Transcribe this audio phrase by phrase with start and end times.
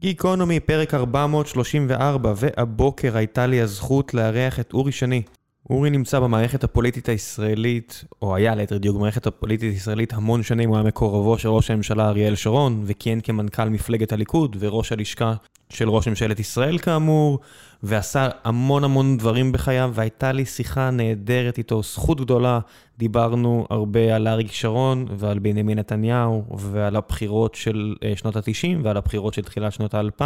[0.00, 5.22] גיקונומי, פרק 434, והבוקר הייתה לי הזכות לארח את אורי שני.
[5.70, 10.76] אורי נמצא במערכת הפוליטית הישראלית, או היה ליתר דיוק במערכת הפוליטית הישראלית המון שנים, הוא
[10.76, 15.34] היה מקורבו של ראש הממשלה אריאל שרון, וכיהן כמנכ"ל מפלגת הליכוד וראש הלשכה
[15.70, 17.38] של ראש ממשלת ישראל כאמור,
[17.82, 22.60] ועשה המון המון דברים בחייו, והייתה לי שיחה נהדרת איתו, זכות גדולה.
[22.98, 29.34] דיברנו הרבה על אריק שרון ועל בנימין נתניהו, ועל הבחירות של שנות ה-90 ועל הבחירות
[29.34, 30.22] של תחילת שנות ה-2000,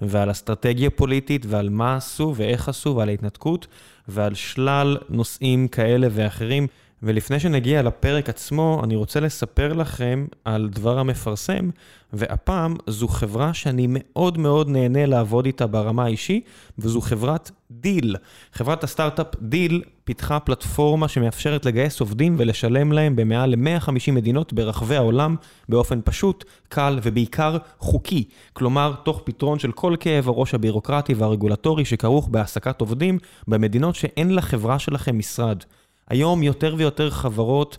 [0.00, 3.66] ועל אסטרטגיה פוליטית ועל מה עשו ואיך עשו ועל ההתנתקות,
[4.08, 6.66] ועל שלל נושאים כאלה ואחרים.
[7.04, 11.70] ולפני שנגיע לפרק עצמו, אני רוצה לספר לכם על דבר המפרסם,
[12.12, 16.40] והפעם זו חברה שאני מאוד מאוד נהנה לעבוד איתה ברמה האישי,
[16.78, 18.16] וזו חברת Deel.
[18.52, 25.36] חברת הסטארט-אפ Deel פיתחה פלטפורמה שמאפשרת לגייס עובדים ולשלם להם במעל ל-150 מדינות ברחבי העולם
[25.68, 28.24] באופן פשוט, קל ובעיקר חוקי.
[28.52, 33.18] כלומר, תוך פתרון של כל כאב הראש הבירוקרטי והרגולטורי שכרוך בהעסקת עובדים
[33.48, 35.62] במדינות שאין לחברה שלכם משרד.
[36.08, 37.78] היום יותר ויותר חברות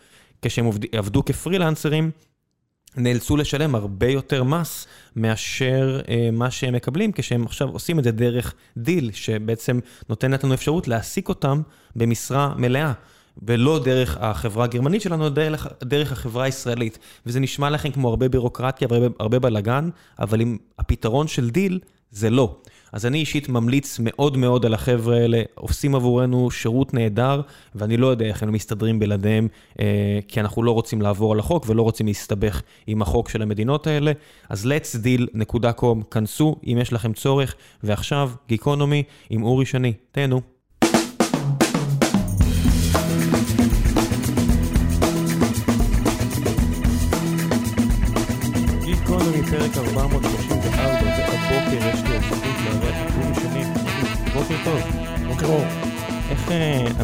[0.42, 2.10] כשהם עבדו כפרילנסרים,
[2.96, 4.86] נאלצו לשלם הרבה יותר מס
[5.16, 9.78] מאשר אה, מה שהם מקבלים כשהם עכשיו עושים את זה דרך Deel, שבעצם
[10.08, 11.62] נותנת לנו אפשרות להעסיק אותם
[11.96, 12.92] במשרה מלאה.
[13.42, 16.98] ולא דרך החברה הגרמנית שלנו, דרך, דרך החברה הישראלית.
[17.26, 21.78] וזה נשמע לכם כמו הרבה בירוקרטיה והרבה בלאגן, אבל עם הפתרון של דיל,
[22.14, 22.56] זה לא.
[22.92, 27.40] אז אני אישית ממליץ מאוד מאוד על החבר'ה האלה, עושים עבורנו שירות נהדר,
[27.74, 29.48] ואני לא יודע איך הם מסתדרים בלעדיהם,
[29.80, 33.86] אה, כי אנחנו לא רוצים לעבור על החוק ולא רוצים להסתבך עם החוק של המדינות
[33.86, 34.12] האלה.
[34.48, 40.53] אז letsdeal.com, כנסו אם יש לכם צורך, ועכשיו גיקונומי עם אורי שני, תהנו.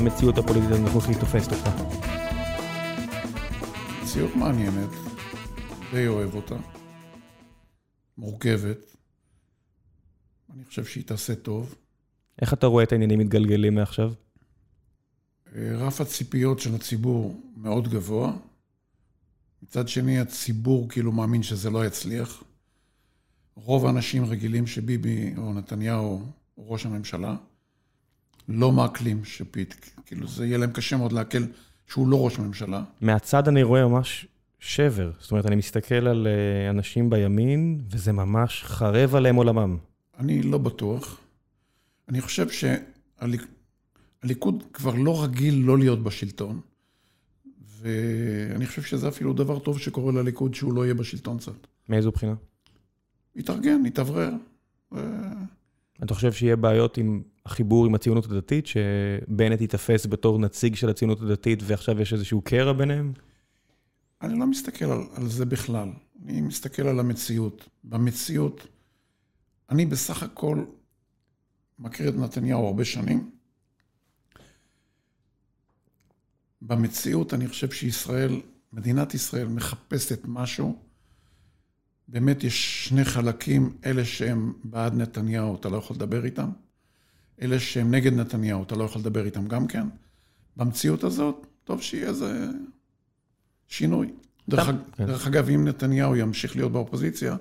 [0.00, 1.83] המציאות הפוליטית הנוכחית תופסת אותך?
[4.03, 4.88] מציאות מעניינת,
[5.93, 6.56] די אוהב אותה,
[8.19, 8.78] מורכבת.
[10.55, 11.75] אני חושב שהיא תעשה טוב.
[12.43, 14.12] איך אתה רואה את העניינים מתגלגלים מעכשיו?
[15.56, 18.32] אה, רף הציפיות של הציבור מאוד גבוה.
[19.62, 22.43] מצד שני, הציבור כאילו מאמין שזה לא יצליח.
[23.55, 26.22] רוב האנשים רגילים שביבי או נתניהו
[26.59, 27.37] או ראש הממשלה
[28.50, 29.75] לא מעכלים שפיט,
[30.06, 31.43] כאילו זה יהיה להם קשה מאוד לעכל
[31.87, 32.83] שהוא לא ראש ממשלה.
[33.00, 34.27] מהצד אני רואה ממש
[34.59, 39.77] שבר, זאת אומרת, אני מסתכל על אה, אנשים בימין, וזה ממש חרב עליהם עולמם.
[40.19, 41.21] אני לא בטוח.
[42.09, 42.47] אני חושב
[44.21, 46.61] שהליכוד כבר לא רגיל לא להיות בשלטון.
[47.81, 51.67] ואני חושב שזה אפילו דבר טוב שקורה לליכוד, שהוא לא יהיה בשלטון קצת.
[51.88, 52.35] מאיזו בחינה?
[53.37, 54.32] יתארגן, יתאוורר.
[56.05, 61.20] אתה חושב שיהיה בעיות עם החיבור עם הציונות הדתית, שבנט ייתפס בתור נציג של הציונות
[61.20, 63.12] הדתית ועכשיו יש איזשהו קרע ביניהם?
[64.22, 65.88] אני לא מסתכל על, על זה בכלל,
[66.25, 67.69] אני מסתכל על המציאות.
[67.84, 68.66] במציאות,
[69.70, 70.64] אני בסך הכל
[71.78, 73.31] מכיר את נתניהו הרבה שנים.
[76.62, 78.40] במציאות אני חושב שישראל,
[78.72, 80.78] מדינת ישראל מחפשת משהו.
[82.08, 86.50] באמת יש שני חלקים, אלה שהם בעד נתניהו, אתה לא יכול לדבר איתם.
[87.42, 89.87] אלה שהם נגד נתניהו, אתה לא יכול לדבר איתם גם כן.
[90.56, 92.46] במציאות הזאת, טוב שיהיה איזה...
[93.70, 94.10] שינוי.
[94.48, 95.06] דרך, כן.
[95.06, 97.37] דרך אגב, אם נתניהו ימשיך להיות באופוזיציה,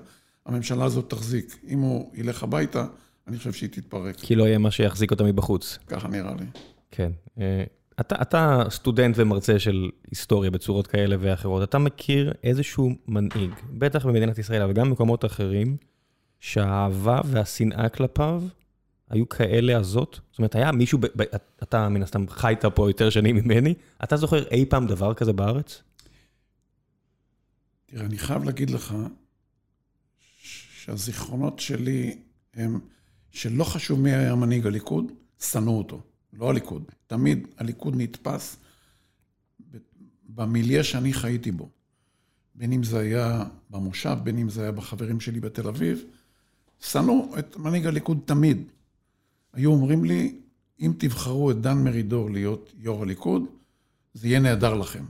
[0.46, 1.58] הממשלה הזאת תחזיק.
[1.68, 2.86] אם הוא ילך הביתה,
[3.28, 4.16] אני חושב שהיא תתפרק.
[4.16, 5.78] כי לא יהיה מה שיחזיק אותה מבחוץ.
[5.86, 6.46] ככה נראה לי.
[6.90, 7.12] כן.
[7.40, 7.64] אה,
[8.00, 11.62] אתה, אתה סטודנט ומרצה של היסטוריה בצורות כאלה ואחרות.
[11.62, 15.76] אתה מכיר איזשהו מנהיג, בטח במדינת ישראל, אבל גם במקומות אחרים,
[16.40, 18.42] שהאהבה והשנאה כלפיו
[19.10, 20.20] היו כאלה עזות?
[20.30, 21.22] זאת אומרת, היה מישהו, ב, ב,
[21.62, 23.74] אתה מן הסתם חיית פה יותר שנים ממני,
[24.04, 25.82] אתה זוכר אי פעם דבר כזה בארץ?
[27.86, 28.94] תראה, אני חייב להגיד לך
[30.40, 32.18] שהזיכרונות שלי
[32.54, 32.80] הם
[33.30, 36.00] שלא חשוב מי היה מנהיג הליכוד, שנאו אותו.
[36.32, 36.82] לא הליכוד.
[37.06, 38.56] תמיד הליכוד נתפס
[40.28, 41.68] במיליה שאני חייתי בו.
[42.54, 46.04] בין אם זה היה במושב, בין אם זה היה בחברים שלי בתל אביב,
[46.80, 48.62] שנאו את מנהיג הליכוד תמיד.
[49.52, 50.36] היו אומרים לי,
[50.80, 53.42] אם תבחרו את דן מרידור להיות יו"ר הליכוד,
[54.14, 55.04] זה יהיה נהדר לכם.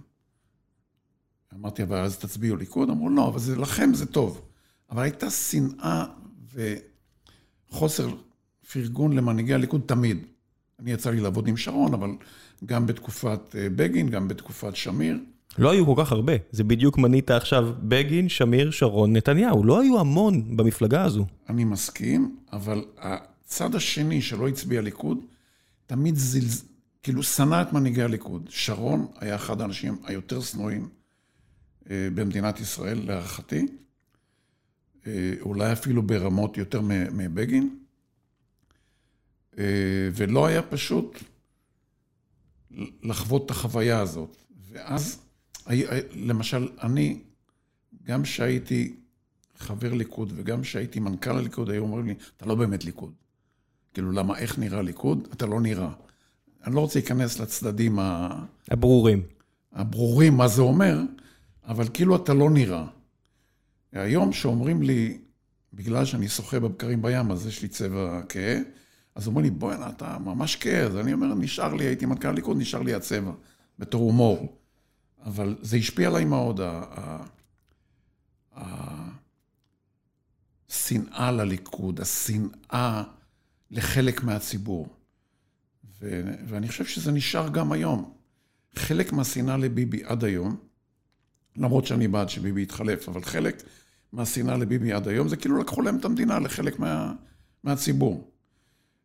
[1.55, 2.91] אמרתי, אבל אז תצביעו ליכוד?
[2.91, 4.43] אמרו, לא, אבל זה, לכם זה טוב.
[4.91, 6.05] אבל הייתה שנאה
[7.71, 8.09] וחוסר
[8.73, 10.19] פרגון למנהיגי הליכוד תמיד.
[10.81, 12.11] אני יצא לי לעבוד עם שרון, אבל
[12.65, 15.19] גם בתקופת אה, בגין, גם בתקופת שמיר.
[15.59, 16.33] לא היו כל כך הרבה.
[16.51, 19.65] זה בדיוק מנית עכשיו בגין, שמיר, שרון, נתניהו.
[19.65, 21.27] לא היו המון במפלגה הזו.
[21.49, 22.85] אני מסכים, אבל
[23.51, 25.19] הצד השני שלא הצביע ליכוד,
[25.87, 26.65] תמיד זלז...
[27.03, 28.47] כאילו שנא את מנהיגי הליכוד.
[28.51, 30.89] שרון היה אחד האנשים היותר שנואים
[31.91, 33.67] אה, במדינת ישראל, להערכתי.
[35.07, 36.81] אה, אולי אפילו ברמות יותר
[37.13, 37.79] מבגין.
[39.59, 39.65] אה,
[40.15, 41.19] ולא היה פשוט
[43.03, 44.37] לחוות את החוויה הזאת.
[44.71, 45.19] ואז,
[46.15, 47.21] למשל, אני,
[48.03, 48.97] גם שהייתי
[49.59, 53.13] חבר ליכוד וגם כשהייתי מנכ"ל הליכוד, היו אומרים לי, אתה לא באמת ליכוד.
[53.95, 55.29] כאילו, למה, איך נראה ליכוד?
[55.33, 55.91] אתה לא נראה.
[56.65, 59.23] אני לא רוצה להיכנס לצדדים ה- הברורים.
[59.73, 61.01] הברורים מה זה אומר,
[61.65, 62.87] אבל כאילו אתה לא נראה.
[63.93, 65.19] היום שאומרים לי,
[65.75, 68.57] בגלל שאני שוחה בבקרים בים, אז יש לי צבע כהה,
[69.15, 70.83] אז אומרים לי, בוא'נה, אתה ממש כהה.
[70.87, 73.33] אז אני אומר, נשאר לי, הייתי מנכ"ל הליכוד, נשאר לי הצבע,
[73.79, 74.57] בתור הומור.
[75.27, 76.61] אבל זה השפיע עליי מאוד,
[80.69, 83.03] השנאה לליכוד, השנאה
[83.71, 84.89] לחלק מהציבור.
[86.01, 88.13] ו- ואני חושב שזה נשאר גם היום.
[88.75, 90.57] חלק מהשנאה לביבי עד היום,
[91.57, 93.63] למרות שאני בעד שביבי יתחלף, אבל חלק
[94.13, 97.15] מהשנאה לביבי עד היום זה כאילו לקחו להם את המדינה לחלק מה,
[97.65, 98.31] מהציבור.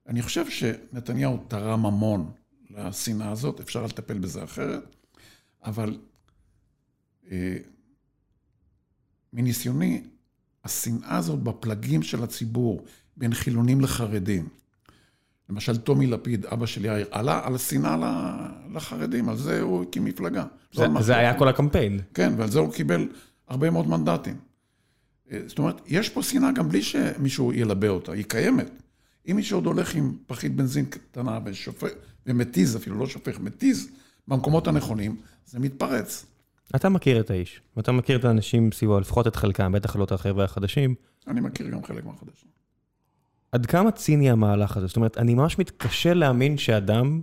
[0.08, 2.32] אני חושב שנתניהו תרם המון
[2.70, 4.96] לשנאה הזאת, אפשר לטפל בזה אחרת,
[5.64, 5.98] אבל
[7.32, 7.58] אה,
[9.34, 10.04] מניסיוני,
[10.64, 12.86] השנאה הזאת בפלגים של הציבור,
[13.18, 14.48] בין חילונים לחרדים,
[15.50, 17.98] למשל, טומי לפיד, אבא של יאיר, עלה על השנאה
[18.74, 20.44] לחרדים, על זה הוא הקים מפלגה.
[20.76, 21.40] לא זה, משהו זה היה.
[21.40, 22.00] כל הקמפיין.
[22.14, 23.08] כן, ועל זה הוא קיבל
[23.48, 24.36] הרבה מאוד מנדטים.
[25.32, 28.70] אה, זאת אומרת, יש פה שנאה גם בלי שמישהו ילבה אותה, היא קיימת.
[29.32, 31.88] אם מישהו עוד הולך עם פחית בנזין קטנה ושופך,
[32.26, 33.90] ומתיז אפילו, לא שופך, מתיז,
[34.28, 35.16] במקומות הנכונים,
[35.46, 36.26] זה מתפרץ.
[36.76, 40.12] אתה מכיר את האיש, ואתה מכיר את האנשים סביבו, לפחות את חלקם, בטח לא את
[40.12, 40.96] החבר'ה החדשים.
[41.28, 42.55] אני מכיר גם חלק מהחדשים.
[43.52, 44.88] עד כמה ציני המהלך הזה?
[44.88, 47.22] זאת אומרת, אני ממש מתקשה להאמין שאדם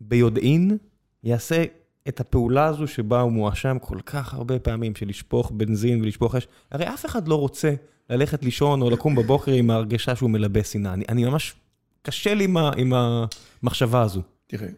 [0.00, 0.78] ביודעין
[1.24, 1.64] יעשה
[2.08, 6.48] את הפעולה הזו שבה הוא מואשם כל כך הרבה פעמים, של לשפוך בנזין ולשפוך אש.
[6.70, 7.74] הרי אף אחד לא רוצה
[8.10, 10.92] ללכת לישון או לקום בבוקר עם ההרגשה שהוא מלבה שנאה.
[10.92, 11.54] אני, אני ממש,
[12.02, 14.22] קשה לי עם, ה, עם המחשבה הזו.
[14.46, 14.68] תראה,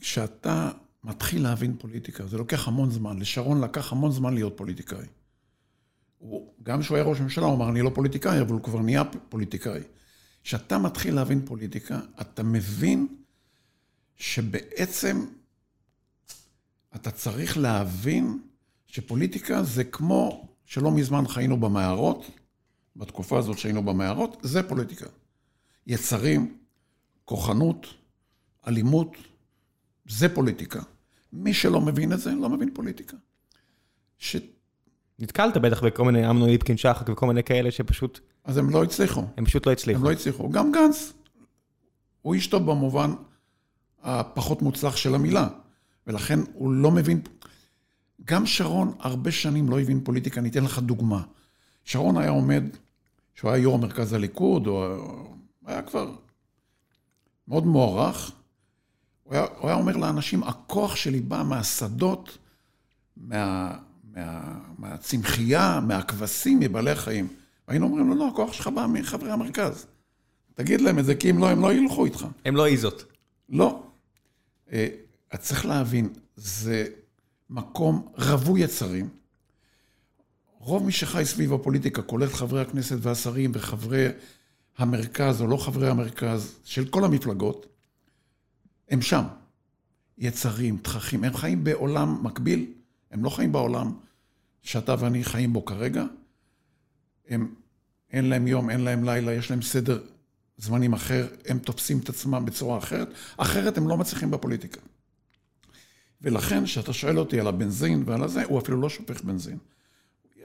[0.00, 0.70] כשאתה
[1.04, 3.18] מתחיל להבין פוליטיקה, זה לוקח המון זמן.
[3.18, 5.06] לשרון לקח המון זמן להיות פוליטיקאי.
[6.20, 9.04] הוא, גם כשהוא היה ראש ממשלה, הוא אמר, אני לא פוליטיקאי, אבל הוא כבר נהיה
[9.04, 9.80] פוליטיקאי.
[10.42, 13.06] כשאתה מתחיל להבין פוליטיקה, אתה מבין
[14.16, 15.26] שבעצם
[16.94, 18.40] אתה צריך להבין
[18.86, 22.26] שפוליטיקה זה כמו שלא מזמן חיינו במערות,
[22.96, 25.06] בתקופה הזאת שהיינו במערות, זה פוליטיקה.
[25.86, 26.58] יצרים,
[27.24, 27.86] כוחנות,
[28.66, 29.16] אלימות,
[30.08, 30.82] זה פוליטיקה.
[31.32, 33.16] מי שלא מבין את זה, לא מבין פוליטיקה.
[34.18, 34.36] ש...
[35.20, 39.24] נתקלת בטח בכל מיני אמנון ליפקין שחק וכל מיני כאלה שפשוט, אז הם לא הצליחו.
[39.36, 39.98] הם פשוט לא הצליחו.
[40.00, 40.50] הם לא הצליחו.
[40.50, 41.12] גם גנץ,
[42.22, 43.10] הוא איש טוב במובן
[44.02, 45.48] הפחות מוצלח של המילה,
[46.06, 47.20] ולכן הוא לא מבין...
[48.24, 51.22] גם שרון הרבה שנים לא הבין פוליטיקה, אני אתן לך דוגמה.
[51.84, 52.64] שרון היה עומד,
[53.34, 54.96] שהוא היה יו"ר מרכז הליכוד, או
[55.66, 56.12] היה כבר
[57.48, 58.32] מאוד מוערך,
[59.22, 62.38] הוא היה, הוא היה אומר לאנשים, הכוח שלי בא מהשדות,
[63.16, 63.74] מה,
[64.14, 67.28] מה, מהצמחייה, מהכבשים, מבעלי החיים.
[67.68, 69.86] והיינו אומרים לו, לא, הכוח שלך בא מחברי המרכז.
[70.54, 72.26] תגיד להם את זה, כי אם לא, הם לא ילכו איתך.
[72.44, 73.04] הם לא איזות.
[73.48, 73.82] לא.
[74.72, 74.86] אה,
[75.34, 76.86] את צריך להבין, זה
[77.50, 79.08] מקום רווי יצרים.
[80.58, 84.08] רוב מי שחי סביב הפוליטיקה, כולל חברי הכנסת והשרים וחברי
[84.78, 87.66] המרכז או לא חברי המרכז של כל המפלגות,
[88.88, 89.24] הם שם.
[90.18, 92.66] יצרים, תככים, הם חיים בעולם מקביל,
[93.10, 93.92] הם לא חיים בעולם
[94.62, 96.04] שאתה ואני חיים בו כרגע.
[97.28, 97.54] הם,
[98.10, 100.02] אין להם יום, אין להם לילה, יש להם סדר
[100.56, 104.80] זמנים אחר, הם תופסים את עצמם בצורה אחרת, אחרת הם לא מצליחים בפוליטיקה.
[106.22, 109.58] ולכן, כשאתה שואל אותי על הבנזין ועל הזה, הוא אפילו לא שופך בנזין.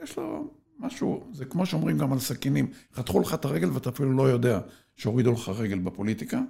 [0.02, 4.12] יש לו משהו, זה כמו שאומרים גם על סכינים, חתכו לך את הרגל ואתה אפילו
[4.12, 4.60] לא יודע
[4.96, 6.40] שהורידו לך רגל בפוליטיקה.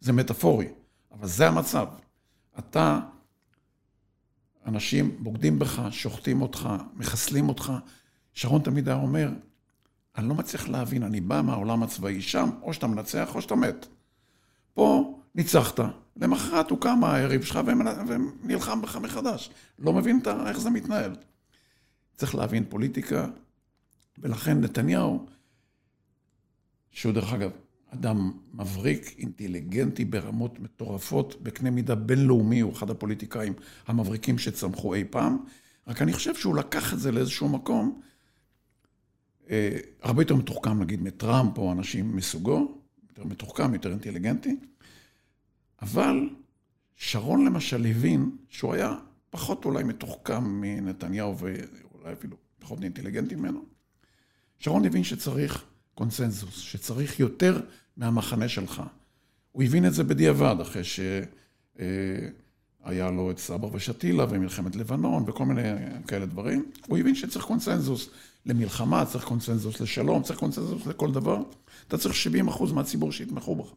[0.00, 0.68] זה מטאפורי,
[1.12, 1.86] אבל זה המצב.
[2.58, 3.00] אתה,
[4.66, 7.72] אנשים בוגדים בך, שוחטים אותך, מחסלים אותך.
[8.32, 9.30] שרון תמיד היה אומר,
[10.16, 13.86] אני לא מצליח להבין, אני בא מהעולם הצבאי שם, או שאתה מנצח או שאתה מת.
[14.74, 15.80] פה ניצחת,
[16.16, 19.50] למחרת הוא קם הערב שלך ונלחם בך מחדש.
[19.78, 21.16] לא מבין איך זה מתנהל.
[22.16, 23.26] צריך להבין פוליטיקה,
[24.18, 25.26] ולכן נתניהו,
[26.90, 27.50] שהוא דרך אגב
[27.94, 33.52] אדם מבריק, אינטליגנטי ברמות מטורפות, בקנה מידה בינלאומי, הוא אחד הפוליטיקאים
[33.86, 35.38] המבריקים שצמחו אי פעם,
[35.86, 38.00] רק אני חושב שהוא לקח את זה לאיזשהו מקום
[39.50, 44.56] אה, הרבה יותר מתוחכם, נגיד, מטראמפ או אנשים מסוגו, יותר מתוחכם, יותר אינטליגנטי,
[45.82, 46.28] אבל
[46.96, 48.94] שרון למשל הבין שהוא היה
[49.30, 53.64] פחות אולי מתוחכם מנתניהו ואולי אפילו פחות אינטליגנטי ממנו.
[54.58, 57.60] שרון הבין שצריך קונסנזוס, שצריך יותר
[57.96, 58.82] מהמחנה שלך.
[59.52, 61.16] הוא הבין את זה בדיעבד, אחרי שהיה
[62.86, 65.62] אה, לו את סבא ושתילה ומלחמת לבנון וכל מיני
[66.06, 66.70] כאלה דברים.
[66.86, 68.10] הוא הבין שצריך קונסנזוס
[68.46, 71.42] למלחמה, צריך קונסנזוס לשלום, צריך קונסנזוס לכל דבר.
[71.88, 73.72] אתה צריך 70 אחוז מהציבור שיתמכו בך.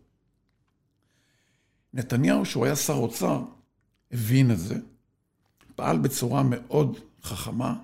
[1.93, 3.41] נתניהו, שהוא היה שר אוצר,
[4.11, 4.75] הבין את זה,
[5.75, 7.75] פעל בצורה מאוד חכמה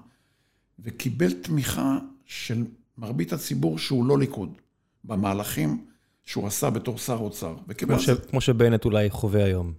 [0.80, 2.66] וקיבל תמיכה של
[3.02, 4.58] מרבית הציבור שהוא לא ליכוד,
[5.04, 5.86] במהלכים
[6.24, 7.56] שהוא עשה בתור שר אוצר.
[7.78, 8.10] כמו, ש...
[8.10, 9.74] כמו שבנט אולי חווה היום.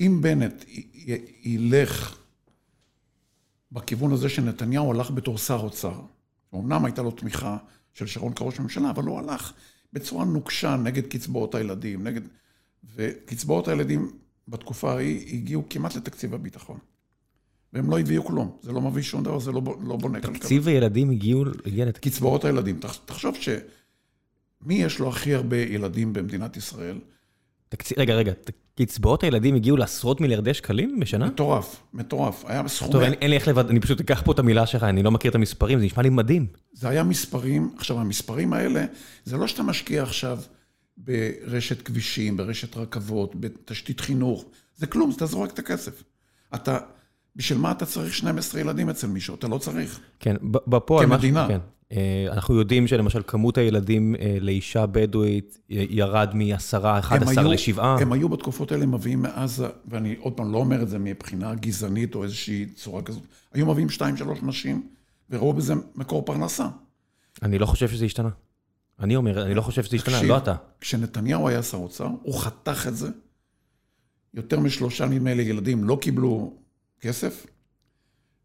[0.00, 0.64] אם בנט
[1.42, 2.18] ילך
[3.72, 6.00] בכיוון הזה שנתניהו הלך בתור שר אוצר,
[6.54, 7.56] אמנם הייתה לו תמיכה
[7.94, 9.52] של שרון כראש ממשלה, אבל הוא הלך
[9.92, 12.20] בצורה נוקשה נגד קצבאות הילדים, נגד...
[12.94, 14.10] וקצבאות הילדים
[14.48, 16.78] בתקופה ההיא הגיעו כמעט לתקציב הביטחון.
[17.72, 20.38] והם לא הביאו כלום, זה לא מביא שום דבר, זה לא, לא בונה כלכלה.
[20.38, 21.92] תקציב הילדים הגיעו, הגיע.
[21.92, 23.48] קצבאות הילדים, תחשוב ש...
[24.66, 26.98] מי יש לו הכי הרבה ילדים במדינת ישראל?
[27.68, 28.32] תקציב, רגע, רגע,
[28.78, 31.26] קצבאות הילדים הגיעו לעשרות מיליארדי שקלים בשנה?
[31.26, 32.44] מטורף, מטורף.
[32.46, 32.92] היה סכומי...
[32.92, 35.10] טוב, אין, אין לי איך לבד, אני פשוט אקח פה את המילה שלך, אני לא
[35.10, 36.46] מכיר את המספרים, זה נשמע לי מדהים.
[36.72, 38.84] זה היה מספרים, עכשיו המספרים האלה,
[39.24, 40.38] זה לא שאתה משקיע עכשיו
[40.96, 44.44] ברשת כבישים, ברשת רכבות, בתשתית חינוך,
[44.76, 46.02] זה כלום, אתה זורק את הכסף.
[46.54, 46.78] אתה,
[47.36, 49.34] בשביל מה אתה צריך 12 ילדים אצל מישהו?
[49.34, 50.00] אתה לא צריך.
[50.20, 51.06] כן, בפועל...
[51.06, 51.48] כמדינה.
[51.48, 51.60] כן.
[51.92, 57.82] אה, אנחנו יודעים שלמשל כמות הילדים אה, לאישה בדואית ירד מ-10, 11 ל-7.
[57.82, 62.14] הם היו בתקופות האלה מביאים מעזה, ואני עוד פעם לא אומר את זה מבחינה גזענית
[62.14, 63.22] או איזושהי צורה כזאת,
[63.52, 64.02] היו מביאים 2-3
[64.42, 64.86] נשים,
[65.30, 66.68] וראו בזה מקור פרנסה.
[67.42, 68.28] אני לא חושב שזה השתנה.
[69.00, 70.54] אני אומר, אני לא חושב שזה השתנה, לא אתה.
[70.80, 73.08] כשנתניהו היה שר אוצר, הוא חתך את זה.
[74.34, 76.52] יותר משלושה, נדמה לי, ילדים לא קיבלו
[77.00, 77.46] כסף,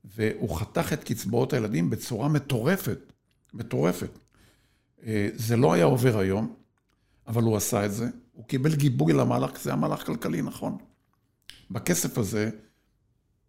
[0.06, 3.14] והוא חתך את קצבאות הילדים בצורה מטורפת.
[3.54, 4.20] מטורפת.
[5.06, 6.54] אה, זה לא היה עובר היום,
[7.28, 8.08] אבל הוא עשה את זה.
[8.34, 10.78] הוא קיבל גיבוי למהלך, זה היה מהלך כלכלי נכון.
[11.72, 12.50] בכסף הזה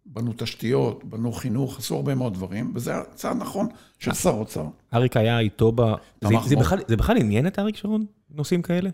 [0.05, 3.67] בנו תשתיות, בנו חינוך, עשו הרבה מאוד דברים, וזה היה צעד נכון
[3.99, 4.65] של שר אוצר.
[4.93, 5.81] אריק היה איתו ב...
[6.21, 8.89] זה, זה, בכלל, זה בכלל עניין את אריק שרון, נושאים כאלה?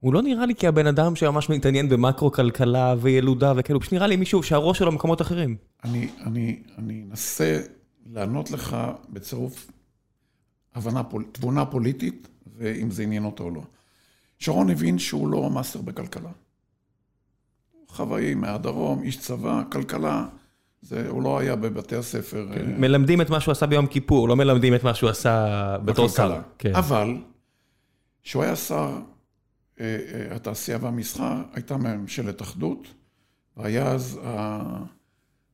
[0.00, 4.16] הוא לא נראה לי כהבן אדם שממש מתעניין במקרו-כלכלה וילודה וכאלה, הוא פשוט נראה לי
[4.16, 5.56] מישהו שהראש שלו במקומות אחרים.
[5.84, 7.60] אני, אני, אני אנסה
[8.12, 8.76] לענות לך
[9.08, 9.70] בצירוף
[10.74, 11.02] הבנה,
[11.32, 13.62] תבונה פוליטית, ואם זה עניין אותו או לא.
[14.38, 16.30] שרון הבין שהוא לא מאסטר בכלכלה.
[17.88, 20.26] חוואי מהדרום, איש צבא, כלכלה,
[20.82, 22.46] זה, הוא לא היה בבתי הספר.
[22.54, 22.78] כן, אה...
[22.78, 26.40] מלמדים את מה שהוא עשה ביום כיפור, לא מלמדים את מה שהוא עשה בתור שר.
[26.58, 26.74] כן.
[26.74, 27.16] אבל,
[28.22, 28.98] כשהוא היה שר
[30.30, 32.88] התעשייה והמסחר, הייתה ממשלת אחדות,
[33.56, 34.58] והיה אז ה...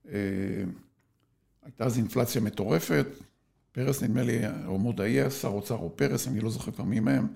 [0.09, 0.65] אה,
[1.63, 3.07] הייתה אז אינפלציה מטורפת,
[3.73, 7.27] פרס נדמה לי, או מודעי, שר אוצר או פרס, אני לא זוכר כבר מי מהם,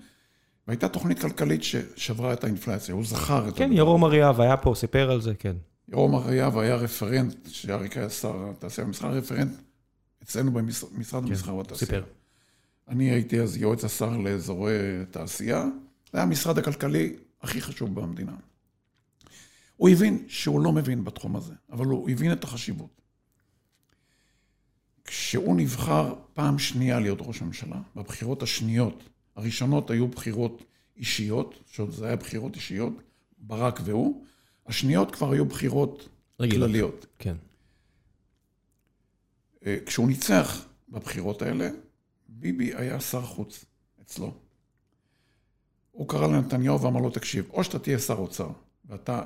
[0.67, 3.59] והייתה תוכנית כלכלית ששברה את האינפלציה, הוא זכר את זה.
[3.59, 5.55] כן, ירום אריאב היה פה, סיפר על זה, כן.
[5.89, 9.51] ירום אריאב היה רפרנט, שאריק היה שר התעשייה והמסחר, רפרנט
[10.23, 11.79] אצלנו במשרד כן, המסחר והתעשייה.
[11.79, 12.03] סיפר.
[12.87, 14.75] אני הייתי אז יועץ השר לאזורי
[15.11, 15.65] תעשייה,
[16.11, 18.35] זה היה המשרד הכלכלי הכי חשוב במדינה.
[19.75, 23.01] הוא הבין שהוא לא מבין בתחום הזה, אבל הוא הבין את החשיבות.
[25.03, 29.03] כשהוא נבחר פעם שנייה להיות ראש ממשלה, בבחירות השניות,
[29.35, 30.63] הראשונות היו בחירות
[30.97, 32.93] אישיות, שעוד זה היה בחירות אישיות,
[33.37, 34.25] ברק והוא,
[34.67, 36.67] השניות כבר היו בחירות רגילות.
[36.69, 37.05] כלליות.
[37.19, 37.35] כן.
[39.65, 41.69] אה, כשהוא ניצח בבחירות האלה,
[42.27, 43.65] ביבי היה שר חוץ
[44.01, 44.33] אצלו.
[45.91, 48.49] הוא קרא לנתניהו ואמר לו, תקשיב, או שאתה תהיה שר אוצר,
[48.85, 49.21] ואתה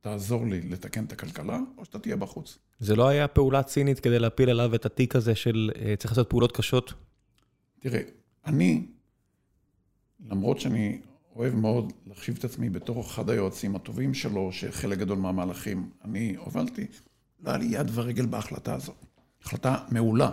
[0.00, 2.58] תעזור לי לתקן את הכלכלה, או שאתה תהיה בחוץ.
[2.80, 6.30] זה לא היה פעולה צינית כדי להפיל עליו את התיק הזה של אה, צריך לעשות
[6.30, 6.92] פעולות קשות?
[7.80, 8.00] תראה,
[8.46, 8.86] אני,
[10.26, 11.00] למרות שאני
[11.36, 16.86] אוהב מאוד להחשיב את עצמי בתור אחד היועצים הטובים שלו, שחלק גדול מהמהלכים אני הובלתי,
[17.40, 19.04] לא היה לי יד ורגל בהחלטה הזאת.
[19.42, 20.30] החלטה מעולה.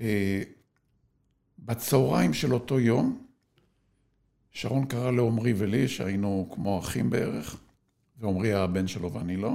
[0.00, 0.42] אה,
[1.58, 3.27] בצהריים של אותו יום,
[4.50, 7.60] שרון קרא לעומרי ולי, שהיינו כמו אחים בערך,
[8.18, 9.52] ועומרי הבן שלו ואני לא,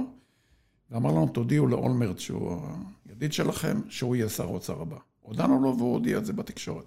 [0.90, 2.60] ואמר לנו, תודיעו לאולמרט שהוא
[3.08, 4.96] הידיד שלכם, שהוא יהיה שר האוצר הבא.
[5.20, 6.84] הודענו לו והוא הודיע את זה בתקשורת.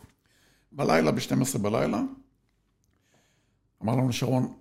[0.72, 2.02] בלילה, ב-12 בלילה,
[3.84, 4.54] אמר לנו שרון,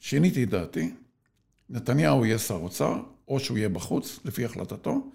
[0.00, 0.94] שיניתי את דעתי,
[1.68, 5.10] נתניהו יהיה שר אוצר, או שהוא יהיה בחוץ, לפי החלטתו,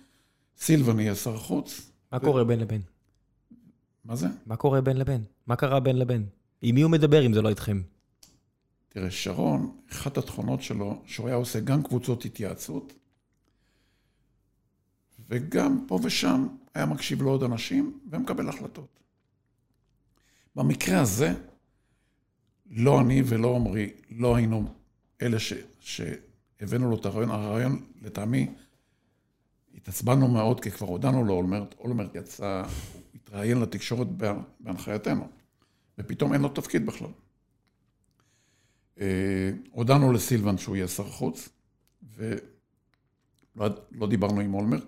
[0.57, 1.91] סילבן יהיה שר חוץ.
[2.11, 2.21] מה ו...
[2.21, 2.81] קורה בין לבין?
[4.05, 4.27] מה זה?
[4.45, 5.23] מה קורה בין לבין?
[5.47, 6.25] מה קרה בין לבין?
[6.61, 7.81] עם מי הוא מדבר אם זה לא איתכם?
[8.89, 12.93] תראה, שרון, אחת התכונות שלו, שהוא היה עושה גם קבוצות התייעצות,
[15.29, 18.99] וגם פה ושם היה מקשיב לעוד אנשים ומקבל החלטות.
[20.55, 21.33] במקרה הזה,
[22.69, 24.73] לא אני ולא עמרי, לא היינו
[25.21, 27.31] אלה ש, שהבאנו לו את הרעיון.
[27.31, 28.47] הרעיון, לטעמי,
[29.75, 32.63] התעצבנו מאוד, כי כבר הודענו לאולמרט, אולמרט יצא,
[33.15, 34.07] התראיין לתקשורת
[34.59, 35.27] בהנחייתנו,
[35.97, 37.09] ופתאום אין לו תפקיד בכלל.
[38.99, 41.49] אה, הודענו לסילבן שהוא יהיה שר חוץ,
[42.15, 44.85] ולא לא דיברנו עם אולמרט,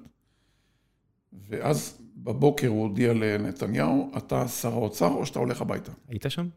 [1.34, 5.92] ואז בבוקר הוא הודיע לנתניהו, אתה שר האוצר או שאתה הולך הביתה.
[6.08, 6.48] היית שם?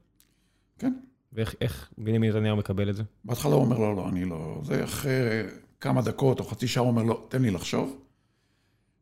[0.78, 0.92] כן.
[1.32, 3.02] ואיך בנימין נתניהו מקבל את זה?
[3.24, 4.60] בהתחלה הוא אומר לו, לא, אני לא...
[4.64, 5.42] זה אחרי
[5.80, 7.98] כמה דקות או חצי שעה הוא אומר לו, תן לי לחשוב.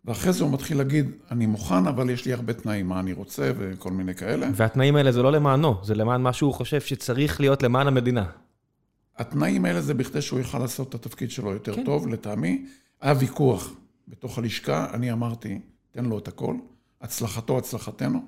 [0.04, 3.52] ואחרי זה הוא מתחיל להגיד, אני מוכן, אבל יש לי הרבה תנאים, מה אני רוצה
[3.58, 4.50] וכל מיני כאלה.
[4.54, 8.26] והתנאים האלה זה לא למענו, זה למען מה שהוא חושב שצריך להיות למען המדינה.
[9.16, 11.84] התנאים האלה זה בכדי שהוא יוכל לעשות את התפקיד שלו יותר כן.
[11.84, 12.66] טוב, לטעמי.
[13.00, 13.72] היה ויכוח
[14.08, 15.60] בתוך הלשכה, אני אמרתי,
[15.90, 16.56] תן לו את הכל,
[17.00, 18.20] הצלחתו, הצלחתנו.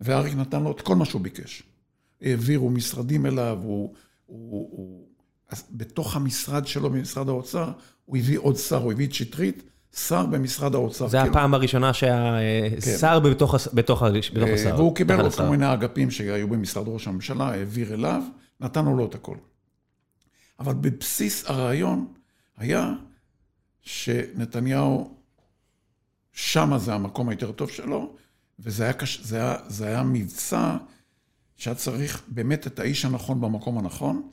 [0.00, 1.62] ואריק נתן לו את כל מה שהוא ביקש.
[2.22, 3.94] העבירו משרדים אליו, הוא,
[4.26, 5.06] הוא, הוא...
[5.70, 7.72] בתוך המשרד שלו, במשרד האוצר,
[8.04, 9.62] הוא הביא עוד שר, הוא הביא את שטרית,
[9.96, 11.08] שר במשרד האוצר.
[11.08, 11.30] זה כאילו.
[11.30, 12.36] הפעם הראשונה שהיה
[12.80, 12.96] כן.
[12.98, 14.74] שר בתוך, בתוך, בתוך אה, השר.
[14.76, 18.22] והוא קיבל עוד כל מיני אגפים שהיו במשרד ראש הממשלה, העביר אליו,
[18.60, 19.36] נתנו לו את הכל.
[20.60, 22.06] אבל בבסיס הרעיון
[22.56, 22.92] היה
[23.82, 25.14] שנתניהו,
[26.32, 28.14] שמה זה המקום היותר טוב שלו,
[28.58, 29.20] וזה היה, קש...
[29.22, 30.76] זה היה, זה היה מבצע
[31.56, 34.28] שהיה צריך באמת את האיש הנכון במקום הנכון.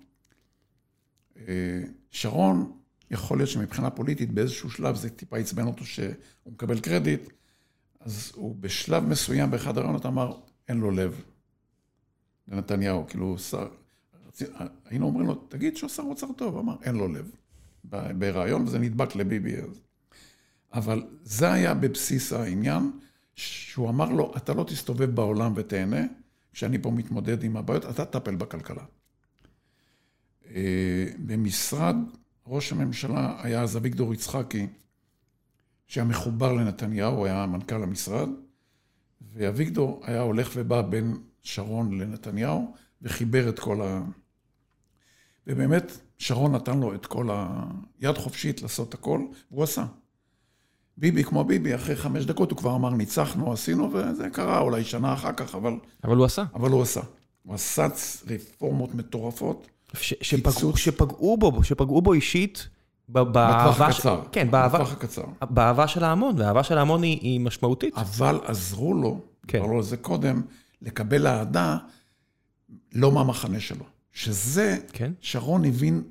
[1.47, 2.71] אה, שרון,
[3.11, 6.13] יכול להיות שמבחינה פוליטית באיזשהו שלב זה טיפה עצבן אותו שהוא
[6.45, 7.29] מקבל קרדיט,
[7.99, 11.21] אז הוא בשלב מסוים באחד הרעיונות אמר, אין לו לב
[12.47, 13.67] לנתניהו, כאילו שר,
[14.85, 17.31] היינו אומרים לו, תגיד שהוא שר אוצר טוב, אמר, אין לו לב.
[18.17, 19.55] ברעיון, וזה נדבק לביבי.
[20.73, 22.91] אבל זה היה בבסיס העניין,
[23.35, 26.01] שהוא אמר לו, אתה לא תסתובב בעולם ותהנה,
[26.53, 28.83] כשאני פה מתמודד עם הבעיות, אתה תטפל בכלכלה.
[30.55, 31.95] אה, במשרד
[32.47, 34.67] ראש הממשלה היה אז אביגדור יצחקי,
[35.87, 38.29] שהיה מחובר לנתניהו, היה מנכ"ל המשרד,
[39.33, 44.01] ואביגדור היה הולך ובא בין שרון לנתניהו, וחיבר את כל ה...
[45.47, 47.29] ובאמת, שרון נתן לו את כל
[47.99, 49.85] היד חופשית לעשות הכל, והוא עשה.
[50.97, 55.13] ביבי כמו ביבי, אחרי חמש דקות הוא כבר אמר, ניצחנו, עשינו, וזה קרה אולי שנה
[55.13, 55.73] אחר כך, אבל...
[56.03, 56.43] אבל הוא עשה.
[56.53, 57.01] אבל הוא עשה.
[57.43, 57.87] הוא עשה
[58.27, 59.67] רפורמות מטורפות.
[59.93, 62.67] ש, שפגעו, שפגעו בו, שפגעו בו אישית.
[63.09, 64.21] בטווח הקצר.
[64.31, 65.23] כן, בטווח הקצר.
[65.41, 67.97] באהבה של ההמון, והאהבה של ההמון היא, היא משמעותית.
[67.97, 69.59] אבל עזרו לו, כן.
[69.59, 70.41] אמרו לו זה קודם,
[70.81, 71.77] לקבל אהדה
[72.93, 73.85] לא מהמחנה שלו.
[74.11, 75.11] שזה, כן.
[75.21, 76.03] שרון הבין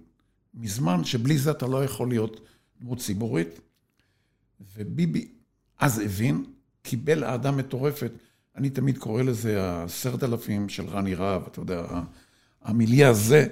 [0.55, 2.41] מזמן שבלי זה אתה לא יכול להיות
[2.81, 3.61] דמות ציבורית.
[4.77, 5.29] וביבי
[5.79, 6.45] אז הבין,
[6.83, 8.13] קיבל אהדה מטורפת.
[8.57, 11.83] אני תמיד קורא לזה עשרת אלפים של רני רהב, אתה יודע,
[12.63, 13.47] המיליה הזה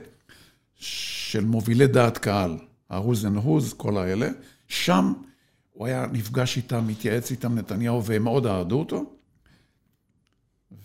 [0.78, 2.58] של מובילי דעת קהל,
[2.90, 4.28] ה-who's and who's, כל האלה,
[4.68, 5.12] שם
[5.72, 9.04] הוא היה נפגש איתם, מתייעץ איתם, נתניהו, והם מאוד אהדו אותו.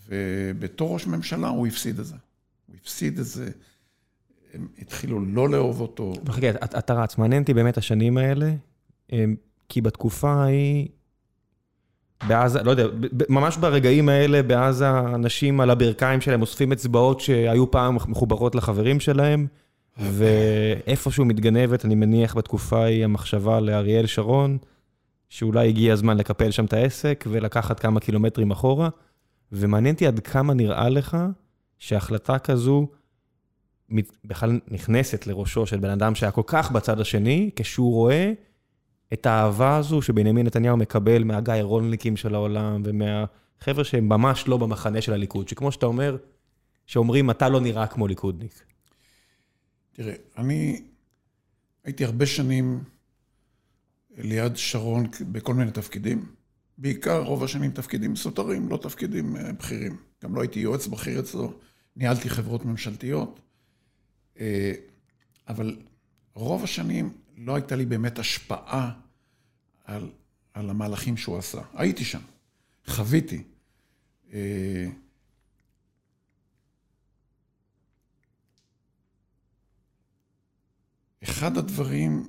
[0.08, 2.14] ובתור ראש ממשלה הוא הפסיד את זה.
[2.66, 3.50] הוא הפסיד את זה.
[4.54, 6.12] הם התחילו לא לאהוב אותו.
[6.28, 8.54] חכה, אתה, אתה רץ, מעניין אותי באמת השנים האלה,
[9.68, 10.88] כי בתקופה ההיא,
[12.28, 12.86] בעזה, לא יודע,
[13.28, 19.46] ממש ברגעים האלה בעזה, אנשים על הברכיים שלהם אוספים אצבעות שהיו פעם מחוברות לחברים שלהם,
[19.98, 24.58] ואיפשהו מתגנבת, אני מניח בתקופה ההיא, המחשבה לאריאל שרון,
[25.28, 28.88] שאולי הגיע הזמן לקפל שם את העסק ולקחת כמה קילומטרים אחורה,
[29.52, 31.16] ומעניין אותי עד כמה נראה לך
[31.78, 32.86] שהחלטה כזו
[34.24, 38.32] בכלל נכנסת לראשו של בן אדם שהיה כל כך בצד השני, כשהוא רואה
[39.12, 45.00] את האהבה הזו שבנימין נתניהו מקבל מהגיא רולניקים של העולם ומהחבר'ה שהם ממש לא במחנה
[45.00, 46.16] של הליכוד, שכמו שאתה אומר,
[46.86, 48.73] שאומרים, אתה לא נראה כמו ליכודניק.
[49.94, 50.82] תראה, אני
[51.84, 52.84] הייתי הרבה שנים
[54.16, 56.34] ליד שרון בכל מיני תפקידים.
[56.78, 59.96] בעיקר רוב השנים תפקידים סותרים, לא תפקידים אה, בכירים.
[60.22, 61.58] גם לא הייתי יועץ בכיר אצלו,
[61.96, 63.40] ניהלתי חברות ממשלתיות.
[64.40, 64.72] אה,
[65.48, 65.76] אבל
[66.34, 68.92] רוב השנים לא הייתה לי באמת השפעה
[69.84, 70.10] על,
[70.54, 71.60] על המהלכים שהוא עשה.
[71.74, 72.20] הייתי שם,
[72.86, 73.42] חוויתי.
[81.24, 82.28] אחד הדברים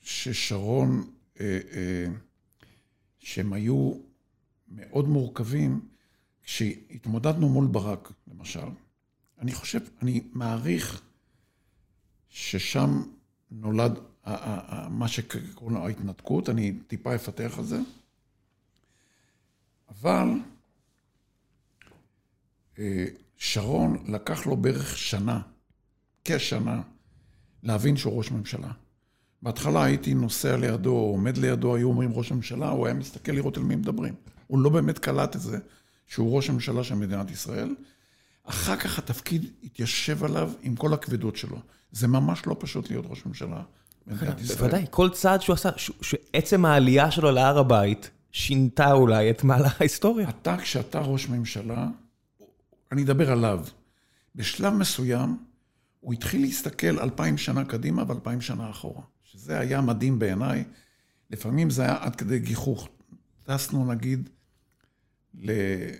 [0.00, 2.06] ששרון, אה,
[3.18, 3.92] שהם היו
[4.68, 5.88] מאוד מורכבים,
[6.42, 8.68] כשהתמודדנו מול ברק, למשל,
[9.38, 11.02] אני חושב, אני מעריך
[12.28, 13.02] ששם
[13.50, 13.98] נולד
[14.90, 17.80] מה שקוראים לו ההתנתקות, אני טיפה אפתח על זה,
[19.88, 20.28] אבל
[22.78, 23.04] אה,
[23.36, 25.40] שרון לקח לו בערך שנה,
[26.24, 26.82] כשנה,
[27.62, 28.70] להבין שהוא ראש ממשלה.
[29.42, 33.62] בהתחלה הייתי נוסע לידו, עומד לידו, היו אומרים ראש ממשלה, הוא היה מסתכל לראות על
[33.62, 34.14] מי מדברים.
[34.46, 35.58] הוא לא באמת קלט את זה
[36.06, 37.74] שהוא ראש הממשלה של מדינת ישראל.
[38.44, 41.58] אחר כך התפקיד התיישב עליו עם כל הכבדות שלו.
[41.92, 43.62] זה ממש לא פשוט להיות ראש ממשלה
[44.06, 44.58] במדינת ישראל.
[44.58, 45.70] בוודאי, כל צעד שהוא עשה,
[46.02, 50.28] שעצם העלייה שלו להר הבית, שינתה אולי את מהלך ההיסטוריה.
[50.28, 51.88] אתה, כשאתה ראש ממשלה,
[52.92, 53.64] אני אדבר עליו.
[54.34, 55.36] בשלב מסוים,
[56.00, 59.02] הוא התחיל להסתכל אלפיים שנה קדימה ואלפיים שנה אחורה.
[59.22, 60.64] שזה היה מדהים בעיניי.
[61.30, 62.88] לפעמים זה היה עד כדי גיחוך.
[63.44, 64.28] טסנו נגיד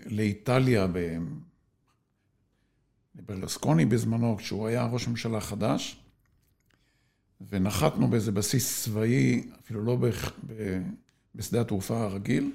[0.05, 0.87] לאיטליה
[3.15, 6.03] ברלסקוני בזמנו, כשהוא היה ראש ממשלה חדש,
[7.49, 9.97] ונחתנו באיזה בסיס צבאי, אפילו לא
[11.35, 12.51] בשדה התעופה הרגיל,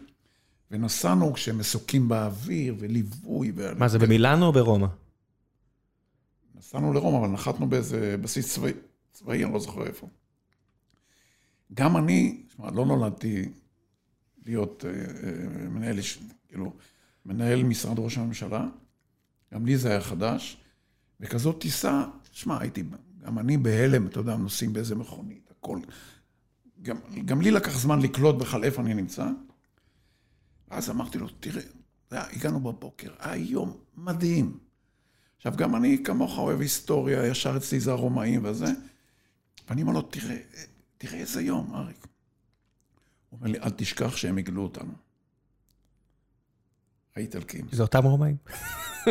[0.70, 3.52] ונסענו כשהם מסוקים באוויר וליווי.
[3.76, 4.86] מה, זה במילאנו או ברומא?
[6.54, 8.72] נסענו לרומא, אבל נחתנו באיזה בסיס צבאי,
[9.12, 10.08] צבאי, אני לא זוכר איפה.
[11.74, 13.48] גם אני, שמע, לא נולדתי
[14.46, 15.98] להיות אה, אה, מנהל,
[16.48, 16.72] כאילו,
[17.26, 18.66] מנהל משרד ראש הממשלה,
[19.54, 20.56] גם לי זה היה חדש,
[21.20, 22.82] וכזאת טיסה, שמע, הייתי,
[23.22, 25.78] גם אני בהלם, אתה יודע, נוסעים באיזה מכונית, הכל.
[26.82, 29.28] גם, גם לי לקח זמן לקלוט בכלל איפה אני נמצא.
[30.70, 31.62] אז אמרתי לו, תראה,
[32.10, 34.58] הגענו בבוקר, היה יום מדהים.
[35.46, 38.66] עכשיו, גם אני כמוך אוהב היסטוריה, ישר אצלי זה הרומאים וזה.
[39.68, 40.36] ואני אומר לו, תראה,
[40.98, 42.06] תראה איזה יום, אריק.
[43.30, 44.92] הוא אומר לי, אל תשכח שהם יגלו אותנו.
[47.16, 47.66] האיטלקים.
[47.72, 48.36] זה אותם רומאים.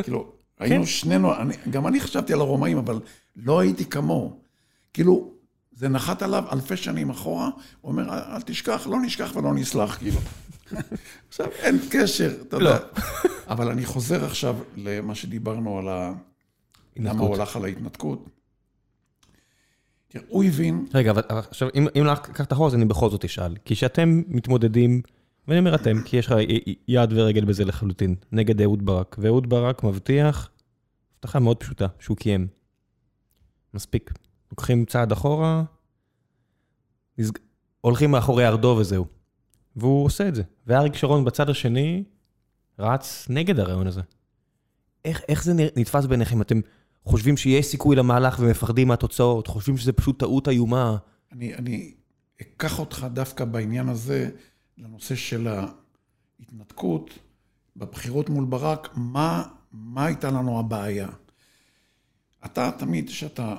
[0.04, 0.90] כאילו, היינו כן.
[0.90, 3.00] שנינו, אני, גם אני חשבתי על הרומאים, אבל
[3.36, 4.40] לא הייתי כמוהו.
[4.94, 5.34] כאילו,
[5.76, 7.50] זה נחת עליו אלפי שנים אחורה,
[7.82, 10.20] הוא אומר, אל תשכח, לא נשכח ולא נסלח, כאילו.
[11.30, 12.80] עכשיו, אין קשר, אתה יודע.
[12.80, 13.02] לא.
[13.48, 16.14] אבל אני חוזר עכשיו למה שדיברנו על ה...
[16.98, 18.30] למה הוא הלך על ההתנתקות.
[20.08, 20.86] תראה, הוא הבין...
[20.94, 23.56] רגע, אבל עכשיו, אם, לקחת את החור, אז אני בכל זאת אשאל.
[23.66, 25.02] כי כשאתם מתמודדים
[25.48, 26.36] ואני אומר אתם, כי יש לך
[26.88, 29.16] יד ורגל בזה לחלוטין, נגד אהוד ברק.
[29.20, 30.50] ואהוד ברק מבטיח
[31.16, 32.48] הבטחה מאוד פשוטה, שהוא קיים.
[33.74, 34.12] מספיק.
[34.54, 35.64] לוקחים צעד אחורה.
[37.82, 39.06] הולכים מאחורי ארדו וזהו.
[39.76, 40.44] והוא עושה את זה.
[40.68, 42.04] ואריק שרון בצד השני
[42.80, 44.02] רץ נגד הרעיון הזה.
[45.06, 46.42] איך, איך זה נתפס ביניכם?
[46.42, 46.60] אתם
[47.06, 49.48] חושבים שיש סיכוי למהלך ומפחדים מהתוצאות?
[49.48, 50.98] חושבים שזה פשוט טעות איומה?
[51.32, 51.94] אני, אני
[52.42, 54.30] אקח אותך דווקא בעניין הזה.
[54.78, 57.20] לנושא של ההתנתקות,
[57.76, 61.10] בבחירות מול ברק, מה, מה הייתה לנו הבעיה?
[62.46, 63.56] אתה תמיד, כשאתה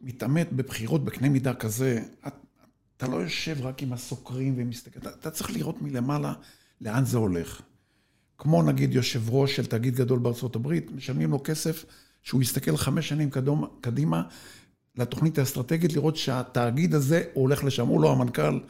[0.00, 2.02] מתעמת בבחירות בקנה מידה כזה,
[2.96, 6.32] אתה לא יושב רק עם הסוקרים ומסתכל, אתה, אתה צריך לראות מלמעלה
[6.80, 7.62] לאן זה הולך.
[8.38, 11.84] כמו נגיד יושב ראש של תאגיד גדול בארצות הברית, משלמים לו כסף
[12.22, 14.22] שהוא יסתכל חמש שנים קדום, קדימה
[14.96, 18.60] לתוכנית האסטרטגית, לראות שהתאגיד הזה הוא הולך לשם, הוא לא המנכ"ל,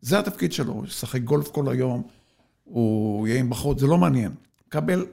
[0.00, 2.02] זה התפקיד שלו, הוא ישחק גולף כל היום,
[2.64, 4.32] הוא יהיה עם בחוץ, זה לא מעניין.
[4.68, 5.06] קבל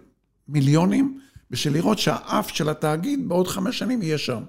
[0.48, 1.20] מיליונים
[1.52, 4.44] בשביל לראות שהאף של התאגיד בעוד חמש שנים יהיה שם.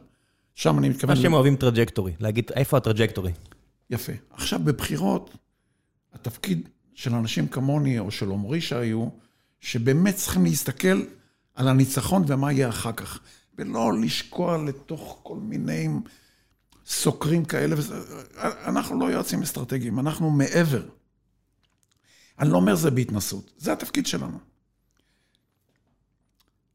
[0.57, 1.17] שם אני מתכוון...
[1.17, 3.33] מה שהם אוהבים trajectory, להגיד איפה ה trajectory.
[3.91, 4.13] יפה.
[4.31, 5.37] עכשיו, בבחירות,
[6.13, 9.09] התפקיד של אנשים כמוני או של עמרי שהיו,
[9.61, 11.03] שבאמת צריכים להסתכל
[11.55, 13.21] על הניצחון ומה יהיה אחר כך,
[13.59, 15.89] ולא לשקוע לתוך כל מיני
[16.87, 17.75] סוקרים כאלה.
[17.79, 17.95] וזה.
[18.41, 20.83] אנחנו לא יועצים אסטרטגיים, אנחנו מעבר.
[22.39, 24.39] אני לא אומר זה בהתנשאות, זה התפקיד שלנו.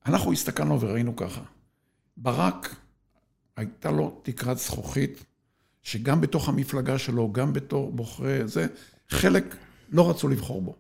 [0.06, 1.42] אנחנו הסתכלנו וראינו ככה,
[2.18, 2.76] ברק,
[3.62, 5.26] הייתה לו תקרת זכוכית,
[5.84, 8.68] שגם בתוך המפלגה שלו, גם בתור בוחרי זה,
[9.10, 9.56] חלק
[9.90, 10.76] לא רצו לבחור בו.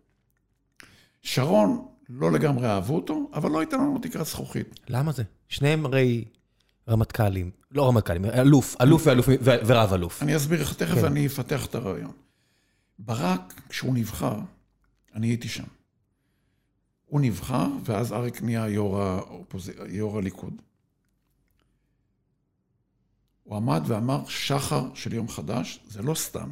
[1.22, 4.80] שרון, לא לגמרי אהבו אותו, אבל לא הייתה לנו תקרת זכוכית.
[4.89, 5.24] למה זה?
[5.50, 6.26] שניהם הרי
[6.89, 10.24] רמטכ"לים, לא רמטכ"לים, אלוף, אלוף ואלוף ורב אלוף.
[10.24, 11.06] אני אסביר לך, תכף כן.
[11.06, 12.12] אני אפתח את הרעיון.
[13.00, 14.39] ברק, כשהוא נבחר,
[15.15, 15.63] אני הייתי שם.
[17.06, 19.72] הוא נבחר, ואז אריק נהיה יו"ר, האופוז...
[19.89, 20.62] יו"ר הליכוד.
[23.43, 26.49] הוא עמד ואמר, שחר של יום חדש, זה לא סתם.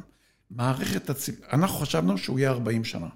[0.50, 1.34] מערכת הציב...
[1.52, 3.08] אנחנו חשבנו שהוא יהיה 40 שנה.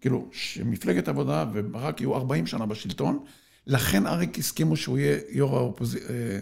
[0.00, 3.24] כאילו, שמפלגת עבודה וברק יהיו 40 שנה בשלטון,
[3.66, 5.96] לכן אריק הסכימו שהוא יהיה יו"ר האופוז...
[5.96, 6.38] אה,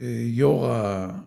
[0.00, 0.66] אה, יו"ר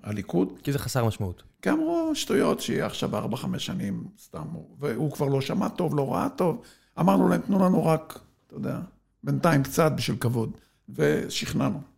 [0.03, 0.53] הליכוד.
[0.63, 1.43] כי זה חסר משמעות.
[1.61, 4.47] כי אמרו שטויות שיהיה עכשיו 4-5 שנים סתם,
[4.79, 6.61] והוא כבר לא שמע טוב, לא ראה טוב.
[6.99, 8.79] אמרנו להם, תנו לנו רק, אתה יודע,
[9.23, 10.57] בינתיים קצת בשביל כבוד,
[10.89, 11.92] ושכנענו.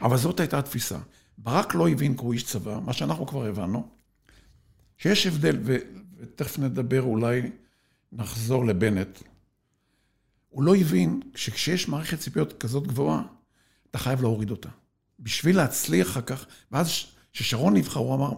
[0.00, 0.98] אבל זאת הייתה התפיסה.
[1.38, 3.88] ברק לא הבין כי הוא איש צבא, מה שאנחנו כבר הבנו,
[4.98, 5.76] שיש הבדל, ו...
[6.16, 7.50] ותכף נדבר, אולי
[8.12, 9.18] נחזור לבנט.
[10.48, 13.22] הוא לא הבין שכשיש מערכת ציפיות כזאת גבוהה,
[13.90, 14.68] אתה חייב להוריד אותה.
[15.20, 16.88] בשביל להצליח אחר כך, ואז
[17.32, 18.32] כששרון נבחר, הוא אמר,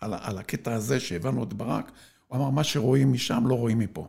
[0.00, 1.92] על, על הקטע הזה שהבנו את ברק,
[2.26, 4.08] הוא אמר, מה שרואים משם לא רואים מפה.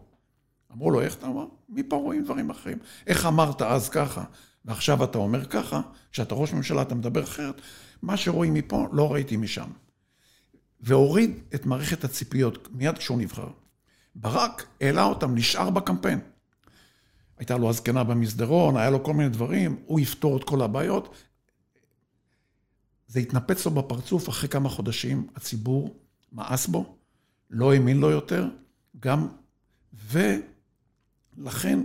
[0.73, 1.45] אמרו לו, איך אתה אמר?
[1.69, 2.77] מפה רואים דברים אחרים.
[3.08, 4.23] איך אמרת אז ככה,
[4.65, 7.62] ועכשיו אתה אומר ככה, כשאתה ראש ממשלה אתה מדבר אחרת,
[8.01, 9.69] מה שרואים מפה לא ראיתי משם.
[10.80, 13.47] והוריד את מערכת הציפיות מיד כשהוא נבחר.
[14.15, 16.19] ברק העלה אותם, נשאר בקמפיין.
[17.38, 21.15] הייתה לו הזקנה במסדרון, היה לו כל מיני דברים, הוא יפתור את כל הבעיות.
[23.08, 25.99] זה התנפץ לו בפרצוף אחרי כמה חודשים, הציבור
[26.32, 26.97] מאס בו,
[27.49, 28.47] לא האמין לו יותר,
[28.99, 29.28] גם,
[31.38, 31.80] ולכן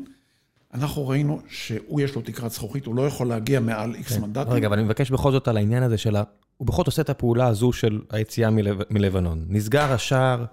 [0.74, 4.20] אנחנו ראינו שהוא יש לו תקרת זכוכית, הוא לא יכול להגיע מעל איקס כן.
[4.20, 4.52] מנדטים.
[4.52, 6.22] רגע, אבל אני מבקש בכל זאת על העניין הזה של ה...
[6.56, 8.80] הוא בכל זאת עושה את הפעולה הזו של היציאה מלב...
[8.90, 9.44] מלבנון.
[9.48, 10.44] נסגר השער,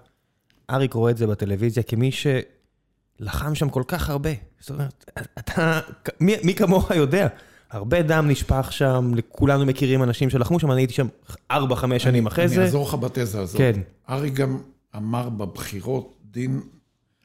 [0.70, 2.10] אריק רואה את זה בטלוויזיה כמי
[3.20, 4.30] שלחם שם כל כך הרבה.
[4.60, 5.80] זאת אומרת, אתה...
[6.20, 7.28] מי, מי כמוך יודע?
[7.70, 11.06] הרבה דם נשפך שם, כולנו מכירים אנשים שלחמו שם, אני הייתי שם
[11.52, 11.54] 4-5
[11.98, 12.56] שנים אחרי אני זה.
[12.56, 13.58] אני אעזור לך בתזה הזאת.
[13.58, 13.80] כן.
[14.08, 14.58] אריק גם
[14.96, 16.60] אמר בבחירות, דין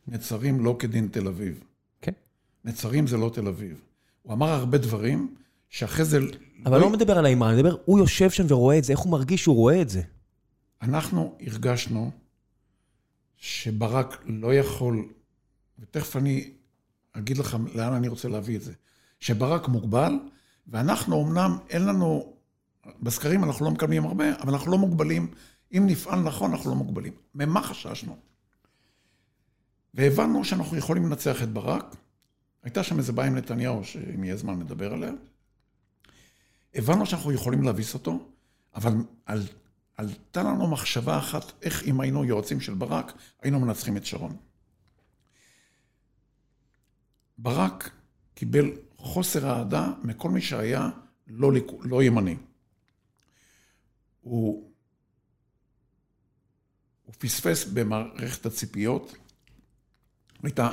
[0.07, 1.63] נצרים לא כדין תל אביב.
[2.65, 3.81] נצרים זה לא תל אביב.
[4.21, 5.35] הוא אמר הרבה דברים
[5.69, 6.19] שאחרי זה...
[6.65, 8.99] אבל לא, לא מדבר על האימה, אני מדבר, הוא יושב שם ורואה את זה, איך
[8.99, 10.01] הוא מרגיש שהוא רואה את זה?
[10.81, 12.11] אנחנו הרגשנו
[13.37, 15.05] שברק לא יכול,
[15.79, 16.51] ותכף אני
[17.13, 18.73] אגיד לך לאן אני רוצה להביא את זה,
[19.19, 20.13] שברק מוגבל,
[20.67, 22.33] ואנחנו אמנם, אין לנו,
[23.01, 25.31] בסקרים אנחנו לא מקבלים הרבה, אבל אנחנו לא מוגבלים.
[25.77, 27.13] אם נפעל נכון, אנחנו לא מוגבלים.
[27.35, 28.17] ממה חששנו?
[29.93, 31.95] והבנו שאנחנו יכולים לנצח את ברק.
[32.63, 35.11] הייתה שם איזה בעיה עם נתניהו, שאם יהיה זמן נדבר עליה.
[36.75, 38.29] הבנו שאנחנו יכולים להביס אותו,
[38.75, 38.93] אבל
[39.25, 39.41] על,
[39.97, 44.37] עלתה לנו מחשבה אחת, איך אם היינו יועצים של ברק, היינו מנצחים את שרון.
[47.37, 47.91] ברק
[48.33, 50.89] קיבל חוסר אהדה מכל מי שהיה
[51.27, 52.35] לא, לא ימני.
[54.21, 54.71] הוא,
[57.03, 59.15] הוא פספס במערכת הציפיות,
[60.43, 60.69] הייתה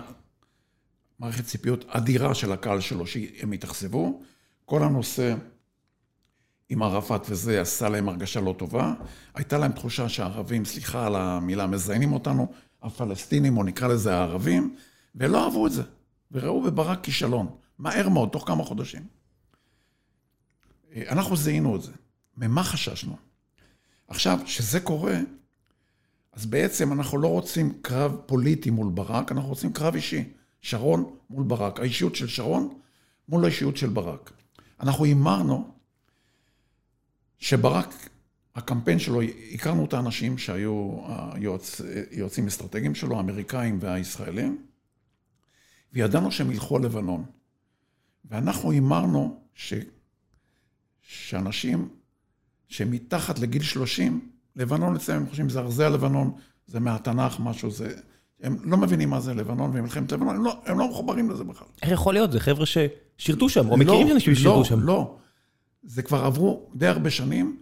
[1.20, 4.22] מערכת ציפיות אדירה של הקהל שלו, שהם התאכזבו.
[4.64, 5.35] כל הנושא
[6.68, 8.94] עם ערפאת וזה עשה להם הרגשה לא טובה.
[9.35, 12.52] הייתה להם תחושה שהערבים, סליחה על המילה, מזיינים אותנו,
[12.83, 14.76] הפלסטינים, או נקרא לזה הערבים,
[15.14, 15.83] ולא אהבו את זה.
[16.33, 19.06] וראו בברק כישלון, מהר מאוד, תוך כמה חודשים.
[21.09, 21.92] אנחנו זיהינו את זה.
[22.37, 23.16] ממה חששנו?
[24.09, 25.18] עכשיו, כשזה קורה,
[26.33, 30.24] אז בעצם אנחנו לא רוצים קרב פוליטי מול ברק, אנחנו רוצים קרב אישי.
[30.62, 31.81] שרון מול ברק.
[31.81, 32.79] האישיות של שרון
[33.29, 34.33] מול האישיות של ברק.
[34.81, 35.75] אנחנו הימרנו
[37.38, 37.94] שברק,
[38.55, 39.20] הקמפיין שלו,
[39.55, 41.01] הכרנו את האנשים שהיו
[42.11, 44.66] היועצים אסטרטגיים שלו, האמריקאים והישראלים,
[45.92, 47.25] וידענו שהם ילכו על לבנון.
[48.25, 49.75] ואנחנו הימרנו ש...
[51.03, 51.88] שאנשים
[52.68, 56.35] שמתחת לגיל 30, לבנון אצלם הם חושבים, זה ארזי הלבנון,
[56.66, 58.01] זה מהתנ"ך, משהו, זה...
[58.42, 61.68] הם לא מבינים מה זה לבנון ומלחמת לבנון, הם לא, הם לא מחוברים לזה בכלל.
[61.83, 62.33] איך יכול להיות?
[62.33, 64.81] זה חבר'ה ששירתו שם, או לא, מכירים אנשים ששירתו לא, שם.
[64.81, 65.16] לא,
[65.83, 67.57] זה כבר עברו די הרבה שנים,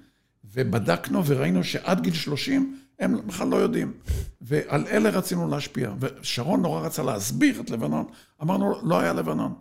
[0.54, 3.92] ובדקנו וראינו שעד גיל 30 הם בכלל לא יודעים.
[4.40, 5.92] ועל אלה רצינו להשפיע.
[6.00, 8.04] ושרון נורא רצה להסביר את לבנון,
[8.42, 9.54] אמרנו, לא היה לבנון.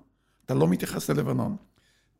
[0.45, 1.55] אתה לא מתייחס ללבנון.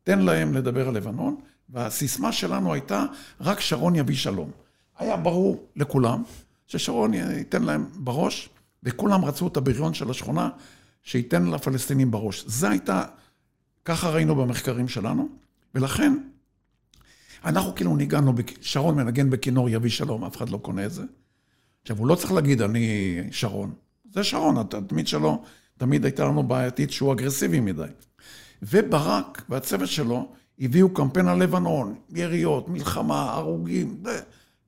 [0.04, 1.36] תן להם לדבר על לבנון,
[1.68, 3.04] והסיסמה שלנו הייתה,
[3.40, 4.50] רק שרון יביא שלום.
[4.98, 6.22] היה ברור לכולם
[6.66, 8.48] ששרון ייתן להם בראש,
[8.82, 10.48] וכולם רצו את הבריון של השכונה,
[11.02, 12.44] שייתן לפלסטינים בראש.
[12.46, 13.04] זה הייתה,
[13.84, 15.28] ככה ראינו במחקרים שלנו,
[15.74, 16.12] ולכן
[17.44, 21.02] אנחנו כאילו ניגענו, שרון מנגן בכינור יביא שלום, אף אחד לא קונה את זה.
[21.82, 23.72] עכשיו, הוא לא צריך להגיד, אני שרון.
[24.12, 25.42] זה שרון, התדמית שלו
[25.78, 27.88] תמיד הייתה לנו בעייתית שהוא אגרסיבי מדי.
[28.62, 34.20] וברק והצוות שלו הביאו קמפיין על לבנון, יריות, מלחמה, הרוגים, זה,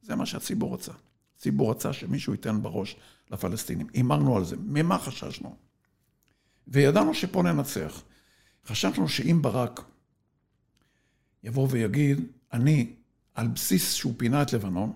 [0.02, 0.92] זה מה שהציבור רצה.
[1.36, 2.96] הציבור רצה שמישהו ייתן בראש
[3.30, 3.86] לפלסטינים.
[3.92, 4.56] הימרנו על זה.
[4.58, 5.56] ממה חששנו?
[6.68, 8.02] וידענו שפה ננצח.
[8.66, 9.80] חשבנו שאם ברק
[11.42, 12.20] יבוא ויגיד,
[12.52, 12.92] אני,
[13.34, 14.92] על בסיס שהוא פינה את לבנון,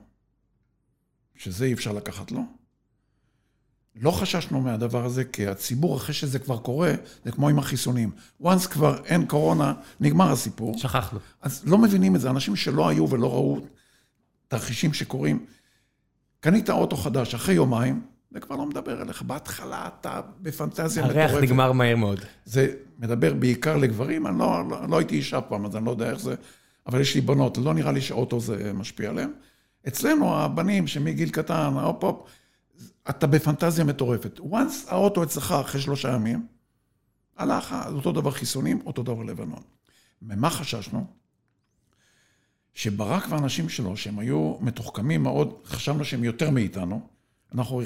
[1.37, 2.44] שזה אי אפשר לקחת לו,
[3.97, 6.92] לא חששנו מהדבר הזה, כי הציבור, אחרי שזה כבר קורה,
[7.25, 8.11] זה כמו עם החיסונים.
[8.42, 10.79] once כבר אין קורונה, נגמר הסיפור.
[10.79, 11.18] שכחנו.
[11.40, 12.31] אז לא מבינים את זה.
[12.31, 13.61] אנשים שלא היו ולא ראו
[14.49, 15.47] תרחישים שקורים,
[16.40, 18.03] קנית אוטו חדש אחרי יומיים,
[18.35, 19.23] זה כבר לא מדבר אליך.
[19.23, 21.20] בהתחלה אתה בפנטזיה מטורפת.
[21.20, 22.20] הריח נגמר מהר מאוד.
[22.44, 26.11] זה מדבר בעיקר לגברים, אני לא, לא, לא הייתי אישה פעם, אז אני לא יודע
[26.11, 26.35] איך זה,
[26.87, 29.31] אבל יש לי בנות, לא נראה לי שאוטו זה משפיע עליהן.
[29.88, 32.29] אצלנו, הבנים שמגיל קטן, הופ הופ,
[33.11, 34.38] אתה בפנטזיה מטורפת.
[34.38, 36.47] once האוטו אצלך אחרי שלושה ימים,
[37.37, 39.62] הלך, אותו דבר חיסונים, אותו דבר לבנון.
[40.23, 41.07] ממה חששנו?
[42.75, 47.13] שברק והאנשים שלו, שהם היו מתוחכמים מאוד, חשבנו שהם יותר מאיתנו,
[47.55, 47.83] אנחנו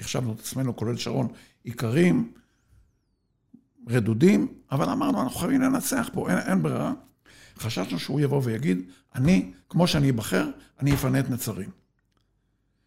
[0.00, 1.28] החשבנו את עצמנו, כולל שרון,
[1.66, 2.32] איכרים,
[3.88, 6.92] רדודים, אבל אמרנו, אנחנו חייבים לנצח פה, אין, אין ברירה.
[7.58, 8.82] חששנו שהוא יבוא ויגיד,
[9.14, 11.70] אני, כמו שאני אבחר, אני אפנה את נצרים.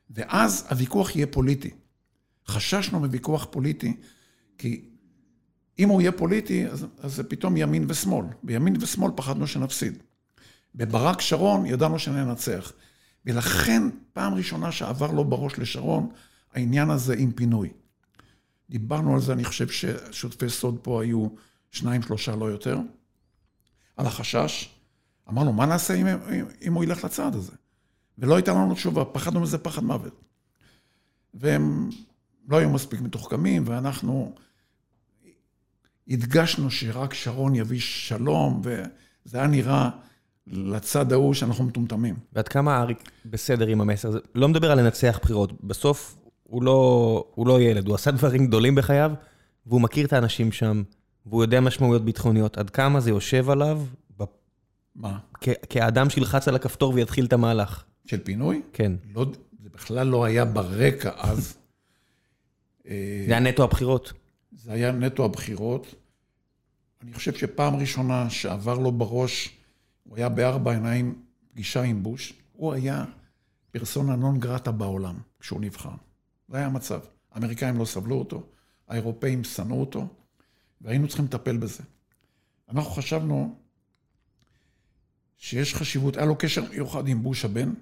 [0.10, 1.70] ואז הוויכוח יהיה פוליטי.
[2.48, 3.98] חששנו מוויכוח פוליטי,
[4.58, 4.86] כי
[5.80, 8.26] אם הוא יהיה פוליטי, אז, אז זה פתאום ימין ושמאל.
[8.44, 10.04] בימין ושמאל פחדנו שנפסיד.
[10.76, 12.74] בברק שרון ידענו שננצח.
[13.26, 16.10] ולכן, פעם ראשונה שעבר לו בראש לשרון,
[16.54, 17.70] העניין הזה עם פינוי.
[18.70, 21.28] דיברנו על זה, אני חושב ששותפי סוד פה היו
[21.72, 22.80] שניים, שלושה, לא יותר.
[23.98, 24.70] על החשש.
[25.30, 27.52] אמרנו, מה נעשה אם, אם, אם הוא ילך לצעד הזה?
[28.18, 30.22] ולא הייתה לנו תשובה, פחדנו מזה פחד מוות.
[31.34, 31.90] והם
[32.48, 34.36] לא היו מספיק מתוחכמים, ואנחנו
[36.08, 39.90] הדגשנו שרק שרון יביא שלום, וזה היה נראה
[40.48, 42.16] לצד ההוא שאנחנו מטומטמים.
[42.34, 44.20] ועד כמה אריק בסדר עם המסר הזה?
[44.36, 48.76] לא מדבר על לנצח בחירות, בסוף הוא לא, הוא לא ילד, הוא עשה דברים גדולים
[48.76, 49.12] בחייו,
[49.66, 50.84] והוא מכיר את האנשים שם,
[51.26, 52.58] והוא יודע משמעויות ביטחוניות.
[52.58, 53.82] עד כמה זה יושב עליו?
[54.96, 55.18] מה?
[55.70, 57.84] כאדם שילחץ על הכפתור ויתחיל את המהלך.
[58.06, 58.62] של פינוי?
[58.74, 58.92] כן.
[59.16, 59.26] לא,
[59.64, 61.58] זה בכלל לא היה ברקע אז.
[62.84, 62.92] זה
[63.28, 64.14] היה נטו הבחירות.
[64.52, 65.96] זה היה נטו הבחירות.
[67.04, 69.58] אני חושב שפעם ראשונה שעבר לו בראש,
[70.12, 73.06] הוא היה בארבע עיניים, פגישה עם בוש, הוא היה
[73.72, 75.96] פרסונה נון גרטה בעולם כשהוא נבחר.
[76.48, 77.00] זה היה המצב.
[77.32, 78.50] האמריקאים לא סבלו אותו,
[78.88, 80.08] האירופאים שנאו אותו,
[80.82, 81.84] והיינו צריכים לטפל בזה.
[82.70, 83.56] אנחנו חשבנו
[85.38, 87.74] שיש חשיבות, היה לו קשר מיוחד עם בוש הבן,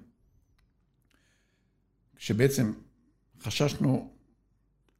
[2.18, 2.72] שבעצם
[3.40, 4.10] חששנו,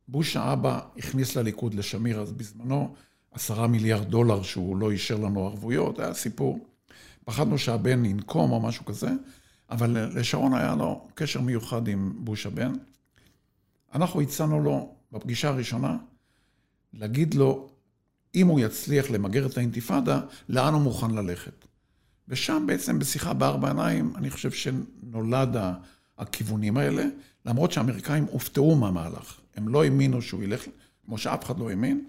[0.09, 2.95] בוש האבא הכניס לליכוד לשמיר אז בזמנו
[3.31, 6.70] עשרה מיליארד דולר שהוא לא אישר לנו ערבויות, היה סיפור.
[7.31, 9.11] פחדנו שהבן ינקום או משהו כזה,
[9.71, 12.73] אבל לשרון היה לו קשר מיוחד עם בוש הבן.
[13.95, 15.97] אנחנו הצענו לו בפגישה הראשונה
[16.93, 17.69] להגיד לו,
[18.35, 21.65] אם הוא יצליח למגר את האינתיפאדה, לאן הוא מוכן ללכת.
[22.29, 25.57] ושם בעצם בשיחה בארבע עיניים, אני חושב שנולד
[26.19, 27.05] הכיוונים האלה,
[27.47, 29.41] למרות שהאמריקאים הופתעו מהמהלך.
[29.57, 30.65] הם לא האמינו שהוא ילך,
[31.07, 32.05] כמו שאף אחד לא האמין.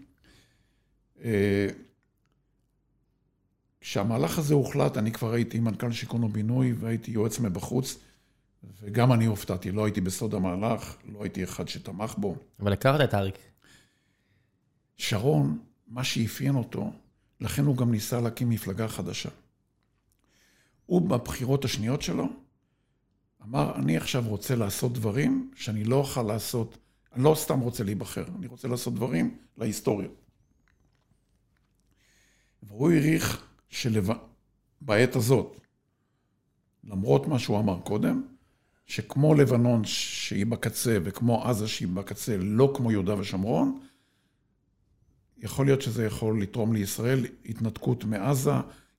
[3.81, 7.97] כשהמהלך הזה הוחלט, אני כבר הייתי מנכ"ל שיכון ובינוי והייתי יועץ מבחוץ,
[8.81, 12.35] וגם אני הופתעתי, לא הייתי בסוד המהלך, לא הייתי אחד שתמך בו.
[12.59, 13.37] אבל הכרת את אריק.
[14.97, 16.91] שרון, מה שאפיין אותו,
[17.39, 19.29] לכן הוא גם ניסה להקים מפלגה חדשה.
[20.85, 22.27] הוא בבחירות השניות שלו
[23.43, 26.77] אמר, אני עכשיו רוצה לעשות דברים שאני לא אוכל לעשות,
[27.13, 30.07] אני לא סתם רוצה להיבחר, אני רוצה לעשות דברים להיסטוריה.
[32.63, 35.59] והוא העריך שבעת הזאת,
[36.83, 38.23] למרות מה שהוא אמר קודם,
[38.85, 43.79] שכמו לבנון שהיא בקצה וכמו עזה שהיא בקצה, לא כמו יהודה ושומרון,
[45.37, 48.51] יכול להיות שזה יכול לתרום לישראל התנתקות מעזה,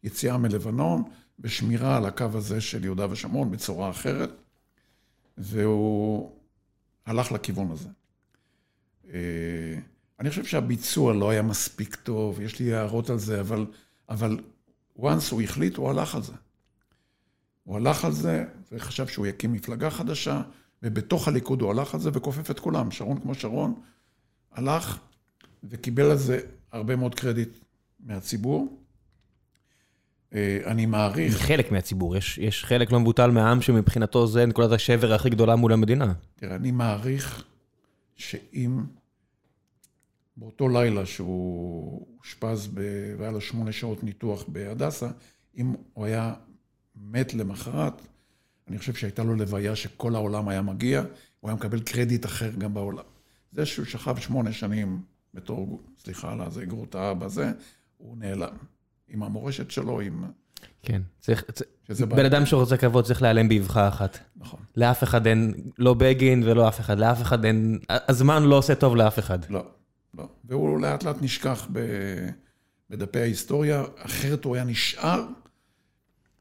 [0.02, 1.02] יציאה מלבנון,
[1.38, 4.30] בשמירה על הקו הזה של יהודה ושומרון בצורה אחרת,
[5.38, 6.32] והוא
[7.06, 7.88] הלך לכיוון הזה.
[9.08, 9.78] אה,
[10.20, 13.66] אני חושב שהביצוע לא היה מספיק טוב, יש לי הערות על זה, אבל,
[14.08, 14.40] אבל
[14.98, 16.32] once הוא החליט, הוא הלך על זה.
[17.64, 20.42] הוא הלך על זה וחשב שהוא יקים מפלגה חדשה,
[20.82, 22.90] ובתוך הליכוד הוא הלך על זה וכופף את כולם.
[22.90, 23.74] שרון כמו שרון,
[24.52, 24.98] הלך
[25.64, 26.40] וקיבל על זה
[26.72, 27.58] הרבה מאוד קרדיט
[28.00, 28.78] מהציבור.
[30.34, 31.36] אה, אני מעריך...
[31.36, 35.72] חלק מהציבור, יש, יש חלק לא מבוטל מהעם שמבחינתו זה נקודת השבר הכי גדולה מול
[35.72, 36.12] המדינה.
[36.36, 37.44] תראה, אני מעריך
[38.16, 38.80] שאם
[40.36, 42.68] באותו לילה שהוא אושפז
[43.18, 45.08] והיה לו שמונה שעות ניתוח בהדסה,
[45.56, 46.34] אם הוא היה
[46.96, 48.02] מת למחרת,
[48.68, 51.02] אני חושב שהייתה לו לוויה שכל העולם היה מגיע,
[51.40, 53.04] הוא היה מקבל קרדיט אחר גם בעולם.
[53.52, 55.02] זה שהוא שכב שמונה שנים
[55.34, 57.52] בתור, סליחה על זה, גרוטה בזה,
[57.96, 58.56] הוא נעלם.
[59.08, 60.24] עם המורשת שלו, עם...
[60.82, 61.44] כן, צריך,
[62.08, 64.18] בן אדם שרוצה כבוד צריך להיעלם באבחה אחת.
[64.36, 64.60] נכון.
[64.76, 68.96] לאף אחד אין, לא בגין ולא אף אחד, לאף אחד אין, הזמן לא עושה טוב
[68.96, 69.38] לאף אחד.
[69.50, 69.64] לא,
[70.14, 70.28] לא.
[70.44, 71.78] והוא לאט לאט נשכח ב,
[72.90, 75.26] בדפי ההיסטוריה, אחרת הוא היה נשאר,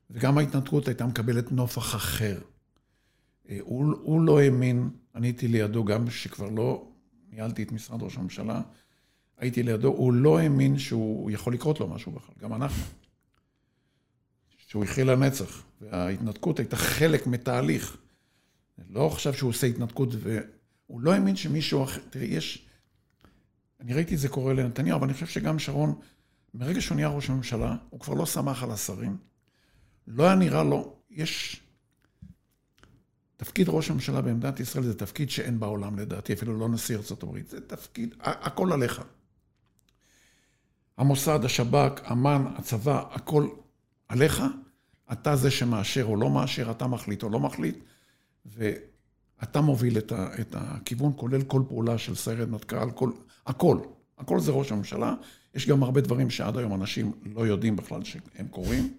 [0.09, 2.41] וגם ההתנתקות הייתה מקבלת נופח אחר.
[3.49, 6.87] אה, הוא, הוא לא האמין, אני הייתי לידו גם שכבר לא
[7.29, 8.61] ניהלתי את משרד ראש הממשלה,
[9.37, 12.83] הייתי לידו, הוא לא האמין שהוא יכול לקרות לו משהו בכלל, גם אנחנו.
[14.67, 17.97] שהוא יחיה לנצח, וההתנתקות הייתה חלק מתהליך.
[18.89, 22.67] לא חשב שהוא עושה התנתקות, והוא לא האמין שמישהו אחר, תראי, יש...
[23.81, 25.99] אני ראיתי את זה קורה לנתניהו, אבל אני חושב שגם שרון,
[26.53, 29.17] מרגע שהוא נהיה ראש הממשלה, הוא כבר לא שמח על השרים.
[30.07, 31.61] לא היה נראה לו, יש...
[33.37, 37.47] תפקיד ראש הממשלה במדינת ישראל זה תפקיד שאין בעולם לדעתי, אפילו לא נשיא ארצות הברית,
[37.47, 39.01] זה תפקיד, הכל עליך.
[40.97, 43.47] המוסד, השב"כ, אמ"ן, הצבא, הכל
[44.07, 44.43] עליך.
[45.11, 47.77] אתה זה שמאשר או לא מאשר, אתה מחליט או לא מחליט,
[48.45, 53.11] ואתה מוביל את, ה, את הכיוון, כולל כל פעולה של סיירת מטכ"ל, כל,
[53.47, 53.77] הכל.
[54.17, 55.13] הכל זה ראש הממשלה.
[55.55, 58.93] יש גם הרבה דברים שעד היום אנשים לא יודעים בכלל שהם קורים.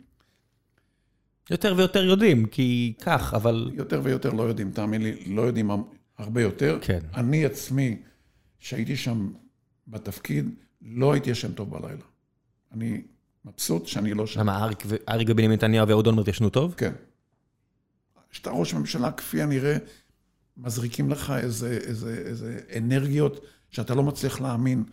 [1.51, 3.71] יותר ויותר יודעים, כי כך, אבל...
[3.75, 5.71] יותר ויותר לא יודעים, תאמין לי, לא יודעים
[6.19, 6.79] הרבה יותר.
[6.83, 6.99] כן.
[7.15, 8.03] אני עצמי,
[8.61, 9.33] שהייתי שם
[9.89, 10.49] בתפקיד,
[10.83, 12.03] לא הייתי ישן טוב בלילה.
[12.73, 13.03] אני
[13.45, 14.41] מבסוט שאני לא שם.
[14.41, 14.69] למה,
[15.09, 16.75] אריק ובנימין נתניהו ואהוד אולמרט ישנו טוב?
[16.77, 16.93] כן.
[18.31, 19.77] כשאתה ראש ממשלה, כפי הנראה,
[20.57, 24.85] מזריקים לך איזה, איזה, איזה אנרגיות שאתה לא מצליח להאמין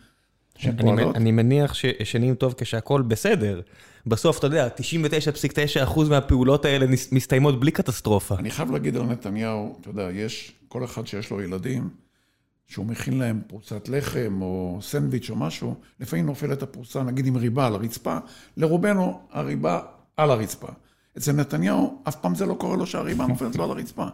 [0.58, 1.16] שהן פועלות.
[1.16, 3.60] אני מניח שישנים טוב כשהכול בסדר.
[4.06, 4.68] בסוף, אתה יודע,
[5.86, 8.34] 99.9% מהפעולות האלה מסתיימות בלי קטסטרופה.
[8.34, 11.88] אני חייב להגיד על נתניהו, אתה יודע, יש, כל אחד שיש לו ילדים,
[12.66, 17.66] שהוא מכין להם פרוסת לחם או סנדוויץ' או משהו, לפעמים נופלת הפרוסה, נגיד עם ריבה
[17.66, 18.18] על הרצפה,
[18.56, 19.80] לרובנו הריבה
[20.16, 20.68] על הרצפה.
[21.18, 24.06] אצל נתניהו, אף פעם זה לא קורה לו שהריבה נופלת לו על הרצפה.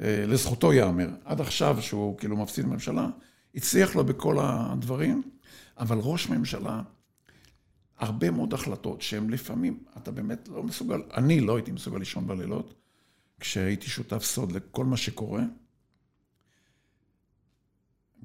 [0.00, 1.08] אה, לזכותו ייאמר.
[1.24, 3.06] עד עכשיו, שהוא כאילו מפסיד ממשלה,
[3.54, 5.22] הצליח לו בכל הדברים,
[5.78, 6.82] אבל ראש ממשלה,
[7.98, 12.74] הרבה מאוד החלטות שהן לפעמים, אתה באמת לא מסוגל, אני לא הייתי מסוגל לישון בלילות,
[13.40, 15.42] כשהייתי שותף סוד לכל מה שקורה.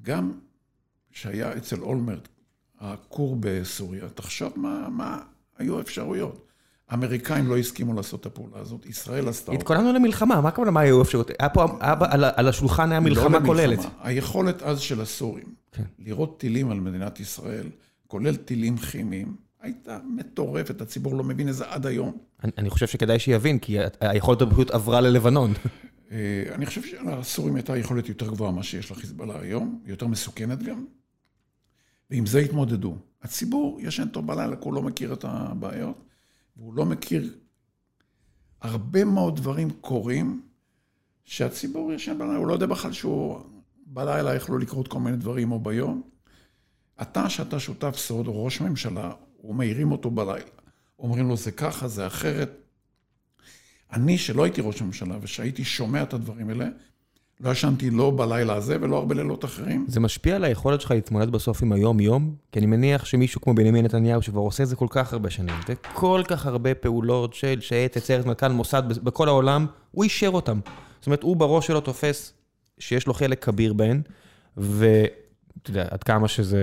[0.02, 0.32] גם
[1.10, 2.28] שהיה אצל אולמרט
[2.78, 5.22] הכור בסוריה, תחשוב מה, מה
[5.58, 6.49] היו האפשרויות.
[6.90, 9.60] האמריקאים לא הסכימו לעשות את הפעולה הזאת, ישראל עשתה אותה.
[9.60, 11.30] התכוננו למלחמה, מה הכוונה מה היו האפשרויות?
[11.38, 11.66] היה פה,
[12.10, 13.78] על, השולחן היה מלחמה לא כוללת.
[14.02, 15.82] היכולת אז של הסורים, כן.
[15.98, 17.66] לראות טילים על מדינת ישראל,
[18.06, 22.18] כולל טילים כימיים, הייתה מטורפת, הציבור לא מבין את זה עד היום.
[22.44, 25.52] אני, אני חושב שכדאי שיבין, כי היכולת פשוט עברה ללבנון.
[26.12, 30.84] אה, אני חושב שלסורים הייתה יכולת יותר גבוהה ממה שיש לחיזבאללה היום, יותר מסוכנת גם,
[32.10, 32.96] ועם זה התמודדו.
[33.22, 36.09] הציבור ישן טוב בלילה, כי הוא לא מכיר את הבעיות,
[36.60, 37.34] והוא לא מכיר...
[38.60, 40.42] הרבה מאוד דברים קורים
[41.24, 43.40] שהציבור ישן בלילה, הוא לא יודע בכלל שהוא...
[43.86, 46.02] בלילה יכלו לקרות כל מיני דברים או ביום.
[47.02, 49.12] אתה, שאתה שותף סוד, או ראש ממשלה,
[49.44, 50.50] ומעירים אותו בלילה.
[50.98, 52.50] אומרים לו, זה ככה, זה אחרת.
[53.92, 56.68] אני, שלא הייתי ראש הממשלה ושהייתי שומע את הדברים האלה,
[57.40, 59.84] לא ישנתי לא בלילה הזה ולא הרבה לילות אחרים.
[59.88, 62.34] זה משפיע על היכולת שלך להתמודד בסוף עם היום-יום?
[62.52, 65.54] כי אני מניח שמישהו כמו בנימין נתניהו, שכבר עושה את זה כל כך הרבה שנים,
[65.66, 70.60] זה כל כך הרבה פעולות של שייט, עצרת, מנכ"ל, מוסד, בכל העולם, הוא אישר אותם.
[70.98, 72.32] זאת אומרת, הוא בראש שלו תופס
[72.78, 74.02] שיש לו חלק כביר בהן,
[74.56, 76.60] ואתה יודע, עד כמה שזה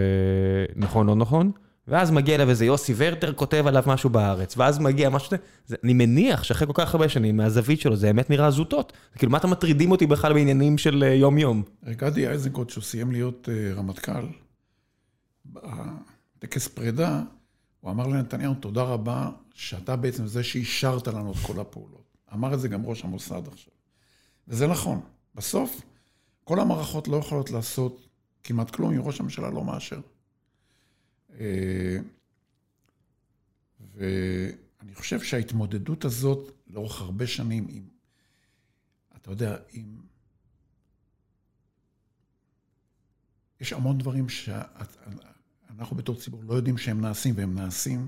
[0.76, 1.52] נכון לא נכון,
[1.88, 5.94] ואז מגיע אליו איזה יוסי ורטר, כותב עליו משהו בארץ, ואז מגיע משהו שזה, אני
[5.94, 8.94] מניח שאחרי כל כך הרבה שנים, מהזווית שלו, זה באמת נראה זוטות.
[9.16, 11.64] כאילו, מה אתה מטרידים אותי בכלל בעניינים של אה, יום-יום?
[11.86, 14.28] גדי איזנקוט, שהוא סיים להיות אה, רמטכ"ל,
[15.46, 17.22] בטקס פרידה,
[17.82, 22.18] הוא אמר לנתניהו, תודה רבה שאתה בעצם זה שאישרת לנו את כל הפעולות.
[22.34, 23.74] אמר את זה גם ראש המוסד עכשיו.
[24.48, 25.00] וזה נכון.
[25.36, 25.82] בסוף,
[26.44, 28.08] כל המערכות לא יכולות לעשות
[28.44, 30.00] כמעט כלום אם ראש הממשלה לא מאשר.
[31.40, 31.98] אה,
[33.96, 37.84] ואני חושב שההתמודדות הזאת לאורך הרבה שנים עם,
[39.16, 40.02] אתה יודע, עם...
[43.62, 48.08] יש המון דברים שאנחנו בתור ציבור לא יודעים שהם נעשים, והם נעשים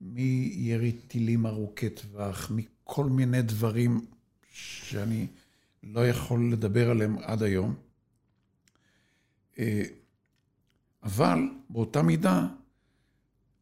[0.00, 4.06] מירי טילים ארוכי טווח, מכל מיני דברים
[4.52, 5.26] שאני
[5.82, 7.74] לא יכול לדבר עליהם עד היום.
[11.02, 11.38] אבל
[11.70, 12.46] באותה מידה,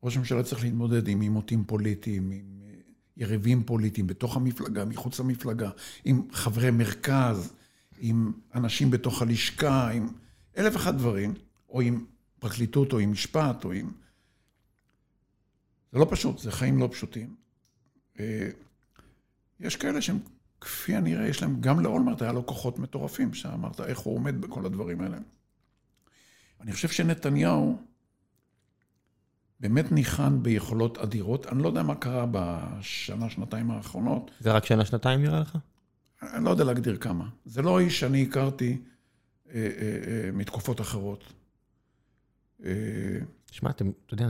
[0.02, 2.70] ראש הממשלה צריך להתמודד עם עימותים פוליטיים, עם אה,
[3.16, 5.70] יריבים פוליטיים בתוך המפלגה, מחוץ למפלגה,
[6.04, 7.52] עם חברי מרכז,
[7.98, 10.08] עם אנשים בתוך הלשכה, עם
[10.56, 11.34] אלף ואחד דברים,
[11.68, 12.04] או עם
[12.38, 13.90] פרקליטות, או עם משפט, או עם...
[15.92, 17.34] זה לא פשוט, זה חיים לא פשוטים.
[18.20, 18.48] אה,
[19.60, 20.18] יש כאלה שהם,
[20.60, 24.66] כפי הנראה, יש להם, גם לאולמרט היה לו כוחות מטורפים, שאמרת איך הוא עומד בכל
[24.66, 25.18] הדברים האלה.
[26.60, 27.78] אני חושב שנתניהו
[29.60, 31.46] באמת ניחן ביכולות אדירות.
[31.46, 34.30] אני לא יודע מה קרה בשנה, שנתיים האחרונות.
[34.40, 35.58] זה רק שנה, שנתיים נראה לך?
[36.22, 37.28] אני לא יודע להגדיר כמה.
[37.44, 38.78] זה לא איש שאני הכרתי
[39.48, 39.68] אה, אה,
[40.06, 41.32] אה, מתקופות אחרות.
[42.64, 42.70] אה...
[43.50, 44.26] שמע, אתם, אתה יודע,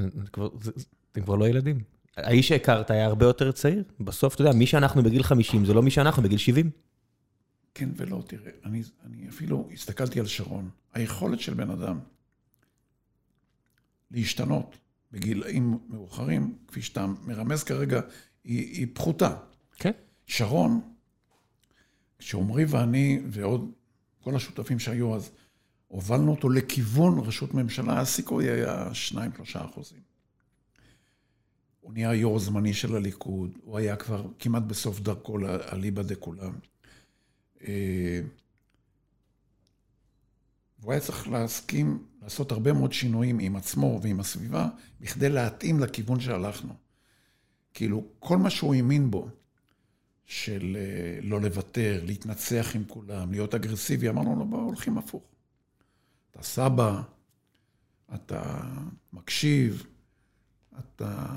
[1.12, 1.80] אתם כבר לא ילדים.
[2.16, 3.84] האיש שהכרת היה הרבה יותר צעיר.
[4.00, 6.70] בסוף, אתה יודע, מי שאנחנו בגיל 50 זה לא מי שאנחנו בגיל 70.
[7.74, 10.70] כן ולא, תראה, אני, אני אפילו הסתכלתי על שרון.
[10.94, 11.98] היכולת של בן אדם
[14.10, 14.76] להשתנות
[15.12, 18.00] בגילאים מאוחרים, כפי שאתה מרמז כרגע,
[18.44, 19.36] היא, היא פחותה.
[19.76, 19.92] כן.
[20.26, 20.80] שרון,
[22.18, 23.70] כשעמרי ואני ועוד
[24.20, 25.30] כל השותפים שהיו אז,
[25.88, 29.18] הובלנו אותו לכיוון ראשות ממשלה, הסיכוי היה 2-3
[29.64, 30.00] אחוזים.
[31.80, 35.38] הוא נהיה יו"ר זמני של הליכוד, הוא היה כבר כמעט בסוף דרכו
[35.72, 36.52] אליבא דכולם.
[37.66, 38.20] אה,
[40.78, 44.68] והוא היה צריך להסכים לעשות הרבה מאוד שינויים עם עצמו ועם הסביבה,
[45.00, 46.74] בכדי להתאים לכיוון שהלכנו.
[47.74, 49.28] כאילו, כל מה שהוא האמין בו,
[50.24, 55.22] של אה, לא לוותר, להתנצח עם כולם, להיות אגרסיבי, אמרנו לו, בוא, הולכים הפוך.
[56.30, 57.02] אתה סבא,
[58.14, 58.60] אתה
[59.12, 59.86] מקשיב,
[60.78, 61.36] אתה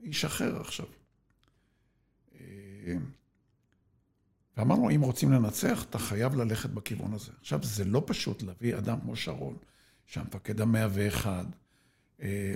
[0.00, 0.86] איש אחר עכשיו.
[2.40, 2.94] אה,
[4.56, 7.32] ואמרנו, אם רוצים לנצח, אתה חייב ללכת בכיוון הזה.
[7.40, 9.56] עכשיו, זה לא פשוט להביא אדם כמו שרון,
[10.10, 11.44] שהמפקד המאה ואחד.
[12.22, 12.54] אה,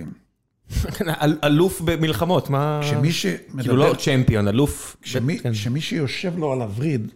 [1.43, 2.79] אלוף במלחמות, מה...
[2.83, 3.63] כשמי שמדבר...
[3.63, 4.97] כאילו לא צ'מפיון, אלוף...
[5.01, 5.51] כשמי, כן.
[5.51, 7.11] כשמי שיושב לו על הווריד,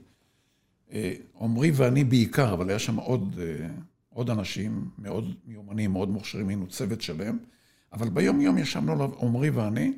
[0.91, 3.67] אה, עמרי ואני בעיקר, אבל היה שם עוד, אה,
[4.09, 7.37] עוד אנשים מאוד מיומנים, מאוד מוכשרים, היינו צוות שלם,
[7.93, 9.93] אבל ביום-יום ישבנו עליו עמרי ואני,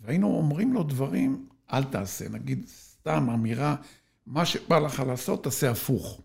[0.00, 3.76] והיינו אומרים לו דברים, אל תעשה, נגיד סתם אמירה,
[4.26, 6.22] מה שבא לך לעשות, תעשה הפוך.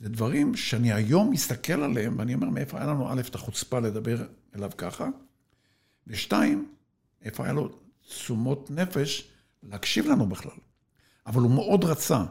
[0.00, 4.26] זה דברים שאני היום מסתכל עליהם, ואני אומר, מאיפה היה לנו, א', את החוצפה לדבר
[4.56, 5.08] אליו ככה,
[6.06, 6.68] ושתיים,
[7.22, 7.78] איפה היה לו
[8.08, 9.30] תשומות נפש
[9.62, 10.56] להקשיב לנו בכלל.
[11.26, 12.24] אבל הוא מאוד רצה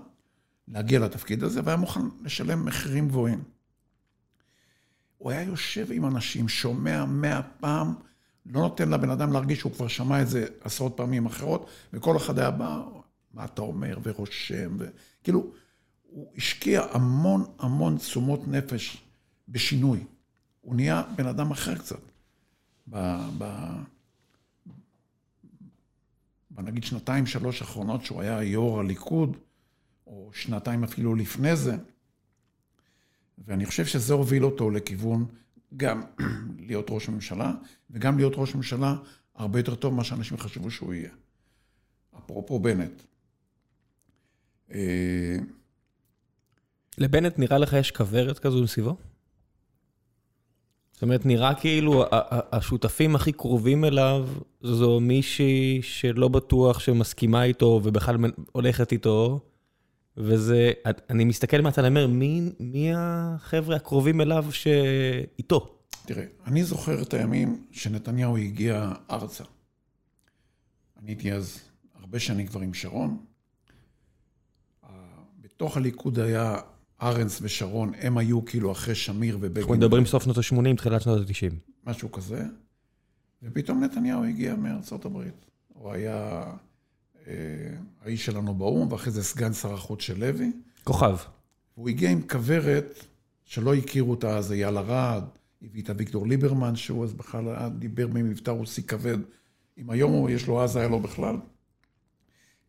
[0.68, 3.44] להגיע לתפקיד הזה, והיה מוכן לשלם מחירים גבוהים.
[5.18, 7.94] הוא היה יושב עם אנשים, שומע מאה פעם,
[8.46, 12.40] לא נותן לבן אדם להרגיש שהוא כבר שמע את זה עשרות פעמים אחרות, וכל אחד
[12.40, 12.84] היה בא,
[13.34, 15.52] מה אתה אומר, ורושם, וכאילו,
[16.18, 19.04] הוא השקיע המון המון תשומות נפש
[19.50, 20.04] בשינוי.
[20.62, 22.00] הוא נהיה בן אדם אחר קצת.
[22.90, 22.98] ב...
[23.38, 23.44] ב...
[26.52, 29.38] בנגיד שנתיים, שלוש האחרונות שהוא היה יו"ר הליכוד,
[30.08, 31.78] או שנתיים אפילו לפני זה,
[33.46, 35.26] ואני חושב שזה הוביל אותו לכיוון
[35.78, 36.02] גם
[36.68, 37.54] להיות ראש ממשלה,
[37.90, 38.96] וגם להיות ראש ממשלה
[39.36, 41.12] הרבה יותר טוב ממה שאנשים חשבו שהוא יהיה.
[42.18, 43.02] אפרופו בנט.
[46.98, 48.96] לבנט נראה לך יש כוורת כזו מסביבו?
[50.92, 52.06] זאת אומרת, נראה כאילו
[52.52, 54.28] השותפים הכי קרובים אליו
[54.62, 58.18] זו מישהי שלא בטוח שמסכימה איתו ובכלל
[58.52, 59.40] הולכת איתו,
[60.18, 60.72] וזה,
[61.10, 65.78] אני מסתכל מהצד, אני אומר, מי, מי החבר'ה הקרובים אליו שאיתו?
[66.06, 69.44] תראה, אני זוכר את הימים שנתניהו הגיע ארצה.
[71.00, 71.60] אני הייתי אז
[71.96, 73.18] הרבה שנים כבר עם שרון.
[75.42, 76.58] בתוך הליכוד היה
[77.02, 79.64] ארנס ושרון, הם היו כאילו אחרי שמיר ובגין.
[79.64, 81.54] אנחנו מדברים סוף שנות ה-80, תחילת שנות ה-90.
[81.84, 82.44] משהו כזה.
[83.44, 85.46] ופתאום נתניהו הגיע מארצות הברית.
[85.74, 86.44] הוא היה
[87.28, 87.34] אה,
[88.02, 90.52] האיש שלנו באו"ם, ואחרי זה סגן שר החוץ של לוי.
[90.84, 91.18] כוכב.
[91.76, 93.06] הוא הגיע עם כוורת
[93.46, 95.24] שלא הכירו אותה אז, אייל ארד,
[95.62, 99.18] הביא את אביגדור ליברמן, שהוא אז בכלל דיבר במבטא רוסי כבד.
[99.78, 101.36] אם היום הוא, יש לו, אז היה לו בכלל.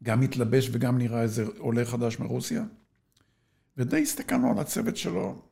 [0.02, 2.64] גם התלבש וגם נראה איזה עולה חדש מרוסיה.
[3.78, 5.42] ודי הסתכלנו על הצוות שלו,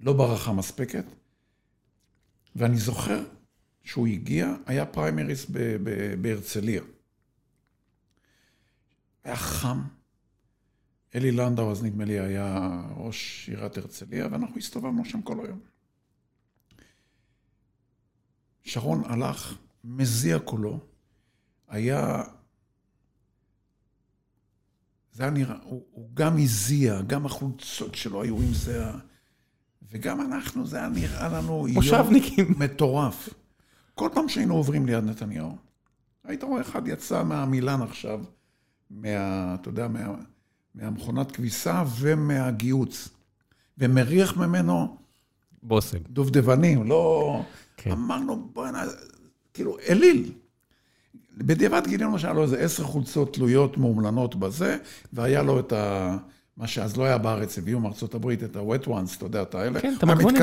[0.00, 1.04] לא ברכה מספקת.
[2.56, 3.24] ואני זוכר
[3.82, 5.46] שהוא הגיע, היה פריימריס
[6.20, 6.82] בהרצליה.
[9.24, 9.82] היה חם.
[11.14, 15.60] אלי לנדאו, אז נדמה לי, היה ראש עירת הרצליה, ואנחנו הסתובבנו שם כל היום.
[18.62, 20.80] שרון הלך, מזיע קולו,
[21.68, 22.22] היה...
[25.14, 28.84] זה היה נראה, הוא, הוא גם הזיע, גם החולצות שלו היו עם זה,
[29.90, 32.46] וגם אנחנו, זה היה נראה לנו מושבניקים.
[32.48, 33.28] יום מטורף.
[33.94, 35.56] כל פעם שהיינו עוברים ליד נתניהו,
[36.24, 38.20] היית רואה אחד יצא מהמילן עכשיו,
[38.90, 39.54] מה...
[39.54, 40.14] אתה יודע, מה,
[40.74, 43.08] מהמכונת כביסה ומהגיהוץ,
[43.78, 44.96] ומריח ממנו...
[45.62, 45.98] בושם.
[46.08, 47.42] דובדבנים, לא...
[47.76, 47.90] כן.
[47.90, 48.84] אמרנו, בוא'נה,
[49.54, 50.32] כאילו, אליל.
[51.36, 54.76] בדיעבד גילינו שהיה לו איזה עשר חולצות תלויות מאומלנות בזה,
[55.12, 56.16] והיה לו את ה...
[56.56, 59.80] מה שאז לא היה בארץ, הביאו מארצות הברית את ה-wet ones, אתה יודע, את האלה.
[59.80, 60.42] כן, את המגבונים.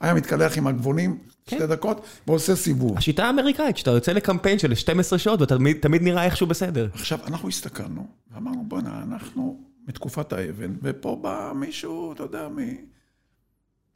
[0.00, 1.56] היה מתקלח עם הגבונים כן.
[1.56, 2.98] שתי דקות, ועושה סיבוב.
[2.98, 6.88] השיטה האמריקאית, שאתה יוצא לקמפיין של 12 שעות, ואתה תמיד נראה איכשהו בסדר.
[6.92, 12.48] עכשיו, אנחנו הסתכלנו, ואמרנו, בוא'נה, אנחנו מתקופת האבן, ופה בא מישהו, אתה יודע,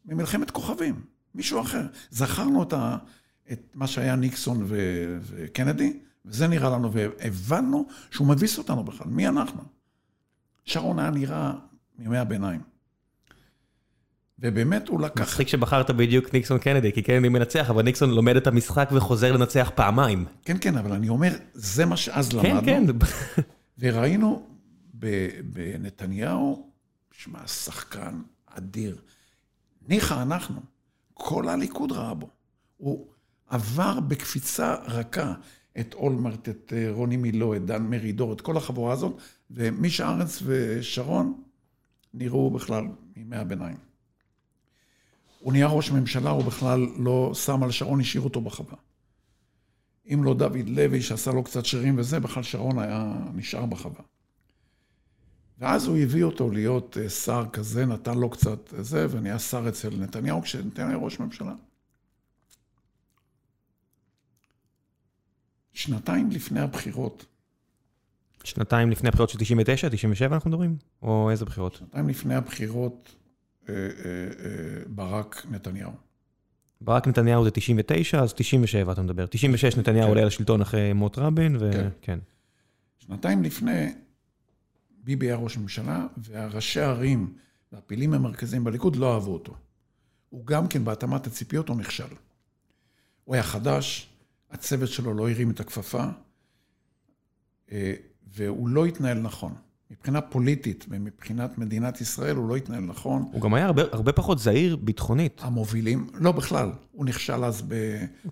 [0.07, 0.95] ממלחמת כוכבים,
[1.34, 1.86] מישהו אחר.
[2.11, 2.97] זכרנו את, ה...
[3.53, 4.76] את מה שהיה ניקסון ו...
[5.22, 9.62] וקנדי, וזה נראה לנו, והבנו שהוא מביס אותנו בכלל, מי אנחנו?
[10.64, 11.53] שרון היה נראה
[11.99, 12.61] מימי הביניים.
[14.39, 15.23] ובאמת הוא לקח...
[15.23, 19.70] מצחיק שבחרת בדיוק ניקסון קנדי, כי קנדי מנצח, אבל ניקסון לומד את המשחק וחוזר לנצח
[19.75, 20.25] פעמיים.
[20.45, 22.61] כן, כן, אבל אני אומר, זה מה שאז למדנו.
[22.62, 23.43] כן, כן.
[23.79, 24.47] וראינו
[25.43, 26.70] בנתניהו,
[27.12, 28.97] שמע, שחקן אדיר.
[29.89, 30.61] ניחא אנחנו,
[31.14, 32.29] כל הליכוד ראה בו.
[32.77, 33.07] הוא
[33.49, 35.35] עבר בקפיצה רכה
[35.81, 39.16] את אולמרט, את אה, רוני מילו, את דן מרידור, את כל החבורה הזאת,
[39.51, 41.43] ומישה ארנס ושרון
[42.14, 42.85] נראו בכלל
[43.16, 43.77] מימי הביניים.
[45.41, 48.77] הוא נהיה ראש ממשלה, הוא בכלל לא שם על שרון, השאיר אותו בחווה.
[50.14, 54.03] אם לא דוד לוי, שעשה לו קצת שרירים וזה, בכלל שרון היה נשאר בחווה.
[55.59, 59.91] ואז הוא הביא אותו להיות אה, שר כזה, נתן לו קצת זה, ונהיה שר אצל
[59.97, 61.55] נתניהו, כשנתניהו ראש ממשלה.
[65.73, 67.27] שנתיים לפני הבחירות.
[68.45, 70.77] שנתיים לפני הבחירות של 99, 97 אנחנו מדברים?
[71.03, 71.75] או איזה בחירות?
[71.75, 73.14] שנתיים לפני הבחירות
[73.68, 75.93] אה, אה, אה, ברק נתניהו.
[76.81, 79.27] ברק נתניהו זה 99, אז 97 אתה מדבר.
[79.27, 80.09] 96 נתניהו כן.
[80.09, 81.89] עולה לשלטון אחרי מות רבין, וכן.
[82.03, 82.18] כן.
[82.99, 83.93] שנתיים לפני,
[85.05, 87.35] ביבי היה ראש ממשלה, והראשי הערים
[87.73, 89.55] והפעילים המרכזיים בליכוד לא אהבו אותו.
[90.29, 92.14] הוא גם כן, בהתאמת הציפיות, הוא נכשל.
[93.25, 94.11] הוא היה חדש,
[94.53, 96.05] הצוות שלו לא הרים את הכפפה,
[97.72, 97.94] אה,
[98.34, 99.55] והוא לא התנהל נכון.
[99.90, 103.22] מבחינה פוליטית ומבחינת מדינת ישראל, הוא לא התנהל נכון.
[103.32, 105.40] הוא גם היה הרבה, הרבה פחות זהיר ביטחונית.
[105.44, 107.74] המובילים, לא בכלל, הוא נכשל אז ב...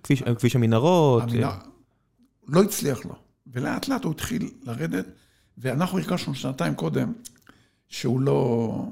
[0.02, 1.22] כביש, כביש המנהרות.
[1.22, 1.50] המנהר...
[1.50, 1.58] אה.
[2.48, 3.14] לא הצליח לו.
[3.46, 5.06] ולאט לאט הוא התחיל לרדת,
[5.58, 7.12] ואנחנו הרגשנו שנתיים קודם
[7.88, 8.84] שהוא לא...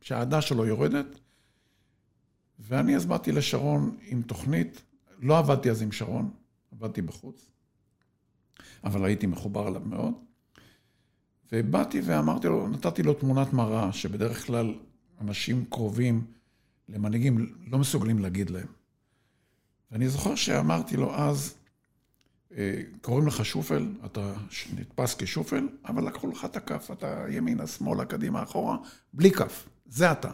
[0.00, 1.06] שהאהדה שלו יורדת,
[2.58, 4.82] ואני אז באתי לשרון עם תוכנית,
[5.20, 6.30] לא עבדתי אז עם שרון,
[6.82, 7.50] עבדתי בחוץ,
[8.84, 10.14] אבל הייתי מחובר אליו מאוד.
[11.52, 14.74] ובאתי ואמרתי לו, נתתי לו תמונת מראה, שבדרך כלל
[15.20, 16.26] אנשים קרובים
[16.88, 18.66] למנהיגים לא מסוגלים להגיד להם.
[19.90, 21.54] ואני זוכר שאמרתי לו אז,
[22.56, 24.34] אה, קוראים לך שופל, אתה
[24.74, 28.76] נתפס כשופל, אבל לקחו לך את הכף, אתה ימינה, שמאלה, קדימה, אחורה,
[29.12, 30.30] בלי כף, זה אתה.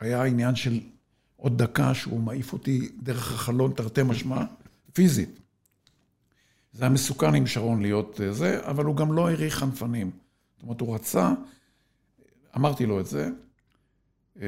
[0.00, 0.80] היה עניין של
[1.42, 4.44] עוד דקה שהוא מעיף אותי דרך החלון, תרתי משמע,
[4.92, 5.40] פיזית.
[6.72, 10.10] זה היה מסוכן עם שרון להיות אה, זה, אבל הוא גם לא העריך חנפנים.
[10.54, 11.32] זאת אומרת, הוא רצה,
[12.56, 13.30] אמרתי לו את זה,
[14.40, 14.46] אה,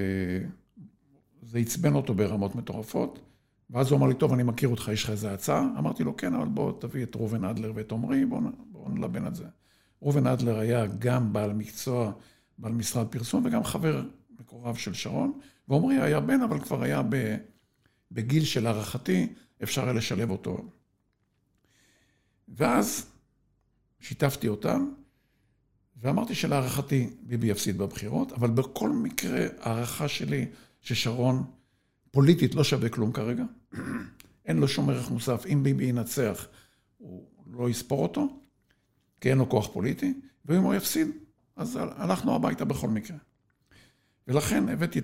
[1.42, 3.18] זה עצבן אותו ברמות מטורפות,
[3.70, 5.68] ואז הוא אמר לי, טוב, אני מכיר אותך, יש לך איזה הצעה?
[5.78, 8.40] אמרתי לו, כן, אבל בוא תביא את ראובן אדלר ואת עמרי, בוא,
[8.72, 9.44] בוא נלבן את זה.
[10.02, 12.12] ראובן אדלר היה גם בעל מקצוע,
[12.58, 14.02] בעל משרד פרסום, וגם חבר
[14.40, 15.32] מקורב של שרון,
[15.68, 17.02] ועמרי היה בן, אבל כבר היה
[18.12, 20.68] בגיל של הערכתי, אפשר היה לשלב אותו.
[22.48, 23.06] ואז
[24.00, 24.90] שיתפתי אותם,
[25.96, 30.46] ואמרתי שלהערכתי ביבי יפסיד בבחירות, אבל בכל מקרה, הערכה שלי
[30.80, 31.44] ששרון
[32.10, 33.44] פוליטית לא שווה כלום כרגע,
[34.46, 35.46] אין לו שום ערך מוסף.
[35.46, 36.46] אם ביבי ינצח,
[36.98, 38.40] הוא לא יספור אותו,
[39.20, 41.08] כי אין לו כוח פוליטי, ואם הוא יפסיד,
[41.56, 43.16] אז הלכנו הביתה בכל מקרה.
[44.28, 45.00] ולכן הבאתי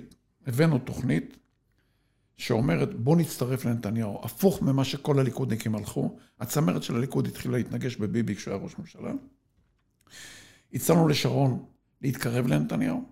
[0.46, 1.36] הבאנו תוכנית
[2.36, 6.18] שאומרת, בוא נצטרף לנתניהו, הפוך ממה שכל הליכודניקים הלכו.
[6.40, 9.12] הצמרת של הליכוד התחילה להתנגש בביבי כשהוא היה ראש ממשלה.
[10.72, 11.64] הצענו לשרון
[12.02, 13.04] להתקרב לנתניהו,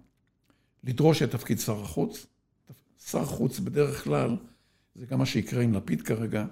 [0.84, 2.26] לדרוש את תפקיד שר החוץ.
[3.06, 4.36] שר חוץ בדרך כלל,
[4.94, 6.46] זה גם מה שיקרה עם לפיד כרגע.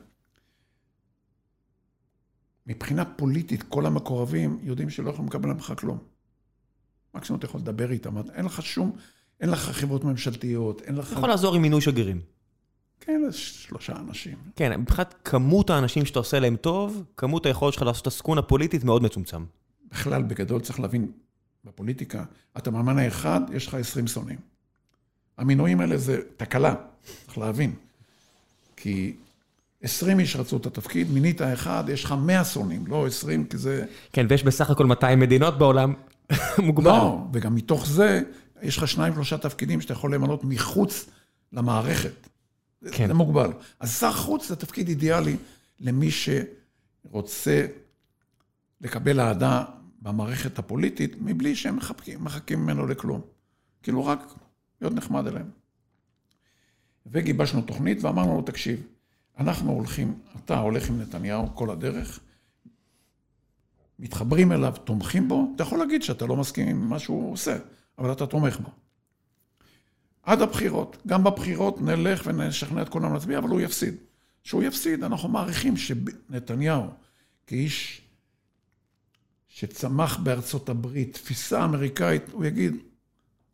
[2.67, 5.99] מבחינה פוליטית, כל המקורבים יודעים שלא יכולים לקבל ממך כלום.
[7.15, 8.97] מקסימום אתה יכול לדבר איתם, אין לך שום,
[9.41, 11.09] אין לך חברות ממשלתיות, אין לך...
[11.09, 12.21] אתה יכול לעזור עם מינוי שגרירים.
[13.01, 14.37] כן, שלושה אנשים.
[14.57, 18.85] כן, מבחינת כמות האנשים שאתה עושה להם טוב, כמות היכולת שלך לעשות את הסקונה פוליטית
[18.85, 19.45] מאוד מצומצם.
[19.91, 21.11] בכלל, בגדול צריך להבין,
[21.65, 22.25] בפוליטיקה,
[22.57, 24.39] אתה מאמן האחד, יש לך עשרים שונאים.
[25.39, 26.75] המינויים האלה זה תקלה,
[27.27, 27.75] צריך להבין.
[28.77, 29.17] כי
[29.83, 33.85] עשרים איש רצו את התפקיד, מינית אחד, יש לך מאה שונאים, לא עשרים, כי זה...
[34.13, 35.95] כן, ויש בסך הכל 200 מדינות בעולם,
[36.59, 36.91] מוגבל.
[36.91, 38.23] לא, וגם מתוך זה,
[38.63, 41.07] יש לך שניים, שלושה תפקידים שאתה יכול למנות מחוץ
[41.53, 42.29] למערכת.
[42.93, 43.07] כן.
[43.07, 43.51] זה מוגבל.
[43.81, 45.37] אז שר חוץ זה תפקיד אידיאלי
[45.81, 47.67] למי שרוצה
[48.81, 49.65] לקבל אהדה
[50.03, 53.21] במערכת הפוליטית, מבלי שהם מחכים, מחכים ממנו לכלום.
[53.83, 54.35] כאילו רק
[54.81, 55.51] להיות נחמד אליהם.
[57.07, 58.83] וגיבשנו תוכנית ואמרנו לו, תקשיב,
[59.39, 62.21] אנחנו הולכים, אתה הולך עם נתניהו כל הדרך,
[63.99, 67.57] מתחברים אליו, תומכים בו, אתה יכול להגיד שאתה לא מסכים עם מה שהוא עושה,
[67.99, 68.71] אבל אתה תומך בו.
[70.23, 70.97] עד הבחירות.
[71.07, 73.95] גם בבחירות נלך ונשכנע את כולם להצביע, אבל הוא יפסיד.
[74.43, 76.87] שהוא יפסיד, אנחנו מעריכים שנתניהו,
[77.47, 78.03] כאיש
[79.49, 82.77] שצמח בארצות הברית, תפיסה אמריקאית, הוא יגיד,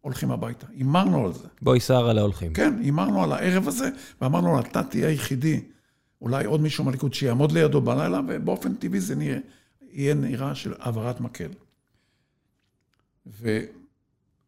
[0.00, 0.66] הולכים הביתה.
[0.70, 1.48] הימרנו על זה.
[1.62, 2.52] בואי שר על ההולכים.
[2.52, 3.88] כן, הימרנו על הערב הזה,
[4.20, 5.60] ואמרנו לו, אתה תהיה היחידי,
[6.20, 9.38] אולי עוד מישהו מהליכוד שיעמוד לידו בלילה, ובאופן טבעי זה נראה,
[9.90, 11.48] יהיה נראה של העברת מקל.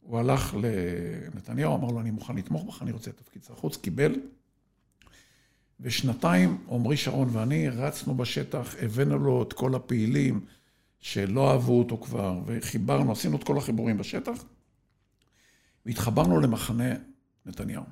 [0.05, 3.77] והוא הלך לנתניהו, אמר לו, אני מוכן לתמוך בך, אני רוצה את תפקיד שר חוץ,
[3.77, 4.15] קיבל.
[5.81, 10.47] ושנתיים, עמרי שרון ואני רצנו בשטח, הבאנו לו את כל הפעילים
[11.01, 14.45] שלא אהבו אותו כבר, וחיברנו, עשינו את כל החיבורים בשטח.
[15.87, 16.95] והתחברנו למחנה
[17.47, 17.85] נתניהו.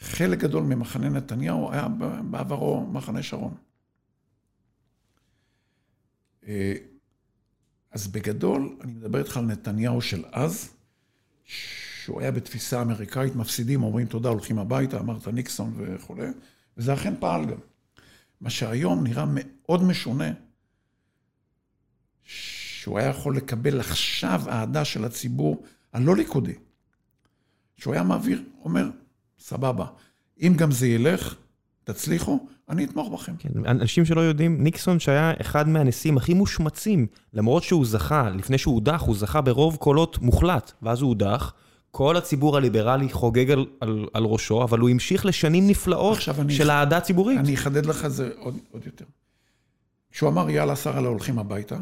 [0.00, 1.88] חלק גדול ממחנה נתניהו היה
[2.30, 3.54] בעברו מחנה שרון.
[7.90, 10.70] אז בגדול, אני מדבר איתך על נתניהו של אז,
[11.44, 16.26] שהוא היה בתפיסה אמריקאית, מפסידים, אומרים תודה, הולכים הביתה, אמרת ניקסון וכולי,
[16.76, 17.58] וזה אכן פעל גם.
[18.40, 20.32] מה שהיום נראה מאוד משונה,
[22.24, 26.54] שהוא היה יכול לקבל עכשיו אהדה של הציבור הלא ליכודי,
[27.76, 28.90] שהוא היה מעביר, אומר,
[29.38, 29.86] סבבה,
[30.40, 31.34] אם גם זה ילך,
[31.92, 33.32] תצליחו, אני אתמוך בכם.
[33.38, 38.74] כן, אנשים שלא יודעים, ניקסון שהיה אחד מהנשיאים הכי מושמצים, למרות שהוא זכה, לפני שהוא
[38.74, 41.52] הודח, הוא זכה ברוב קולות מוחלט, ואז הוא הודח.
[41.90, 46.18] כל הציבור הליברלי חוגג על, על, על ראשו, אבל הוא המשיך לשנים נפלאות
[46.48, 47.38] של אהדה ציבורית.
[47.38, 49.04] אני אחדד לך זה עוד, עוד יותר.
[50.10, 51.76] כשהוא אמר, יאללה, שרה, הולכים הביתה,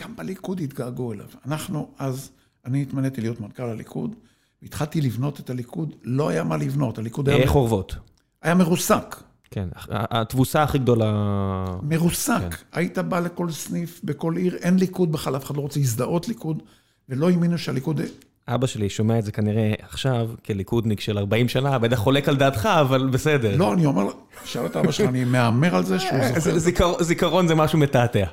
[0.00, 1.26] גם בליכוד התגעגעו אליו.
[1.46, 2.30] אנחנו אז
[2.64, 4.14] אני התמניתי להיות מנכ"ל הליכוד,
[4.62, 7.48] והתחלתי לבנות את הליכוד, לא היה מה לבנות, הליכוד היה...
[7.48, 7.94] אורוות?
[8.42, 9.16] היה מרוסק.
[9.50, 11.64] כן, התבוסה הכי גדולה...
[11.82, 12.40] מרוסק.
[12.40, 12.48] כן.
[12.72, 16.62] היית בא לכל סניף, בכל עיר, אין ליכוד בכלל, אף אחד לא רוצה להזדהות ליכוד,
[17.08, 18.00] ולא האמינו שהליכוד...
[18.48, 22.66] אבא שלי שומע את זה כנראה עכשיו, כליכודניק של 40 שנה, בטח חולק על דעתך,
[22.66, 23.56] אבל בסדר.
[23.56, 24.08] לא, אני אומר,
[24.44, 26.58] שאל את אבא שלך, אני מהמר על זה שהוא זוכר.
[26.58, 28.24] זיכרון, זיכרון זה משהו מתעתע.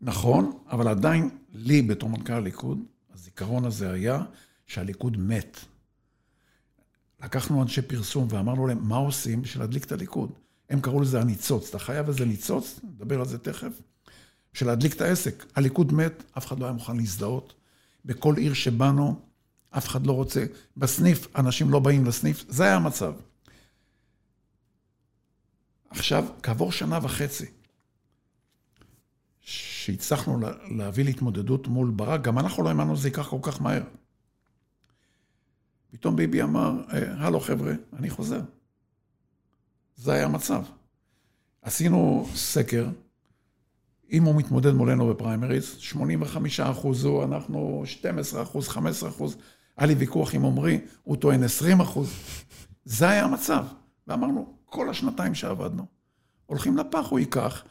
[0.00, 2.78] נכון, אבל עדיין, לי בתור מנכ"ל הליכוד,
[3.14, 4.20] הזיכרון הזה היה
[4.66, 5.58] שהליכוד מת.
[7.22, 10.32] לקחנו אנשי פרסום ואמרנו להם, מה עושים בשביל להדליק את הליכוד?
[10.70, 11.68] הם קראו לזה הניצוץ.
[11.68, 13.82] אתה חייב איזה ניצוץ, נדבר על זה תכף,
[14.54, 15.44] בשביל להדליק את העסק.
[15.56, 17.54] הליכוד מת, אף אחד לא היה מוכן להזדהות.
[18.04, 19.20] בכל עיר שבאנו,
[19.70, 20.44] אף אחד לא רוצה.
[20.76, 23.14] בסניף, אנשים לא באים לסניף, זה היה המצב.
[25.90, 27.46] עכשיו, כעבור שנה וחצי,
[29.40, 30.40] שהצלחנו
[30.70, 33.82] להביא להתמודדות מול ברק, גם אנחנו לא האמנו שזה ייקח כל כך מהר.
[35.90, 38.40] פתאום ביבי אמר, אה, הלו חבר'ה, אני חוזר.
[39.96, 40.62] זה היה המצב.
[41.62, 42.86] עשינו סקר,
[44.12, 49.36] אם הוא מתמודד מולנו בפריימריז, 85 אחוז הוא, אנחנו 12 אחוז, 15 אחוז.
[49.76, 52.12] היה לי ויכוח עם עמרי, הוא טוען 20 אחוז.
[52.84, 53.66] זה היה המצב.
[54.06, 55.86] ואמרנו, כל השנתיים שעבדנו,
[56.46, 57.64] הולכים לפח, הוא ייקח.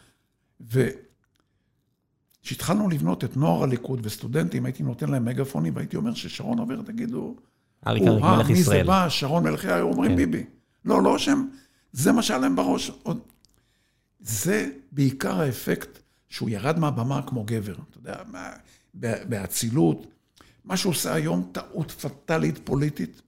[0.61, 0.89] ו...
[2.41, 7.36] כשהתחלנו לבנות את נוער הליכוד וסטודנטים, הייתי נותן להם מגפונים, והייתי אומר ששרון עובר, תגידו,
[7.88, 8.78] אריק אריק, מלך מי ישראל.
[8.78, 10.17] זה בא, שרון מלכי, היו אומרים כן.
[10.17, 10.43] ביבי.
[10.86, 11.49] לא, לא שהם,
[11.93, 12.91] זה מה שהיה להם בראש.
[14.19, 15.99] זה בעיקר האפקט
[16.30, 18.15] שהוא ירד מהבמה כמו גבר, אתה יודע,
[19.30, 20.07] באצילות.
[20.65, 23.21] מה שהוא עושה היום, טעות פטאלית פוליטית,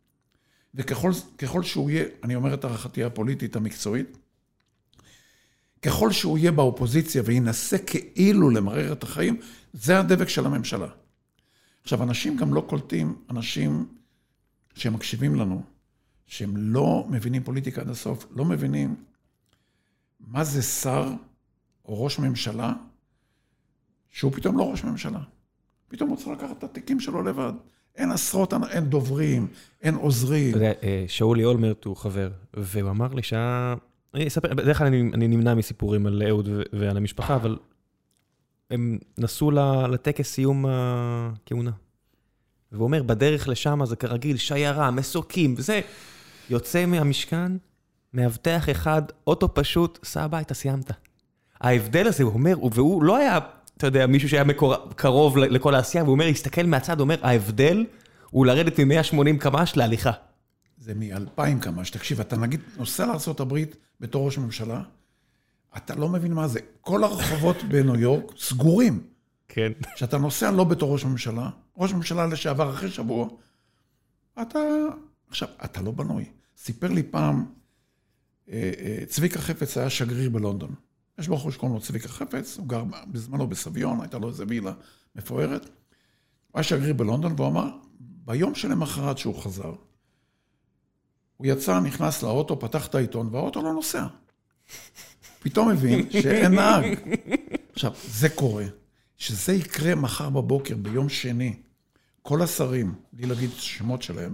[0.76, 4.18] וככל שהוא יהיה, אני אומר את הערכתי הפוליטית המקצועית,
[5.82, 9.40] ככל שהוא יהיה באופוזיציה וינסה כאילו למרר את החיים,
[9.74, 10.88] זה הדבק של הממשלה.
[11.84, 13.86] עכשיו, אנשים גם לא קולטים, אנשים
[14.78, 15.62] שמקשיבים לנו,
[16.26, 18.96] שהם לא מבינים פוליטיקה עד הסוף, לא מבינים
[20.20, 21.12] מה זה שר
[21.86, 22.74] או ראש ממשלה,
[24.10, 25.20] שהוא פתאום לא ראש ממשלה.
[25.88, 27.54] פתאום הוא צריך לקחת את התיקים שלו לבד.
[27.96, 29.48] אין עשרות, אין דוברים,
[29.82, 30.50] אין עוזרים.
[30.50, 33.76] אתה יודע, אה, שאולי אולמרט הוא חבר, והוא אמר לי שהיה...
[34.14, 37.58] אני אספר, בדרך כלל אני, אני נמנע מסיפורים על אהוד ועל המשפחה, אבל
[38.72, 39.52] הם נסעו
[39.92, 41.72] לטקס סיום הכהונה.
[42.72, 45.82] והוא אומר, בדרך לשם זה כרגיל, שיירה, מסוקים, וזה.
[46.50, 47.52] יוצא מהמשכן,
[48.14, 50.92] מאבטח אחד, אוטו פשוט, סע הביתה, סיימת.
[51.62, 53.40] ההבדל הזה, הוא אומר, והוא לא היה,
[53.78, 54.76] אתה יודע, מישהו שהיה מקור...
[54.96, 57.86] קרוב לכל העשייה, והוא אומר, הסתכל מהצד, הוא אומר, ההבדל
[58.30, 60.12] הוא לרדת מ-180 קמ"ש להליכה.
[60.78, 61.90] זה מ-2,000 קמ"ש.
[61.90, 63.58] תקשיב, אתה נגיד נוסע לארה"ב
[64.00, 64.82] בתור ראש ממשלה,
[65.78, 66.60] אתה לא מבין מה זה.
[66.82, 69.17] כל הרחובות בניו יורק סגורים.
[69.48, 69.72] כן.
[69.96, 73.28] כשאתה נוסע לא בתור ראש ממשלה, ראש ממשלה לשעבר אחרי שבוע,
[74.42, 74.60] אתה...
[75.30, 76.26] עכשיו, אתה לא בנוי.
[76.58, 77.46] סיפר לי פעם,
[78.50, 80.76] אה, אה, צביקה חפץ היה שגריר בלונדון.
[81.20, 84.72] יש בחור שקוראים לו צביקה חפץ, הוא גר בזמנו בסביון, הייתה לו איזה וילה
[85.16, 85.64] מפוארת.
[85.64, 85.72] הוא
[86.54, 87.70] היה שגריר בלונדון, והוא אמר,
[88.00, 89.74] ביום שלמחרת שהוא חזר,
[91.38, 94.06] הוא יצא, נכנס לאוטו, פתח את העיתון, והאוטו לא נוסע.
[95.40, 97.00] פתאום הבין שאין נהג.
[97.74, 98.66] עכשיו, זה קורה.
[99.18, 101.56] שזה יקרה מחר בבוקר, ביום שני,
[102.22, 104.34] כל השרים, בלי להגיד שמות שלהם,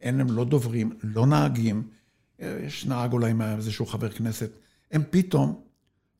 [0.00, 1.88] אין להם לא דוברים, לא נהגים,
[2.38, 4.50] יש נהג אולי עם איזשהו חבר כנסת,
[4.90, 5.60] הם פתאום,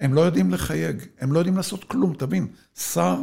[0.00, 3.16] הם לא יודעים לחייג, הם לא יודעים לעשות כלום, תבין, שר,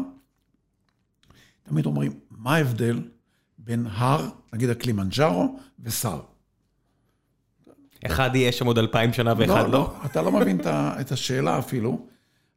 [1.63, 3.09] תמיד אומרים, מה ההבדל
[3.57, 6.21] בין הר, נגיד הקלימנג'ארו, ושר?
[8.05, 9.67] אחד יהיה שם עוד אלפיים שנה ואחד לא?
[9.67, 10.59] לא, לא, אתה לא מבין
[11.01, 12.07] את השאלה אפילו,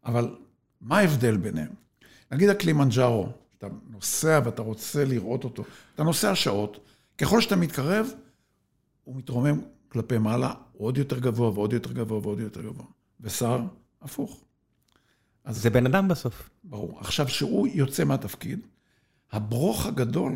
[0.05, 0.37] אבל
[0.81, 1.88] מה ההבדל ביניהם?
[2.33, 5.65] נגיד הקלימנג'ארו, אתה נוסע ואתה רוצה לראות אותו,
[5.95, 6.79] אתה נוסע שעות,
[7.19, 8.11] ככל שאתה מתקרב,
[9.05, 12.87] הוא מתרומם כלפי מעלה עוד יותר גבוה ועוד יותר גבוה ועוד יותר גבוה.
[13.21, 13.61] ושר,
[14.03, 14.45] הפוך.
[15.45, 16.51] אז זה בן אדם בסוף.
[16.65, 17.01] ברור.
[17.01, 18.61] עכשיו, כשהוא יוצא מהתפקיד,
[19.33, 20.33] הברוך הגדול,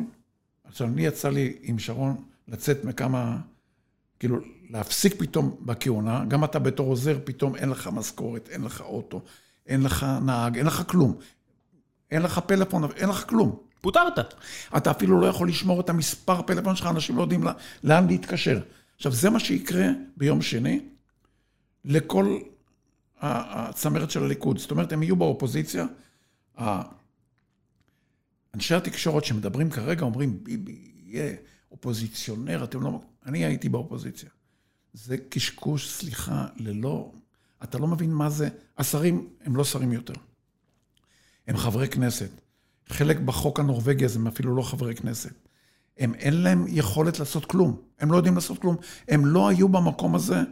[0.65, 3.39] עכשיו, אני יצא לי עם שרון לצאת מכמה,
[4.19, 4.37] כאילו,
[4.71, 9.23] להפסיק פתאום בכהונה, גם אתה בתור עוזר, פתאום אין לך משכורת, אין לך אוטו,
[9.67, 11.17] אין לך נהג, אין לך כלום.
[12.13, 13.57] אין לך פלאפון, אין לך כלום.
[13.81, 14.35] פוטרת.
[14.77, 17.45] אתה אפילו לא יכול לשמור את המספר פלאפון שלך, אנשים לא יודעים
[17.85, 18.61] לאן להתקשר.
[18.97, 19.87] עכשיו, זה מה שיקרה
[20.17, 20.81] ביום שני
[21.85, 22.39] לכל
[23.21, 24.59] הצמרת של הליכוד.
[24.59, 25.87] זאת אומרת, הם יהיו באופוזיציה.
[28.55, 31.35] אנשי התקשורת שמדברים כרגע אומרים, ביבי יהיה
[31.71, 33.01] אופוזיציונר, אתם לא...
[33.27, 34.29] אני הייתי באופוזיציה.
[34.93, 37.13] זה קשקוש, סליחה, ללא...
[37.63, 38.49] אתה לא מבין מה זה.
[38.79, 40.15] השרים הם לא שרים יותר.
[41.49, 42.31] הם חברי כנסת.
[42.89, 45.33] חלק בחוק הנורבגי הזה הם אפילו לא חברי כנסת.
[45.99, 47.77] הם, אין להם יכולת לעשות כלום.
[48.01, 48.77] הם לא יודעים לעשות כלום.
[49.09, 50.43] הם לא היו במקום הזה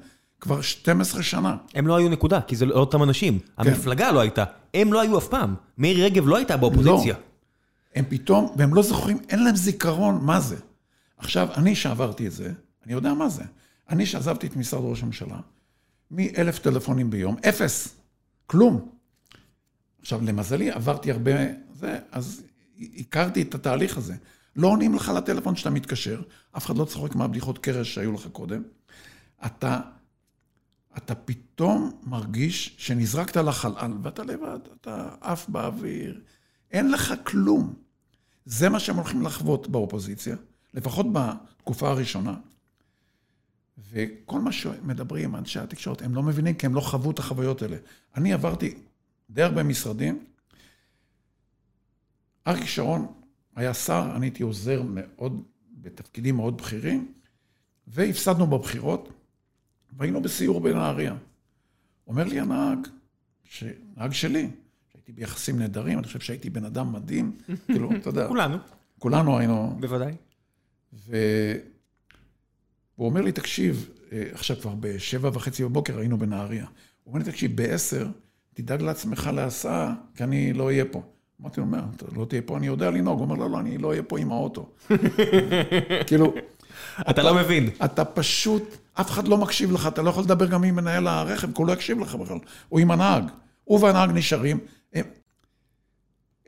[0.41, 1.57] כבר 12 שנה.
[1.75, 3.39] הם לא היו נקודה, כי זה לא אותם אנשים.
[3.39, 3.47] כן.
[3.57, 4.45] המפלגה לא הייתה.
[4.75, 5.55] הם לא היו אף פעם.
[5.79, 7.15] מירי רגב לא הייתה באופוזיציה.
[7.15, 7.21] לא.
[7.95, 10.57] הם פתאום, והם לא זוכרים, אין להם זיכרון מה זה.
[11.17, 12.53] עכשיו, אני שעברתי את זה,
[12.85, 13.43] אני יודע מה זה.
[13.91, 15.41] אני שעזבתי את משרד ראש הממשלה,
[16.11, 17.97] מאלף טלפונים ביום, אפס,
[18.47, 18.89] כלום.
[20.01, 21.33] עכשיו, למזלי, עברתי הרבה,
[21.75, 22.43] זה, אז
[22.99, 24.15] הכרתי את התהליך הזה.
[24.57, 26.23] לא עונים לך לטלפון שאתה מתקשר,
[26.57, 28.63] אף אחד לא צוחק מהבדיחות קרש שהיו לך קודם.
[29.47, 29.81] אתה,
[30.97, 36.21] אתה פתאום מרגיש שנזרקת לחלל ואתה לבד, אתה עף באוויר,
[36.71, 37.75] אין לך כלום.
[38.45, 40.37] זה מה שהם הולכים לחוות באופוזיציה,
[40.75, 42.35] לפחות בתקופה הראשונה.
[43.93, 47.77] וכל מה שמדברים אנשי התקשורת, הם לא מבינים כי הם לא חוו את החוויות האלה.
[48.17, 48.75] אני עברתי
[49.31, 50.25] די הרבה משרדים.
[52.47, 53.07] אריק שרון
[53.57, 57.13] היה שר, אני הייתי עוזר מאוד, בתפקידים מאוד בכירים,
[57.87, 59.09] והפסדנו בבחירות,
[59.93, 61.17] והיינו בסיור בנהריה.
[62.07, 62.79] אומר לי הנהג,
[63.97, 64.51] נהג שלי,
[64.93, 68.29] שהייתי ביחסים נהדרים, אני חושב שהייתי בן אדם מדהים, כאילו, אתה יודע.
[68.29, 68.57] כולנו.
[68.99, 69.77] כולנו היינו...
[69.81, 70.15] בוודאי.
[70.93, 71.61] והוא
[72.99, 76.65] אומר לי, תקשיב, אה, עכשיו כבר בשבע וחצי בבוקר היינו בנהריה.
[76.65, 78.09] הוא אומר לי, תקשיב, בעשר...
[78.63, 81.03] תדאג לעצמך להסעה, כי אני לא אהיה פה.
[81.41, 83.19] אמרתי לו, מה, אתה לא תהיה פה, אני יודע לנהוג.
[83.19, 84.69] הוא אומר, לא, לא, אני לא אהיה פה עם האוטו.
[86.07, 86.35] כאילו...
[87.11, 87.71] אתה לא מבין.
[87.85, 88.63] אתה פשוט,
[88.95, 91.67] אף אחד לא מקשיב לך, אתה לא יכול לדבר גם עם מנהל הרכב, כי הוא
[91.67, 92.39] לא יקשיב לך בכלל,
[92.73, 93.25] או עם הנהג.
[93.65, 94.59] הוא והנהג נשארים.
[94.93, 95.05] הם,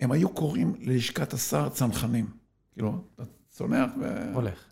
[0.00, 2.26] הם היו קוראים ללשכת השר צנחנים.
[2.72, 4.34] כאילו, אתה צונח ו...
[4.34, 4.64] הולך.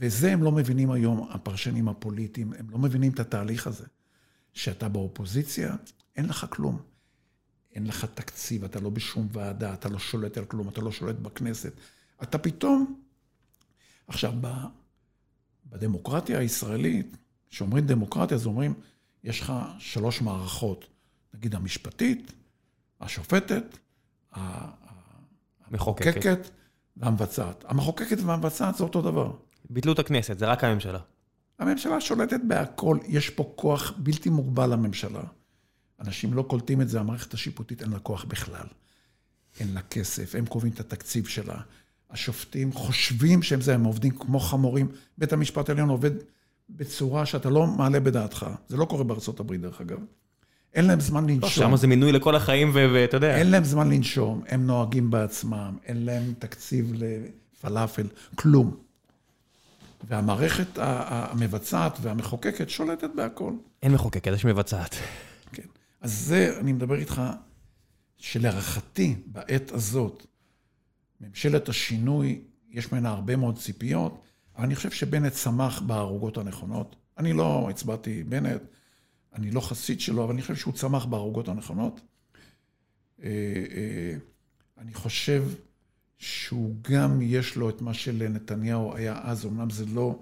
[0.00, 3.84] וזה הם לא מבינים היום, הפרשנים הפוליטיים, הם לא מבינים את התהליך הזה.
[4.52, 5.74] שאתה באופוזיציה,
[6.16, 6.82] אין לך כלום.
[7.74, 11.16] אין לך תקציב, אתה לא בשום ועדה, אתה לא שולט על כלום, אתה לא שולט
[11.16, 11.72] בכנסת.
[12.22, 13.02] אתה פתאום...
[14.06, 14.32] עכשיו,
[15.66, 17.16] בדמוקרטיה הישראלית,
[17.50, 18.74] כשאומרים דמוקרטיה, אז אומרים,
[19.24, 20.86] יש לך שלוש מערכות,
[21.34, 22.32] נגיד המשפטית,
[23.00, 23.78] השופטת,
[25.66, 26.50] המחוקקת
[26.96, 27.64] והמבצעת.
[27.68, 29.32] המחוקקת והמבצעת זה אותו דבר.
[29.70, 30.98] ביטלו את הכנסת, זה רק הממשלה.
[31.58, 35.22] הממשלה שולטת בהכל, יש פה כוח בלתי מוגבל לממשלה.
[36.00, 38.66] אנשים לא קולטים את זה, המערכת השיפוטית אין לה כוח בכלל.
[39.60, 41.60] אין לה כסף, הם קובעים את התקציב שלה.
[42.10, 44.88] השופטים חושבים שהם זה, הם עובדים כמו חמורים.
[45.18, 46.10] בית המשפט העליון עובד
[46.70, 48.46] בצורה שאתה לא מעלה בדעתך.
[48.68, 49.98] זה לא קורה בארצות הברית, דרך אגב.
[50.74, 51.50] אין להם זמן לנשום.
[51.50, 53.36] שם זה מינוי לכל החיים, ואתה יודע.
[53.36, 58.76] אין להם זמן לנשום, הם נוהגים בעצמם, אין להם תקציב לפלאפל, כלום.
[60.08, 63.52] והמערכת המבצעת והמחוקקת שולטת בהכל.
[63.82, 64.96] אין מחוקקת, יש מבצעת.
[66.00, 67.22] אז זה, אני מדבר איתך,
[68.16, 70.26] שלהערכתי, בעת הזאת,
[71.20, 72.40] ממשלת השינוי,
[72.70, 74.22] יש ממנה הרבה מאוד ציפיות,
[74.56, 76.96] אבל אני חושב שבנט צמח בערוגות הנכונות.
[77.18, 78.60] אני לא הצבעתי בנט,
[79.34, 82.00] אני לא חסיד שלו, אבל אני חושב שהוא צמח בערוגות הנכונות.
[83.22, 83.28] אה,
[83.70, 84.14] אה,
[84.78, 85.44] אני חושב
[86.18, 90.18] שהוא גם יש לו את מה שלנתניהו היה אז, אמנם זה לא,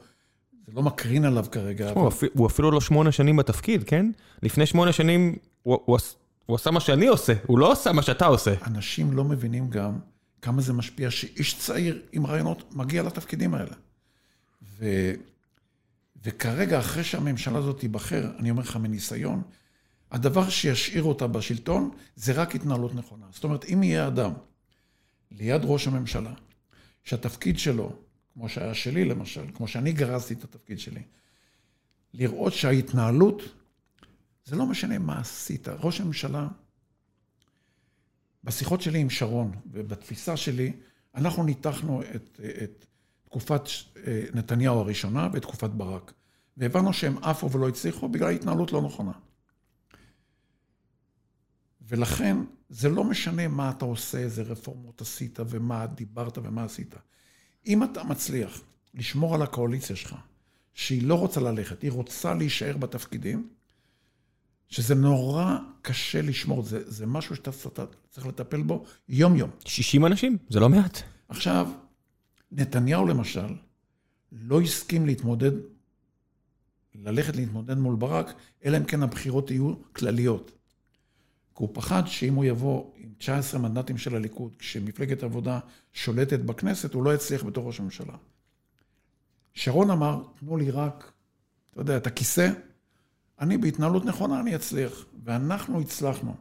[0.67, 1.91] זה לא מקרין עליו כרגע.
[1.91, 2.09] אבל...
[2.35, 4.11] הוא אפילו לא שמונה שנים בתפקיד, כן?
[4.43, 5.37] לפני שמונה שנים
[6.47, 8.55] הוא, עשה מה שאני עושה, הוא לא עשה מה שאתה עושה.
[8.67, 9.99] אנשים לא מבינים גם
[10.43, 13.75] כמה זה משפיע שאיש צעיר עם רעיונות מגיע לתפקידים האלה.
[14.79, 14.87] ו...
[16.23, 19.43] וכרגע, אחרי שהממשלה הזאת תיבחר, אני אומר לך מניסיון,
[20.11, 23.27] הדבר שישאיר אותה בשלטון זה רק התנהלות נכונה.
[23.31, 24.33] זאת אומרת, אם יהיה אדם
[25.31, 26.33] ליד ראש הממשלה,
[27.05, 27.93] שהתפקיד שלו,
[28.35, 31.03] כמו שהיה שלי למשל, כמו שאני גרסתי את התפקיד שלי,
[32.15, 33.43] לראות שההתנהלות,
[34.49, 35.69] זה לא משנה מה עשית.
[35.69, 36.49] ראש הממשלה,
[38.45, 40.73] בשיחות שלי עם שרון ובתפיסה שלי,
[41.15, 42.87] אנחנו ניתחנו את, את
[43.25, 43.63] תקופת
[44.07, 46.13] אה, נתניהו הראשונה ואת תקופת ברק.
[46.57, 49.13] והבנו שהם עפו ולא הצליחו בגלל התנהלות לא נכונה.
[51.83, 52.37] ולכן,
[52.69, 56.95] זה לא משנה מה אתה עושה, איזה רפורמות עשית ומה דיברת ומה עשית.
[57.67, 58.61] אם אתה מצליח
[58.95, 60.15] לשמור על הקואליציה שלך,
[60.75, 63.58] שהיא לא רוצה ללכת, היא רוצה להישאר בתפקידים,
[64.69, 67.51] שזה נורא קשה לשמור, זה, זה משהו שאתה
[68.11, 69.51] צריך לטפל בו יום-יום.
[69.65, 70.39] 60 אנשים?
[70.49, 71.03] זה לא מעט.
[71.29, 71.69] עכשיו,
[72.53, 73.55] נתניהו למשל,
[74.33, 75.53] לא הסכים להתמודד,
[76.95, 80.51] ללכת להתמודד מול ברק, אלא אם כן הבחירות יהיו כלליות.
[81.57, 85.59] כי הוא פחד שאם הוא יבוא עם 19 מנדטים של הליכוד, כשמפלגת העבודה
[85.93, 88.15] שולטת בכנסת, הוא לא יצליח בתור ראש הממשלה.
[89.55, 91.13] שרון אמר, תנו לי רק,
[91.71, 92.51] אתה יודע, את הכיסא,
[93.41, 95.05] אני בהתנהלות נכונה, אני אצליח.
[95.25, 96.35] ואנחנו הצלחנו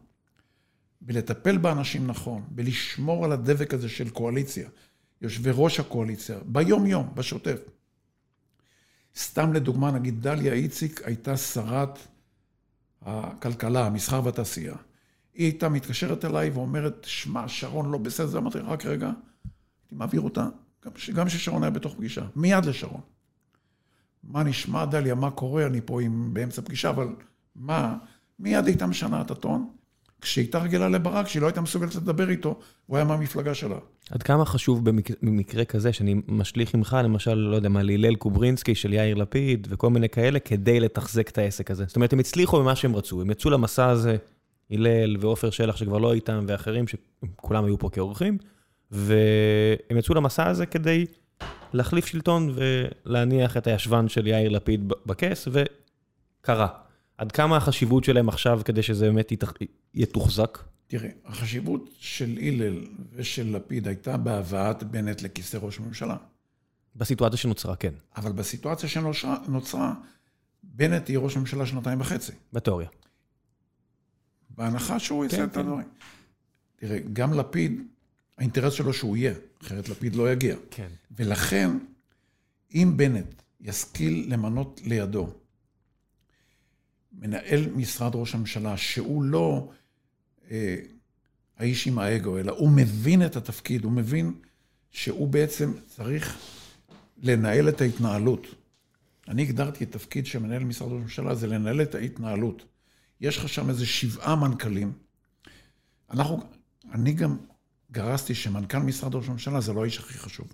[1.01, 4.69] בלטפל באנשים נכון, בלשמור על הדבק הזה של קואליציה,
[5.21, 7.59] יושבי ראש הקואליציה, ביום-יום, בשוטף.
[9.17, 11.99] סתם לדוגמה, נגיד דליה איציק הייתה שרת
[13.01, 14.75] הכלכלה, המסחר והתעשייה.
[15.33, 20.47] היא הייתה מתקשרת אליי ואומרת, שמע, שרון לא בסדר, אמרתי, רק רגע, הייתי מעביר אותה,
[21.13, 23.01] גם כששרון היה בתוך פגישה, מיד לשרון.
[24.23, 27.07] מה נשמע, דליה, מה קורה, אני פה עם, באמצע פגישה, אבל
[27.55, 27.95] מה,
[28.39, 29.69] מיד הייתה משנה את הטון,
[30.21, 33.77] כשהיא הייתה רגילה לברק, שהיא לא הייתה מסוגלת לדבר איתו, הוא היה מהמפלגה שלה.
[34.11, 35.23] עד כמה חשוב במק...
[35.23, 39.89] במקרה כזה, שאני משליך ממך, למשל, לא יודע מה, להלל קוברינסקי של יאיר לפיד, וכל
[39.89, 41.85] מיני כאלה, כדי לתחזק את העסק הזה.
[41.87, 44.17] זאת אומרת, הם הצליחו במה שהם רצו, הם יצאו למסע הזה,
[44.71, 48.37] הלל ועופר שלח, שכבר לא איתם, ואחרים, שכולם היו פה כאורחים,
[48.91, 51.05] והם יצאו למסע הזה כדי
[51.73, 56.67] להחליף שלטון ולהניח את הישבן של יאיר לפיד בכס, וקרה.
[57.17, 59.31] עד כמה החשיבות שלהם עכשיו כדי שזה באמת
[59.93, 60.57] יתוחזק?
[60.87, 66.15] תראה, החשיבות של הלל ושל לפיד הייתה בהבאת בנט לכיסא ראש הממשלה.
[66.95, 67.93] בסיטואציה שנוצרה, כן.
[68.17, 69.93] אבל בסיטואציה שנוצרה,
[70.63, 72.31] בנט יהיה ראש הממשלה שנתיים וחצי.
[72.53, 72.87] בתיאוריה.
[74.49, 75.59] בהנחה שהוא יעשה כן, את כן.
[75.59, 75.87] הדברים.
[76.75, 77.81] תראה, גם לפיד,
[78.37, 80.55] האינטרס שלו שהוא יהיה, אחרת לפיד לא יגיע.
[80.71, 80.87] כן.
[81.11, 81.69] ולכן,
[82.73, 85.33] אם בנט ישכיל למנות לידו
[87.11, 89.71] מנהל משרד ראש הממשלה, שהוא לא
[90.51, 90.75] אה,
[91.57, 94.33] האיש עם האגו, אלא הוא מבין את התפקיד, הוא מבין
[94.91, 96.37] שהוא בעצם צריך
[97.17, 98.47] לנהל את ההתנהלות.
[99.27, 102.65] אני הגדרתי את תפקיד של מנהל משרד ראש הממשלה, זה לנהל את ההתנהלות.
[103.21, 104.91] יש לך שם איזה שבעה מנכ"לים.
[106.09, 106.43] אנחנו,
[106.91, 107.37] אני גם
[107.91, 110.47] גרסתי שמנכ"ל משרד ראש הממשלה זה לא האיש הכי חשוב.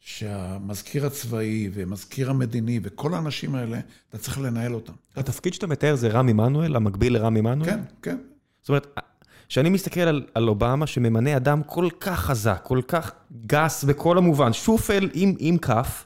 [0.00, 4.92] שהמזכיר הצבאי ומזכיר המדיני וכל האנשים האלה, אתה צריך לנהל אותם.
[5.16, 7.70] התפקיד שאתה מתאר זה רם עמנואל, המקביל לרם עמנואל?
[7.70, 8.18] כן, כן.
[8.60, 8.86] זאת אומרת,
[9.48, 13.12] כשאני מסתכל על, על אובמה שממנה אדם כל כך חזק, כל כך
[13.46, 16.04] גס בכל המובן, שופל עם, עם כף,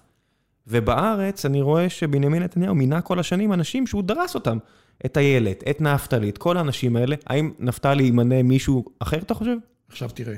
[0.66, 4.58] ובארץ אני רואה שבנימין נתניהו מינה כל השנים אנשים שהוא דרס אותם.
[5.06, 7.16] את איילת, את נפתלי, את כל האנשים האלה.
[7.26, 9.56] האם נפתלי ימנה מישהו אחר, אתה חושב?
[9.88, 10.36] עכשיו תראה,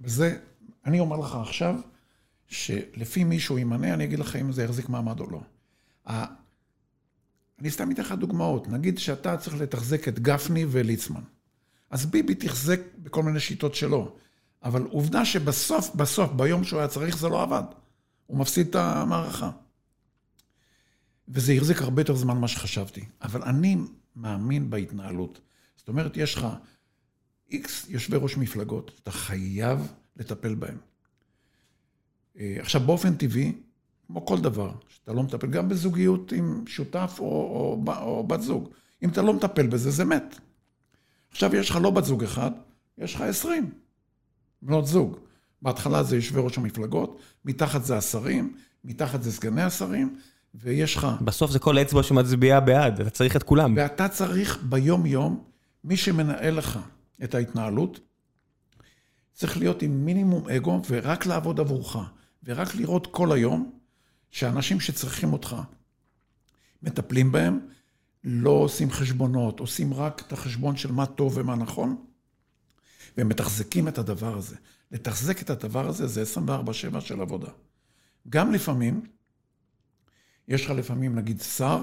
[0.00, 0.38] וזה,
[0.86, 1.74] אני אומר לך עכשיו,
[2.48, 5.40] שלפי מי שהוא ימנה, אני אגיד לך אם זה יחזיק מעמד או לא.
[7.60, 8.68] אני סתם אתן לך דוגמאות.
[8.68, 11.20] נגיד שאתה צריך לתחזק את גפני וליצמן.
[11.90, 14.16] אז ביבי תחזק בכל מיני שיטות שלו.
[14.62, 17.62] אבל עובדה שבסוף, בסוף, ביום שהוא היה צריך, זה לא עבד.
[18.26, 19.50] הוא מפסיד את המערכה.
[21.30, 23.04] וזה החזיק הרבה יותר זמן ממה שחשבתי.
[23.22, 23.76] אבל אני
[24.16, 25.40] מאמין בהתנהלות.
[25.76, 26.46] זאת אומרת, יש לך
[27.50, 30.76] איקס יושבי ראש מפלגות, אתה חייב לטפל בהם.
[32.38, 33.52] אה, עכשיו, באופן טבעי,
[34.06, 38.42] כמו כל דבר, שאתה לא מטפל, גם בזוגיות עם שותף או, או, או, או בת
[38.42, 38.68] זוג,
[39.02, 40.40] אם אתה לא מטפל בזה, זה מת.
[41.30, 42.50] עכשיו יש לך לא בת זוג אחד,
[42.98, 43.70] יש לך עשרים
[44.62, 45.16] בנות זוג.
[45.62, 50.16] בהתחלה זה יושבי ראש המפלגות, מתחת זה השרים, מתחת זה סגני השרים,
[50.54, 51.06] ויש לך...
[51.20, 53.74] בסוף זה כל אצבע שמצביעה בעד, אתה צריך את כולם.
[53.76, 55.44] ואתה צריך ביום-יום,
[55.84, 56.78] מי שמנהל לך
[57.24, 58.00] את ההתנהלות,
[59.32, 61.96] צריך להיות עם מינימום אגו ורק לעבוד עבורך,
[62.44, 63.70] ורק לראות כל היום
[64.30, 65.56] שאנשים שצריכים אותך
[66.82, 67.58] מטפלים בהם,
[68.24, 71.96] לא עושים חשבונות, עושים רק את החשבון של מה טוב ומה נכון,
[73.18, 74.56] ומתחזקים את הדבר הזה.
[74.92, 76.22] לתחזק את הדבר הזה זה
[76.96, 77.48] 24-7 של עבודה.
[78.28, 79.02] גם לפעמים,
[80.50, 81.78] יש לך לפעמים נגיד שר,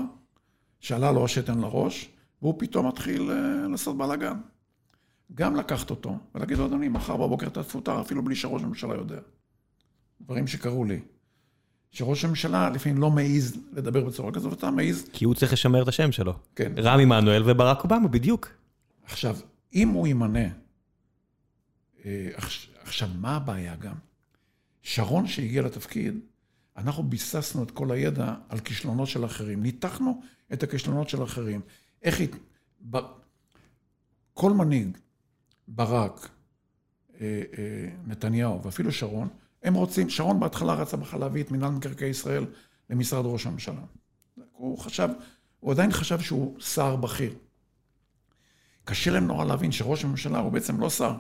[0.80, 2.10] שעלה לו השתן לראש,
[2.42, 4.38] והוא פתאום מתחיל אה, לעשות בלאגן.
[5.34, 9.20] גם לקחת אותו ולהגיד לו, אדוני, מחר בבוקר אתה תפוטר אפילו בלי שראש הממשלה יודע.
[10.22, 11.00] דברים שקרו לי.
[11.92, 15.10] שראש הממשלה לפעמים לא מעז לדבר בצורה כזו, ואתה מעז...
[15.14, 16.34] כי הוא צריך לשמר את השם שלו.
[16.56, 16.72] כן.
[16.78, 18.50] רם עמנואל וברק אובמה, בדיוק.
[19.06, 19.38] עכשיו,
[19.74, 20.48] אם הוא ימנה...
[22.06, 22.30] אה,
[22.84, 23.96] עכשיו, מה הבעיה גם?
[24.82, 26.20] שרון שהגיע לתפקיד,
[26.78, 29.64] אנחנו ביססנו את כל הידע על כישלונות של אחרים.
[29.64, 30.22] ניתחנו
[30.54, 31.62] את הכישלונות של אחרים.
[32.04, 32.20] איך...
[32.20, 32.30] היא...
[32.90, 32.98] ב...
[34.34, 34.98] כל מנהיג,
[35.68, 36.30] ברק,
[37.22, 39.28] אה, אה, נתניהו ואפילו שרון,
[39.64, 42.46] הם רוצים, שרון בהתחלה רצה בכלל להביא את מינהל מקרקעי ישראל
[42.90, 43.82] למשרד ראש הממשלה.
[44.52, 45.10] הוא חשב,
[45.60, 47.34] הוא עדיין חשב שהוא שר בכיר.
[48.86, 51.16] קשה להם נורא להבין שראש הממשלה הוא בעצם לא שר.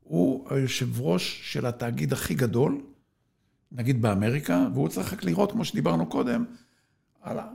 [0.00, 2.82] הוא היושב ראש של התאגיד הכי גדול,
[3.72, 6.44] נגיד באמריקה, והוא צריך רק לראות, כמו שדיברנו קודם,
[7.22, 7.46] הלאה.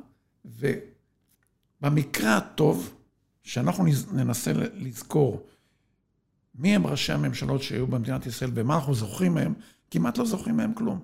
[1.81, 2.93] ובמקרה הטוב,
[3.43, 5.47] שאנחנו ננסה לזכור
[6.59, 9.53] מי הם ראשי הממשלות שהיו במדינת ישראל ומה אנחנו זוכרים מהם,
[9.91, 10.99] כמעט לא זוכרים מהם כלום.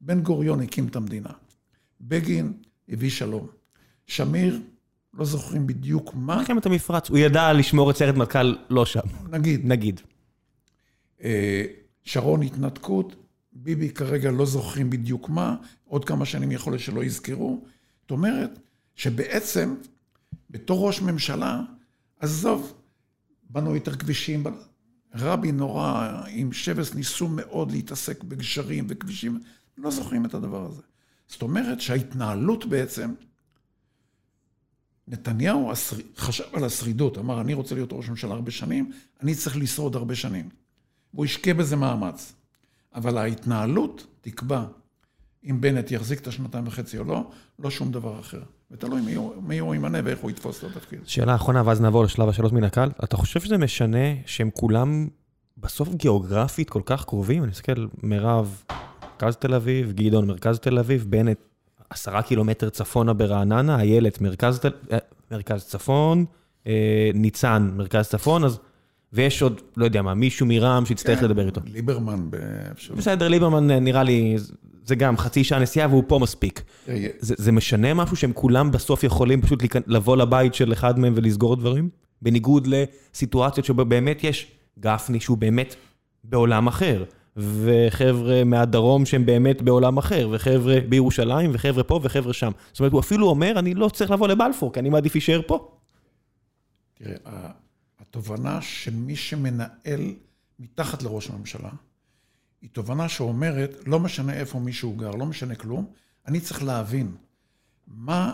[0.00, 1.30] בן גוריון הקים את המדינה.
[2.00, 2.52] בגין
[2.88, 3.46] הביא שלום.
[4.06, 4.60] שמיר,
[5.14, 6.36] לא זוכרים בדיוק מה.
[6.36, 9.00] מלחמת המפרץ, הוא ידע לשמור את סרט מטכ"ל לא שם.
[9.30, 9.60] נגיד.
[9.64, 10.00] נגיד.
[11.22, 11.64] אה,
[12.04, 13.16] שרון התנתקות,
[13.52, 17.64] ביבי כרגע לא זוכרים בדיוק מה, עוד כמה שנים יכול להיות שלא יזכרו.
[18.00, 18.58] זאת אומרת,
[18.94, 19.74] שבעצם,
[20.50, 21.62] בתור ראש ממשלה,
[22.18, 22.74] עזוב,
[23.50, 24.44] בנו יותר כבישים,
[25.14, 29.40] רבין נורא, עם שבס ניסו מאוד להתעסק בגשרים וכבישים,
[29.78, 30.82] לא זוכרים את הדבר הזה.
[31.28, 33.14] זאת אומרת שההתנהלות בעצם,
[35.08, 35.72] נתניהו
[36.16, 40.14] חשב על השרידות, אמר, אני רוצה להיות ראש ממשלה הרבה שנים, אני צריך לשרוד הרבה
[40.14, 40.48] שנים.
[41.14, 42.32] והוא השקיע בזה מאמץ.
[42.94, 44.64] אבל ההתנהלות תקבע
[45.44, 48.42] אם בנט יחזיק את השנתיים וחצי או לא, לא שום דבר אחר.
[48.70, 50.98] ותלוי מי מי הוא ימנה ואיך הוא יתפוס את התפקיד.
[51.04, 52.90] שאלה אחרונה, ואז נעבור לשלב השאלות מן הקהל.
[53.04, 55.08] אתה חושב שזה משנה שהם כולם
[55.58, 57.42] בסוף גיאוגרפית כל כך קרובים?
[57.42, 58.62] אני מסתכל, מירב,
[59.02, 61.38] מרכז תל אביב, גדעון, מרכז תל אביב, בנט,
[61.90, 64.60] עשרה קילומטר צפונה ברעננה, איילת, מרכז.
[64.92, 64.98] אה,
[65.30, 66.24] מרכז צפון,
[66.66, 68.58] אה, ניצן, מרכז צפון, אז...
[69.12, 71.60] ויש עוד, לא יודע מה, מישהו מרע"מ שיצטרך כן, לדבר איתו.
[71.72, 72.98] ליברמן באפשרות.
[72.98, 74.36] בסדר, ליברמן אה, נראה לי,
[74.84, 76.62] זה גם חצי שעה נסיעה והוא פה מספיק.
[76.88, 81.12] אה, זה, זה משנה משהו שהם כולם בסוף יכולים פשוט לבוא לבית של אחד מהם
[81.16, 81.88] ולסגור דברים?
[82.22, 85.74] בניגוד לסיטואציות שבו באמת יש גפני שהוא באמת
[86.24, 87.04] בעולם אחר,
[87.36, 92.50] וחבר'ה מהדרום שהם באמת בעולם אחר, וחבר'ה בירושלים, וחבר'ה פה וחבר'ה שם.
[92.72, 95.68] זאת אומרת, הוא אפילו אומר, אני לא צריך לבוא לבלפור, כי אני מעדיף להישאר פה.
[96.94, 97.16] תראה,
[98.10, 100.14] התובנה שמי שמנהל
[100.58, 101.70] מתחת לראש הממשלה,
[102.62, 105.92] היא תובנה שאומרת, לא משנה איפה מישהו גר, לא משנה כלום,
[106.26, 107.16] אני צריך להבין
[107.86, 108.32] מה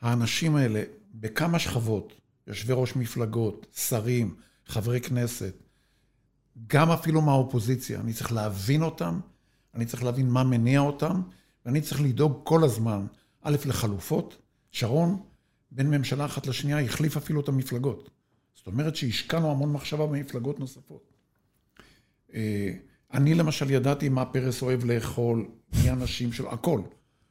[0.00, 0.82] האנשים האלה,
[1.14, 2.12] בכמה שכבות,
[2.46, 4.34] יושבי ראש מפלגות, שרים,
[4.66, 5.54] חברי כנסת,
[6.66, 9.20] גם אפילו מהאופוזיציה, אני צריך להבין אותם,
[9.74, 11.22] אני צריך להבין מה מניע אותם,
[11.64, 13.06] ואני צריך לדאוג כל הזמן,
[13.42, 14.36] א', לחלופות.
[14.70, 15.22] שרון,
[15.70, 18.10] בין ממשלה אחת לשנייה, החליף אפילו את המפלגות.
[18.66, 21.12] זאת אומרת שהשקענו המון מחשבה במפלגות נוספות.
[22.34, 22.72] אה,
[23.12, 26.80] אני למשל ידעתי מה פרס אוהב לאכול, מי האנשים שלו, הכל.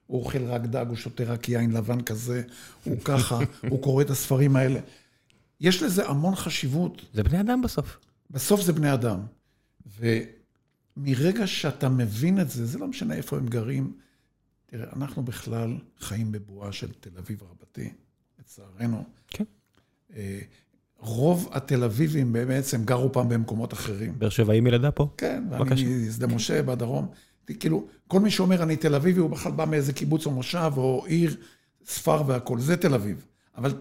[0.08, 2.44] הוא אוכל רק דג, הוא שותה רק יין לבן כזה,
[2.84, 3.40] הוא ככה,
[3.70, 4.80] הוא קורא את הספרים האלה.
[5.60, 7.02] יש לזה המון חשיבות.
[7.14, 7.98] זה בני אדם בסוף.
[8.30, 9.20] בסוף זה בני אדם.
[10.98, 13.98] ומרגע שאתה מבין את זה, זה לא משנה איפה הם גרים.
[14.66, 17.94] תראה, אנחנו בכלל חיים בבועה של תל אביב רבתי,
[18.40, 19.04] לצערנו.
[19.28, 19.44] כן.
[21.00, 24.20] רוב התל אביבים בעצם גרו פעם במקומות אחרים.
[24.20, 25.10] באר שבעים ילדה פה?
[25.18, 27.08] כן, ואני משדה משה בדרום.
[27.60, 31.06] כאילו, כל מי שאומר אני תל אביבי, הוא בכלל בא מאיזה קיבוץ או מושב או
[31.08, 31.36] עיר,
[31.86, 33.26] ספר והכול, זה תל אביב.
[33.58, 33.74] אבל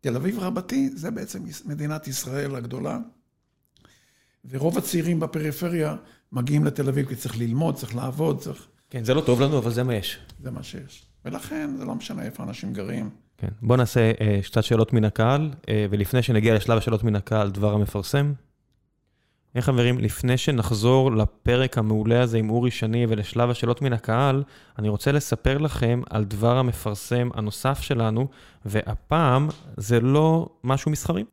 [0.00, 2.98] תל אביב רבתי זה בעצם מדינת ישראל הגדולה.
[4.50, 5.96] ורוב הצעירים בפריפריה
[6.32, 8.66] מגיעים לתל אביב כי צריך ללמוד, צריך לעבוד, צריך...
[8.90, 10.18] כן, זה לא טוב לנו, אבל זה מה יש.
[10.42, 11.06] זה מה שיש.
[11.24, 13.10] ולכן זה לא משנה איפה אנשים גרים.
[13.44, 17.50] כן, בוא נעשה אה, שתי שאלות מן הקהל, אה, ולפני שנגיע לשלב השאלות מן הקהל,
[17.50, 18.32] דבר המפרסם.
[19.54, 24.42] היי חברים, לפני שנחזור לפרק המעולה הזה עם אורי שני ולשלב השאלות מן הקהל,
[24.78, 28.28] אני רוצה לספר לכם על דבר המפרסם הנוסף שלנו,
[28.64, 31.24] והפעם זה לא משהו מסחרי.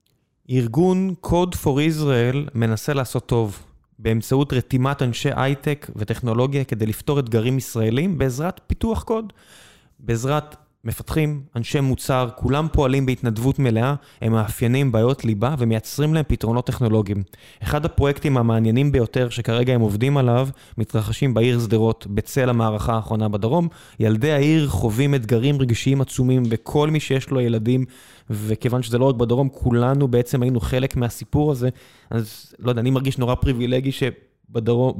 [0.50, 3.64] ארגון Code for Israel מנסה לעשות טוב
[4.00, 9.34] באמצעות רתימת אנשי הייטק וטכנולוגיה כדי לפתור אתגרים ישראלים בעזרת פיתוח קוד.
[10.00, 10.56] בעזרת
[10.86, 17.24] מפתחים, אנשי מוצר, כולם פועלים בהתנדבות מלאה, הם מאפיינים בעיות ליבה ומייצרים להם פתרונות טכנולוגיים.
[17.64, 20.48] אחד הפרויקטים המעניינים ביותר שכרגע הם עובדים עליו,
[20.78, 23.68] מתרחשים בעיר שדרות, בצל המערכה האחרונה בדרום.
[24.00, 27.86] ילדי העיר חווים אתגרים רגשיים עצומים בכל מי שיש לו ילדים,
[28.30, 31.70] וכיוון שזה לא רק בדרום, כולנו בעצם היינו חלק מהסיפור הזה,
[32.10, 34.94] אז לא יודע, אני מרגיש נורא פריבילגי שבדרום,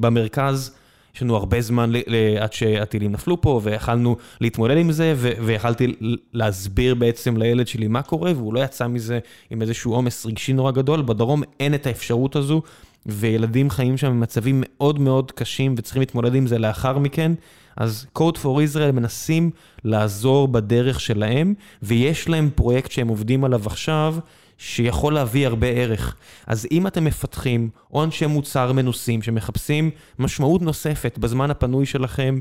[0.00, 0.74] במרכז,
[1.14, 1.92] יש לנו הרבה זמן
[2.40, 5.94] עד שהטילים נפלו פה, ויכלנו להתמודד עם זה, ויכלתי
[6.32, 9.18] להסביר בעצם לילד שלי מה קורה, והוא לא יצא מזה
[9.50, 11.02] עם איזשהו עומס רגשי נורא גדול.
[11.02, 12.62] בדרום אין את האפשרות הזו,
[13.06, 17.32] וילדים חיים שם במצבים מאוד מאוד קשים, וצריכים להתמודד עם זה לאחר מכן.
[17.76, 19.50] אז Code for Israel מנסים
[19.84, 24.16] לעזור בדרך שלהם, ויש להם פרויקט שהם עובדים עליו עכשיו,
[24.58, 26.16] שיכול להביא הרבה ערך.
[26.46, 32.38] אז אם אתם מפתחים או אנשי מוצר מנוסים שמחפשים משמעות נוספת בזמן הפנוי שלכם,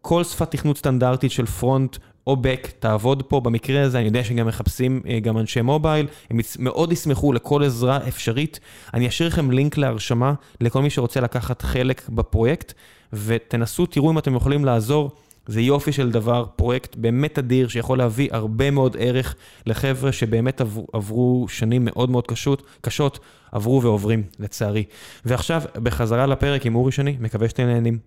[0.00, 3.40] כל שפת תכנות סטנדרטית של פרונט או בק תעבוד פה.
[3.40, 8.08] במקרה הזה אני יודע שגם מחפשים אה, גם אנשי מובייל, הם מאוד ישמחו לכל עזרה
[8.08, 8.60] אפשרית.
[8.94, 12.72] אני אשאיר לכם לינק להרשמה לכל מי שרוצה לקחת חלק בפרויקט,
[13.12, 15.10] ותנסו, תראו אם אתם יכולים לעזור.
[15.46, 19.34] זה יופי של דבר, פרויקט באמת אדיר שיכול להביא הרבה מאוד ערך
[19.66, 23.18] לחבר'ה שבאמת עברו, עברו שנים מאוד מאוד קשות, קשות,
[23.52, 24.84] עברו ועוברים, לצערי.
[25.24, 27.98] ועכשיו, בחזרה לפרק עם אורי שני, מקווה שאתם נהנים.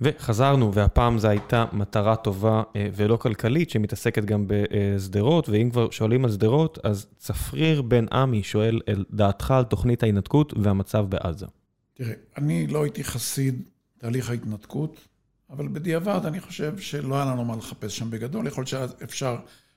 [0.00, 6.24] וחזרנו, והפעם זו הייתה מטרה טובה אה, ולא כלכלית, שמתעסקת גם בשדרות, ואם כבר שואלים
[6.24, 11.46] על שדרות, אז צפריר בן עמי שואל על דעתך על תוכנית ההתנתקות והמצב בעזה.
[11.94, 13.62] תראה, אני לא הייתי חסיד
[13.98, 15.08] תהליך ההתנתקות.
[15.56, 19.36] אבל בדיעבד אני חושב שלא היה לנו מה לחפש שם בגדול, יכול להיות שאפשר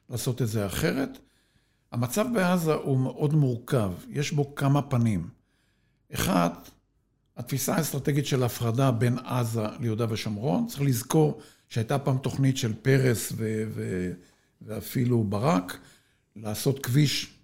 [0.09, 1.17] לעשות את זה אחרת.
[1.91, 5.29] המצב בעזה הוא מאוד מורכב, יש בו כמה פנים.
[6.13, 6.49] אחד,
[7.37, 13.31] התפיסה האסטרטגית של הפרדה בין עזה ליהודה ושומרון, צריך לזכור שהייתה פעם תוכנית של פרס
[13.35, 14.11] ו- ו-
[14.61, 15.77] ואפילו ברק,
[16.35, 17.37] לעשות כביש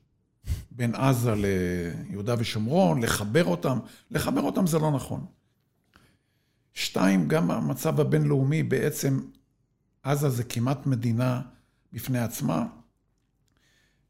[0.72, 3.80] בין עזה ליהודה ושומרון, לחבר אותם.
[4.12, 5.26] לחבר אותם זה לא נכון.
[6.74, 9.20] שתיים, גם המצב הבינלאומי בעצם,
[10.04, 11.42] עזה זה כמעט מדינה
[11.94, 12.66] בפני עצמה,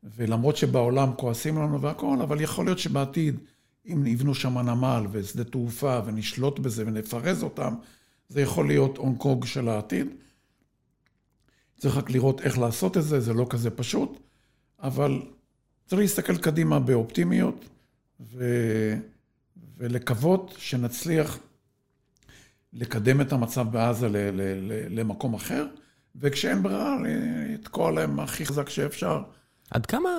[0.03, 3.39] ולמרות שבעולם כועסים לנו והכול, אבל יכול להיות שבעתיד,
[3.85, 7.75] אם יבנו שם נמל ושדה תעופה ונשלוט בזה ונפרז אותם,
[8.29, 10.07] זה יכול להיות אונג קונג של העתיד.
[11.77, 14.19] צריך רק לראות איך לעשות את זה, זה לא כזה פשוט,
[14.79, 15.21] אבל
[15.85, 17.65] צריך להסתכל קדימה באופטימיות
[18.19, 18.45] ו...
[19.77, 21.39] ולקוות שנצליח
[22.73, 25.65] לקדם את המצב בעזה ל- ל- ל- למקום אחר,
[26.15, 26.97] וכשאין ברירה,
[27.53, 29.21] לתקוע להם הכי חזק שאפשר.
[29.71, 30.09] עד כמה,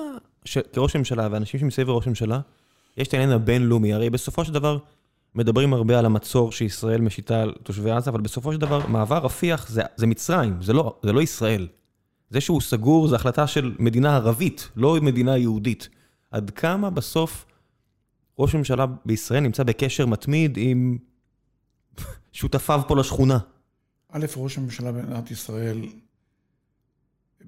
[0.45, 0.57] ש...
[0.57, 2.39] כראש ממשלה ואנשים שמסביב לראש ממשלה,
[2.97, 4.77] יש את העניין הבינלאומי, הרי בסופו של דבר
[5.35, 9.69] מדברים הרבה על המצור שישראל משיתה על תושבי עזה, אבל בסופו של דבר מעבר רפיח
[9.69, 11.67] זה, זה מצרים, זה לא, זה לא ישראל.
[12.29, 15.89] זה שהוא סגור זה החלטה של מדינה ערבית, לא מדינה יהודית.
[16.31, 17.45] עד כמה בסוף
[18.39, 20.97] ראש ממשלה בישראל נמצא בקשר מתמיד עם
[22.35, 23.37] שותפיו פה לשכונה.
[24.11, 25.81] א', ראש הממשלה במדינת ישראל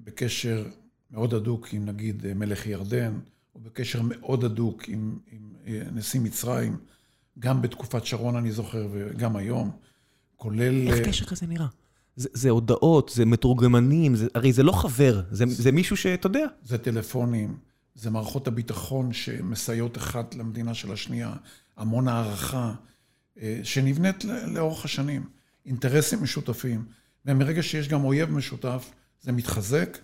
[0.04, 0.66] בקשר
[1.10, 3.18] מאוד הדוק עם נגיד מלך ירדן,
[3.54, 5.52] או בקשר מאוד הדוק עם, עם
[5.92, 6.76] נשיא מצרים,
[7.38, 9.70] גם בתקופת שרון אני זוכר וגם היום.
[10.36, 10.88] כולל...
[10.88, 11.66] איך קשר כזה נראה?
[12.16, 16.46] זה, זה הודעות, זה מתורגמנים, זה, הרי זה לא חבר, זה, זה מישהו שאתה יודע.
[16.64, 17.56] זה טלפונים,
[17.94, 21.32] זה מערכות הביטחון שמסייעות אחת למדינה של השנייה,
[21.76, 22.74] המון הערכה, אה,
[23.62, 25.24] שנבנית לאורך השנים,
[25.66, 26.84] אינטרסים משותפים,
[27.26, 28.90] ומרגע שיש גם אויב משותף,
[29.20, 29.98] זה מתחזק,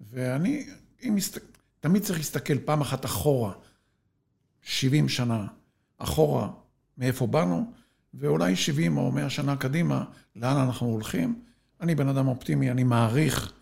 [0.00, 0.66] ואני,
[1.02, 1.40] אם מסת...
[1.80, 3.52] תמיד צריך להסתכל פעם אחת אחורה,
[4.62, 5.46] 70 שנה,
[5.98, 6.50] אחורה,
[6.98, 7.72] מאיפה באנו,
[8.14, 10.04] ואולי 70 או 100 שנה קדימה,
[10.36, 11.42] לאן אנחנו הולכים.
[11.80, 13.52] אני בן אדם אופטימי, אני מעריך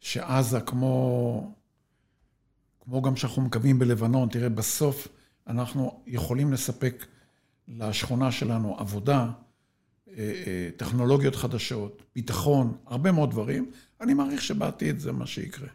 [0.00, 1.54] שעזה כמו,
[2.80, 5.08] כמו גם שאנחנו מקווים בלבנון, תראה, בסוף
[5.46, 7.06] אנחנו יכולים לספק
[7.68, 9.28] לשכונה שלנו עבודה,
[10.08, 13.70] אה, אה, טכנולוגיות חדשות, ביטחון, הרבה מאוד דברים.
[14.00, 15.68] אני מעריך שבעתיד זה מה שיקרה.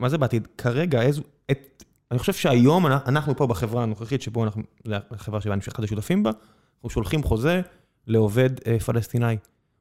[0.00, 0.48] מה זה בעתיד?
[0.58, 1.22] כרגע, איזו...
[1.50, 1.84] את...
[2.10, 6.30] אני חושב שהיום אנחנו פה בחברה הנוכחית, שבו אנחנו, החברה שבה אני אחד השותפים בה,
[6.76, 7.60] אנחנו שולחים חוזה
[8.06, 9.36] לעובד אה, פלסטיני.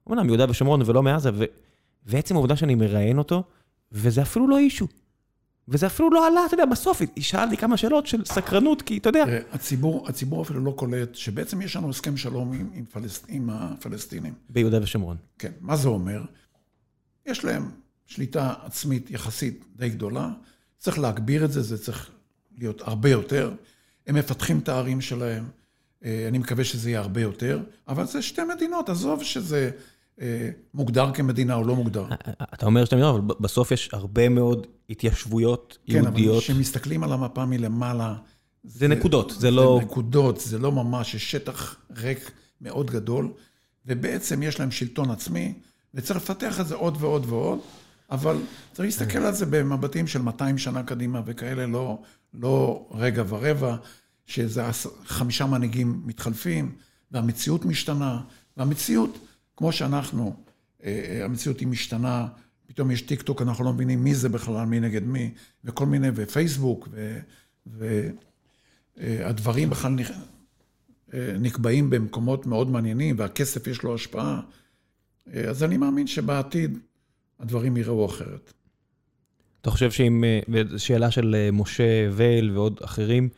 [0.10, 1.44] אמנם מיהודה ושומרון ולא מעזה, ו...
[2.06, 3.44] ועצם העובדה שאני מראיין אותו,
[3.92, 4.88] וזה אפילו לא אישו.
[5.68, 9.26] וזה אפילו לא עלה, אתה יודע, בסוף שאלתי כמה שאלות של סקרנות, כי אתה יודע...
[9.52, 14.34] הציבור, הציבור אפילו לא קולט שבעצם יש לנו הסכם שלום עם, עם, פלסט, עם הפלסטינים.
[14.50, 15.18] ביהודה ושומרון.
[15.40, 16.24] כן, מה זה אומר?
[17.26, 17.72] יש להם
[18.06, 20.30] שליטה עצמית יחסית די גדולה,
[20.78, 22.12] צריך להגביר את זה, זה צריך
[22.58, 23.54] להיות הרבה יותר.
[24.08, 25.46] הם מפתחים את הערים שלהם,
[26.06, 29.72] אה, אני מקווה שזה יהיה הרבה יותר, אבל זה שתי מדינות, עזוב שזה
[30.74, 32.06] מוגדר כמדינה או לא מוגדר.
[32.12, 32.16] אה,
[32.54, 36.16] אתה אומר שתי מדינות, אבל בסוף יש הרבה מאוד התיישבויות יהודיות.
[36.16, 38.16] כן, אבל כשמסתכלים על המפה מלמעלה...
[38.64, 39.78] זה, זה נקודות, זה לא...
[39.80, 42.32] זה נקודות, זה לא ממש, יש שטח ריק
[42.62, 43.34] מאוד גדול,
[43.86, 45.54] ובעצם יש להם שלטון עצמי,
[45.94, 47.60] וצריך לפתח את זה עוד ועוד ועוד,
[48.12, 48.38] אבל
[48.74, 52.02] צריך להסתכל על זה במבטים של 200 שנה קדימה וכאלה, לא,
[52.34, 53.76] לא רגע ורבע.
[54.26, 54.64] שזה
[55.06, 56.76] חמישה מנהיגים מתחלפים,
[57.12, 58.22] והמציאות משתנה,
[58.58, 59.18] והמציאות,
[59.58, 60.36] כמו שאנחנו,
[60.84, 62.28] אה, אה, המציאות היא משתנה,
[62.68, 65.32] פתאום יש טיק טוק, אנחנו לא מבינים מי זה בכלל, מי נגד מי,
[65.64, 66.90] וכל מיני, ופייסבוק,
[68.98, 69.96] והדברים אה, בכלל
[71.40, 74.42] נקבעים במקומות מאוד מעניינים, והכסף יש לו השפעה.
[75.34, 76.78] אז אני מאמין שבעתיד
[77.40, 78.54] הדברים יראו אחרת.
[79.62, 80.24] אתה חושב שאם,
[80.78, 83.30] שאלה של משה וייל ועוד אחרים,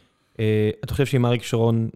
[0.84, 1.90] אתה חושב שאם אריק שרון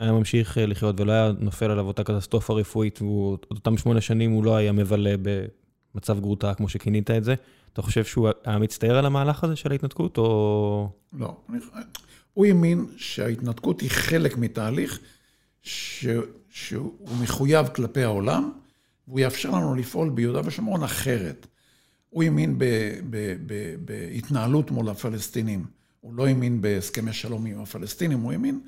[0.00, 4.44] היה ממשיך אה, לחיות ולא היה נופל עליו אותה קטסטרופה רפואית, ואותם שמונה שנים הוא
[4.44, 7.34] לא היה מבלה במצב גרוטה, כמו שכינית את זה,
[7.72, 10.88] אתה חושב שהוא היה מצטער על המהלך הזה של ההתנתקות, או...
[11.12, 11.36] לא.
[12.34, 14.98] הוא האמין שההתנתקות היא חלק מתהליך
[15.62, 16.06] ש...
[16.50, 18.52] שהוא מחויב כלפי העולם,
[19.08, 21.46] והוא יאפשר לנו לפעול ביהודה ושומרון אחרת.
[22.10, 22.58] הוא האמין
[23.84, 25.64] בהתנהלות מול הפלסטינים.
[26.00, 28.60] הוא לא האמין בהסכמי שלום עם הפלסטינים, הוא האמין,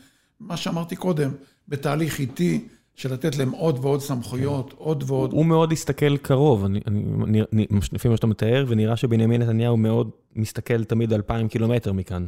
[0.47, 1.31] מה שאמרתי קודם,
[1.69, 4.77] בתהליך איטי של לתת להם עוד ועוד סמכויות, כן.
[4.79, 5.33] עוד ועוד...
[5.33, 10.11] הוא מאוד הסתכל קרוב, אני, אני, אני, לפי מה שאתה מתאר, ונראה שבנימין נתניהו מאוד
[10.37, 12.27] מסתכל תמיד אלפיים קילומטר מכאן,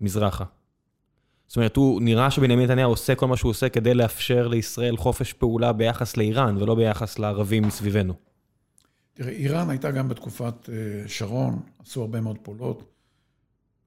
[0.00, 0.44] מזרחה.
[1.46, 5.32] זאת אומרת, הוא נראה שבנימין נתניהו עושה כל מה שהוא עושה כדי לאפשר לישראל חופש
[5.32, 8.14] פעולה ביחס לאיראן, ולא ביחס לערבים מסביבנו.
[9.14, 10.74] תראה, איראן הייתה גם בתקופת אה,
[11.08, 12.82] שרון, עשו הרבה מאוד פעולות.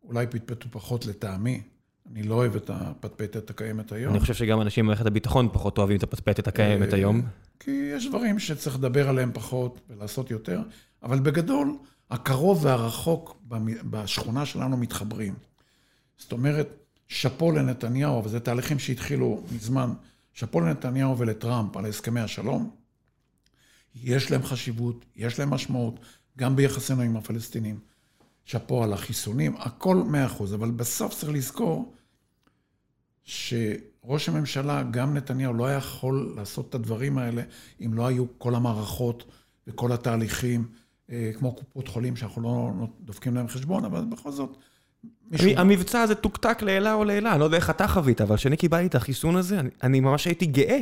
[0.04, 1.62] אולי פטפטו פחות לטעמי.
[2.14, 4.14] אני לא אוהב את הפטפטת הקיימת היום.
[4.14, 7.22] אני חושב שגם אנשים במערכת הביטחון פחות אוהבים את הפטפטת הקיימת אה, היום.
[7.60, 10.62] כי יש דברים שצריך לדבר עליהם פחות ולעשות יותר,
[11.04, 11.78] אבל בגדול,
[12.10, 13.42] הקרוב והרחוק
[13.90, 15.34] בשכונה שלנו מתחברים.
[16.18, 16.70] זאת אומרת,
[17.08, 19.90] שאפו לנתניהו, אבל זה תהליכים שהתחילו מזמן,
[20.34, 22.72] שאפו לנתניהו ולטראמפ על הסכמי השלום.
[23.96, 26.00] יש להם חשיבות, יש להם משמעות,
[26.38, 27.80] גם ביחסינו עם הפלסטינים.
[28.46, 31.94] שאפו על החיסונים, הכל מאה אחוז, אבל בסוף צריך לזכור
[33.24, 37.42] שראש הממשלה, גם נתניהו, לא היה יכול לעשות את הדברים האלה
[37.86, 39.24] אם לא היו כל המערכות
[39.68, 40.66] וכל התהליכים,
[41.12, 44.58] אה, כמו קופות חולים, שאנחנו לא דופקים להם חשבון, אבל בכל זאת...
[45.32, 45.50] מישהו...
[45.58, 48.86] המבצע הזה תוקתק לעילה או לעילה, אני לא יודע איך אתה חווית, אבל כשאני קיבלתי
[48.86, 50.80] את החיסון הזה, אני, אני ממש הייתי גאה.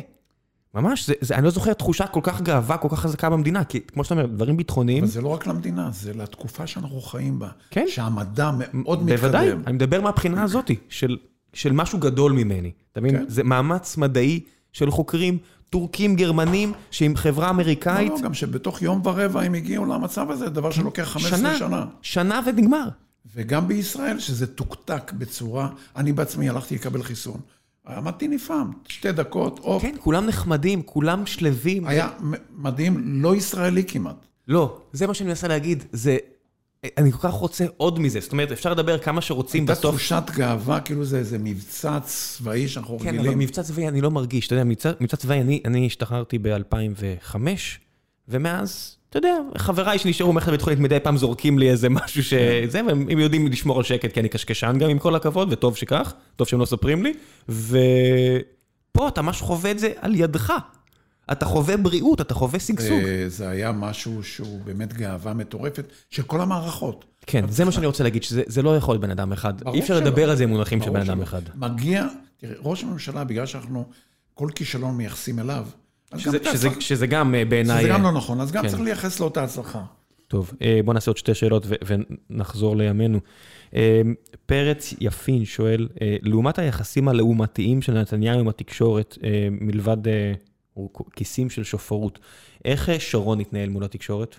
[0.75, 3.79] ממש, זה, זה, אני לא זוכר תחושה כל כך גאווה, כל כך חזקה במדינה, כי
[3.81, 5.03] כמו שאתה אומר, דברים ביטחוניים...
[5.03, 7.49] אבל זה לא רק למדינה, זה לתקופה שאנחנו חיים בה.
[7.69, 7.85] כן.
[7.87, 9.17] שהמדע מאוד מתקדם.
[9.17, 11.17] בוודאי, אני מדבר מהבחינה הזאת, של,
[11.53, 12.71] של משהו גדול ממני.
[12.91, 13.17] אתה מבין?
[13.17, 13.23] כן.
[13.27, 14.39] זה מאמץ מדעי
[14.73, 15.37] של חוקרים
[15.69, 18.09] טורקים, גרמנים, שעם חברה אמריקאית...
[18.09, 21.57] לא, לא, גם שבתוך יום ורבע הם הגיעו למצב הזה, דבר שלוקח 15 שנה.
[21.57, 21.85] שנה.
[22.01, 22.87] שנה ונגמר.
[23.35, 25.69] וגם בישראל, שזה תוקתק בצורה...
[25.95, 27.39] אני בעצמי הלכתי לקבל חיסון.
[27.87, 29.81] עמדתי נפעם, שתי דקות, הופ.
[29.81, 31.87] כן, כולם נחמדים, כולם שלווים.
[31.87, 32.09] היה
[32.51, 34.25] מדהים, לא ישראלי כמעט.
[34.47, 36.17] לא, זה מה שאני מנסה להגיד, זה...
[36.97, 39.95] אני כל כך רוצה עוד מזה, זאת אומרת, אפשר לדבר כמה שרוצים הייתה בסוף...
[39.95, 43.39] תחושת גאווה, כאילו זה איזה מבצע צבאי שאנחנו כן, אבל רגילים.
[43.39, 47.35] מבצע צבאי אני לא מרגיש, אתה יודע, מבצע, מבצע צבאי, אני, אני השתחררתי ב-2005,
[48.27, 53.09] ומאז, אתה יודע, חבריי שנשארו במערכת הביטחונית מדי פעם זורקים לי איזה משהו שזה, והם
[53.09, 56.47] הם יודעים לשמור על שקט, כי אני קשקשן גם עם כל הכבוד, וטוב שכך, טוב
[56.47, 57.13] שהם לא מספרים לי,
[57.49, 60.53] ופה אתה ממש חווה את זה על ידך.
[61.31, 63.03] אתה חווה בריאות, אתה חווה שגשוג.
[63.03, 67.05] אה, זה היה משהו שהוא באמת גאווה מטורפת של כל המערכות.
[67.25, 69.53] כן, זה מה שאני רוצה להגיד, שזה זה לא יכול להיות בן אדם אחד.
[69.73, 69.99] אי אפשר.
[69.99, 71.21] לדבר על זה עם מונחים של בן אדם.
[71.21, 71.41] אחד.
[71.55, 73.85] מגיע, תראה, ראש הממשלה, בגלל שאנחנו,
[74.33, 75.65] כל כישלון מייחסים אליו,
[76.79, 77.79] שזה, גם אה, בעיניי...
[77.79, 78.69] שזה גם אה, לא נכון, אז גם כן.
[78.69, 79.81] צריך לייחס לו את ההצלחה.
[80.27, 80.51] טוב,
[80.85, 83.19] בוא נעשה עוד שתי שאלות ונחזור לימינו.
[84.45, 85.87] פרץ יפין שואל,
[86.21, 89.17] לעומת היחסים הלעומתיים של נתניהו עם התקשורת,
[89.51, 89.97] מלבד
[90.77, 90.83] אה,
[91.15, 92.19] כיסים של שופרות,
[92.65, 94.35] איך אה, שרון התנהל מול התקשורת?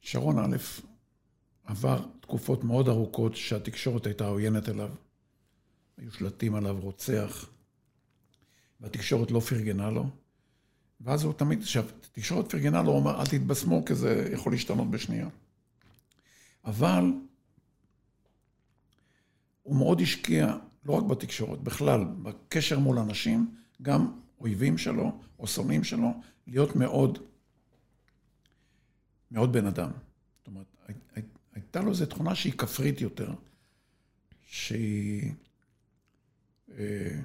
[0.00, 0.56] שרון א',
[1.64, 4.90] עבר תקופות מאוד ארוכות שהתקשורת הייתה עוינת אליו.
[5.96, 7.48] היו שלטים עליו רוצח,
[8.80, 10.06] והתקשורת לא פרגנה לו.
[11.00, 15.28] ואז הוא תמיד, כשהתקשורת פרגנה לו, הוא אמר, אל תתבשמו, כי זה יכול להשתנות בשנייה.
[16.64, 17.04] אבל
[19.62, 25.84] הוא מאוד השקיע, לא רק בתקשורת, בכלל, בקשר מול אנשים, גם אויבים שלו או שונאים
[25.84, 26.08] שלו,
[26.46, 27.18] להיות מאוד,
[29.30, 29.90] מאוד בן אדם.
[30.38, 31.22] זאת אומרת, הי- הי-
[31.54, 33.34] הייתה לו איזו תכונה שהיא כפרית יותר,
[34.46, 35.32] שהיא
[36.78, 37.18] אה,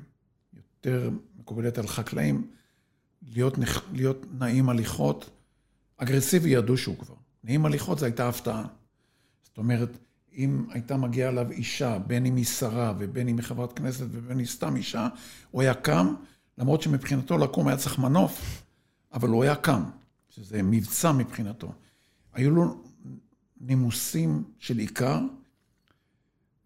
[0.53, 1.09] יותר
[1.39, 2.51] מקובלת על חקלאים,
[3.21, 5.29] להיות, נכ- להיות נעים הליכות.
[5.97, 7.15] אגרסיבי ידעו שהוא כבר.
[7.43, 8.67] נעים הליכות זו הייתה הפתעה.
[9.43, 9.89] זאת אומרת,
[10.33, 14.31] אם הייתה מגיעה אליו אישה, בין אם היא שרה ובין אם היא חברת כנסת ובין
[14.31, 15.07] אם היא סתם אישה,
[15.51, 16.13] הוא היה קם,
[16.57, 18.63] למרות שמבחינתו לקום היה צריך מנוף,
[19.13, 19.83] אבל הוא היה קם,
[20.29, 21.73] שזה מבצע מבחינתו.
[22.33, 22.83] היו לו
[23.61, 25.19] נימוסים של עיקר,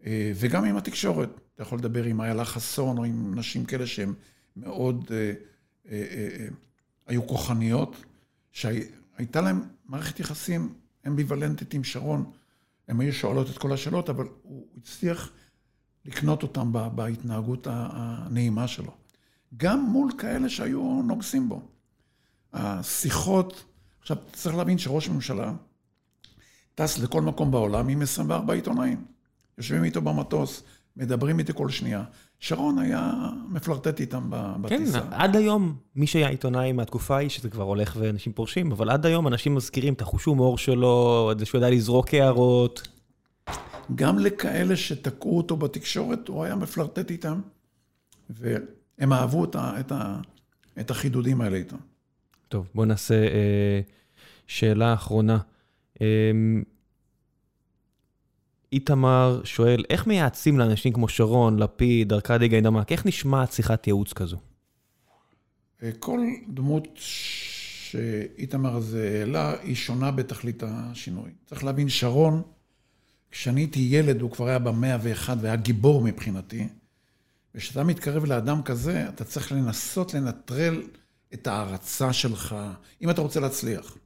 [0.06, 1.40] אה, וגם עם התקשורת.
[1.54, 4.12] אתה יכול לדבר עם איילה חסון או עם נשים כאלה שהן
[4.56, 5.32] מאוד אה,
[5.90, 6.46] אה,
[7.06, 8.04] היו כוחניות,
[8.52, 10.74] שהייתה להם מערכת יחסים
[11.06, 12.30] אמביוולנטית עם שרון.
[12.88, 15.30] הן היו שואלות את כל השאלות, אבל הוא הצליח
[16.04, 18.92] לקנות אותם ב- בהתנהגות הנעימה שלו.
[19.56, 21.62] גם מול כאלה שהיו נוגסים בו.
[22.52, 23.64] השיחות,
[24.00, 25.52] עכשיו צריך להבין שראש הממשלה
[26.74, 29.04] טס לכל מקום בעולם עם 24 עיתונאים.
[29.58, 30.62] יושבים איתו במטוס,
[30.96, 32.04] מדברים איתי כל שנייה.
[32.38, 33.12] שרון היה
[33.48, 35.00] מפלרטט איתם כן, בטיסה.
[35.10, 39.26] עד היום, מי שהיה עיתונאי מהתקופה ההיא, שזה כבר הולך ואנשים פורשים, אבל עד היום
[39.28, 42.88] אנשים מזכירים את החוש הומור שלו, את זה שהוא ידע לזרוק הערות.
[43.94, 47.40] גם לכאלה שתקעו אותו בתקשורת, הוא היה מפלרטט איתם,
[48.30, 50.16] והם אהבו את, ה, את, ה,
[50.80, 51.76] את החידודים האלה איתם.
[52.48, 53.80] טוב, בוא נעשה אה,
[54.46, 55.38] שאלה אחרונה.
[56.00, 56.06] אה,
[58.74, 64.36] איתמר שואל, איך מייעצים לאנשים כמו שרון, לפיד, ארכדי גיידמק, איך נשמעת שיחת ייעוץ כזו?
[65.98, 71.30] כל דמות שאיתמר הזה העלה, היא שונה בתכלית השינוי.
[71.46, 72.42] צריך להבין, שרון,
[73.30, 76.68] כשאני הייתי ילד, הוא כבר היה במאה ואחד והיה גיבור מבחינתי.
[77.54, 80.82] וכשאתה מתקרב לאדם כזה, אתה צריך לנסות לנטרל
[81.34, 82.56] את ההערצה שלך,
[83.02, 83.96] אם אתה רוצה להצליח.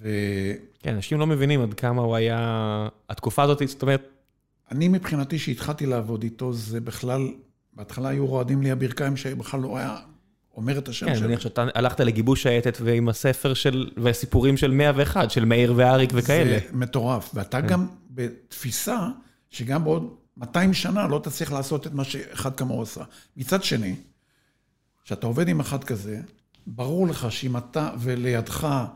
[0.00, 2.88] ואני כן, אנשים לא מבינים עד כמה הוא היה...
[3.08, 4.08] התקופה הזאת, זאת אומרת,
[4.72, 7.28] מבחינתי, שהתחלתי לעבוד איתו, זה בכלל,
[7.72, 9.96] בהתחלה היו רועדים לי הברכיים, שבכלל לא היה
[10.56, 11.28] אומר את השם כן, אני שלו.
[11.28, 16.58] מניח שאתה הלכת לגיבוש האתת ועם הספר של, והסיפורים של 101, של מאיר ואריק וכאלה.
[16.58, 17.30] זה מטורף.
[17.34, 19.08] ואתה גם בתפיסה
[19.50, 23.04] שגם בעוד 200 שנה לא תצליח לעשות את מה שאחד כמוהו עשה.
[23.36, 23.96] מצד שני,
[25.04, 26.20] כשאתה עובד עם אחד כזה,
[26.66, 28.86] ברור לך שאם אתה ולידך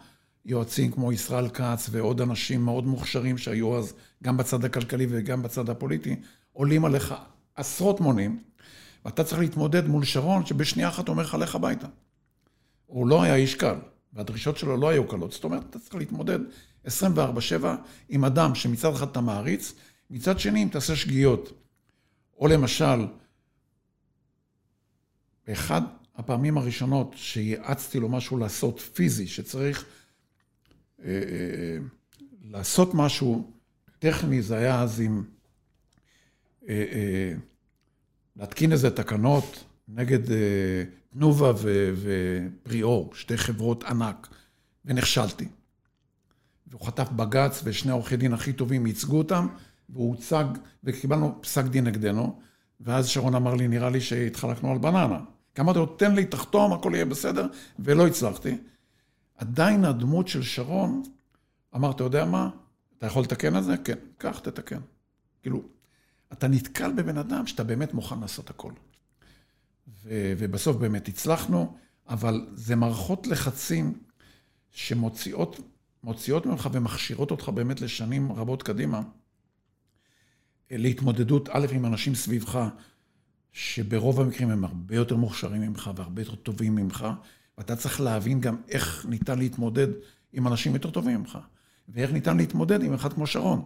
[0.46, 5.70] יועצים כמו ישראל כץ ועוד אנשים מאוד מוכשרים שהיו אז גם בצד הכלכלי וגם בצד
[5.70, 6.16] הפוליטי,
[6.52, 7.14] עולים עליך
[7.54, 8.42] עשרות מונים,
[9.04, 11.86] ואתה צריך להתמודד מול שרון שבשנייה אחת אומר לך, לך הביתה.
[12.86, 13.74] הוא לא היה איש קל,
[14.12, 15.32] והדרישות שלו לא היו קלות.
[15.32, 16.38] זאת אומרת, אתה צריך להתמודד
[16.86, 16.88] 24-7
[18.08, 19.74] עם אדם שמצד אחד אתה מעריץ,
[20.10, 21.52] מצד שני, אם תעשה שגיאות.
[22.38, 23.06] או למשל,
[25.46, 25.82] באחד
[26.16, 29.84] הפעמים הראשונות שייעצתי לו משהו לעשות פיזי, שצריך
[32.42, 33.50] לעשות משהו
[33.98, 35.24] טכני, זה היה אז עם...
[36.68, 37.32] אה, אה,
[38.36, 44.28] להתקין איזה תקנות נגד אה, תנובה ופריאור, שתי חברות ענק,
[44.84, 45.48] ונכשלתי.
[46.66, 49.48] והוא חטף בג"ץ, ושני עורכי דין הכי טובים ייצגו אותם,
[49.88, 50.44] והוא הוצג,
[50.84, 52.40] וקיבלנו פסק דין נגדנו,
[52.80, 55.20] ואז שרון אמר לי, נראה לי שהתחלקנו על בננה.
[55.54, 57.46] כי אמרתי לו, תן לי, תחתום, הכל יהיה בסדר,
[57.78, 58.56] ולא הצלחתי.
[59.36, 61.02] עדיין הדמות של שרון,
[61.74, 62.50] אמר, אתה יודע מה?
[62.98, 63.76] אתה יכול לתקן את זה?
[63.84, 63.98] כן.
[64.18, 64.80] קח, תתקן.
[65.42, 65.62] כאילו,
[66.32, 68.72] אתה נתקל בבן אדם שאתה באמת מוכן לעשות הכל.
[69.88, 71.76] ו- ובסוף באמת הצלחנו,
[72.08, 73.98] אבל זה מערכות לחצים
[74.70, 75.60] שמוציאות
[76.06, 79.02] מוציאות ממך ומכשירות אותך באמת לשנים רבות קדימה,
[80.70, 82.68] להתמודדות, א', עם אנשים סביבך,
[83.52, 87.06] שברוב המקרים הם הרבה יותר מוכשרים ממך והרבה יותר טובים ממך,
[87.58, 89.88] ואתה צריך להבין גם איך ניתן להתמודד
[90.32, 91.38] עם אנשים יותר טובים ממך,
[91.88, 93.62] ואיך ניתן להתמודד עם אחד כמו שרון,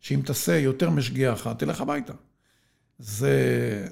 [0.00, 2.12] שאם תעשה יותר משגיאה אחת, תלך הביתה.
[2.98, 3.86] זה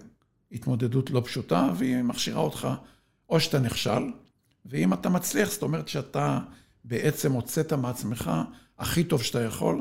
[0.53, 2.69] התמודדות לא פשוטה, והיא מכשירה אותך,
[3.29, 4.03] או שאתה נכשל,
[4.67, 6.39] ואם אתה מצליח, זאת אומרת שאתה
[6.85, 8.31] בעצם הוצאת מעצמך
[8.79, 9.79] הכי טוב שאתה יכול,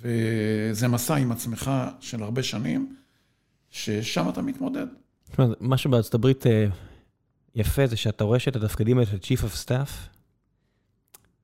[0.00, 1.70] וזה מסע עם עצמך
[2.00, 2.96] של הרבה שנים,
[3.70, 4.86] ששם אתה מתמודד.
[5.60, 6.66] מה שבארצות הברית אה,
[7.54, 9.90] יפה זה שאתה רואה שאת התפקידים האלה של Chief of Staff,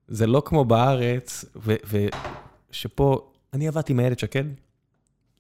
[0.08, 1.44] זה לא כמו בארץ,
[2.70, 4.44] ושפה, אני עבדתי עם איילת שקד,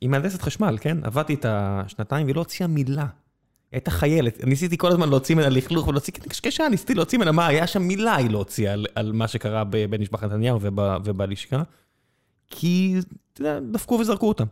[0.00, 1.04] היא מהנדסת חשמל, כן?
[1.04, 3.02] עבדתי את השנתיים והיא לא הוציאה מילה.
[3.02, 3.08] היא
[3.72, 7.66] הייתה חיילת, ניסיתי כל הזמן להוציא ממנה לכלוך ולהוציא קשקשה, ניסיתי להוציא ממנה מה, היה
[7.66, 10.58] שם מילה היא לא הוציאה על, על מה שקרה בבן משפחת נתניהו
[11.04, 11.62] ובלשכה.
[12.46, 12.96] כי,
[13.32, 14.46] אתה יודע, דפקו וזרקו אותם.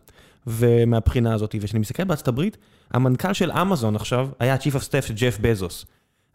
[0.46, 2.56] ומהבחינה הזאת, וכשאני מסתכל בארצות הברית,
[2.90, 5.86] המנכ"ל של אמזון עכשיו היה ה-Chief of Staff של ג'ף בזוס.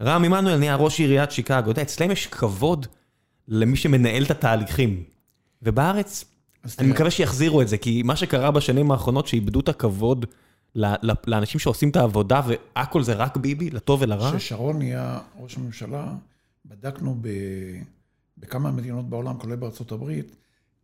[0.02, 2.88] רם עמנואל נהיה ראש עיריית שיקגו, אתה יודע, אצלם יש כבוד
[3.48, 5.04] למי שמנהל את התהליכים.
[5.62, 6.26] ובארץ,
[6.80, 10.26] אני מקווה שיחזירו את זה, כי מה שקרה בשנים האחרונות, שאיבדו את הכבוד
[11.28, 14.38] לאנשים שעושים את העבודה, והכל זה רק ביבי, לטוב ולרע?
[14.38, 16.14] כששרון נהיה ראש הממשלה,
[16.66, 17.30] בדקנו ב...
[18.38, 20.36] בכמה מדינות בעולם, כולל בארצות הברית,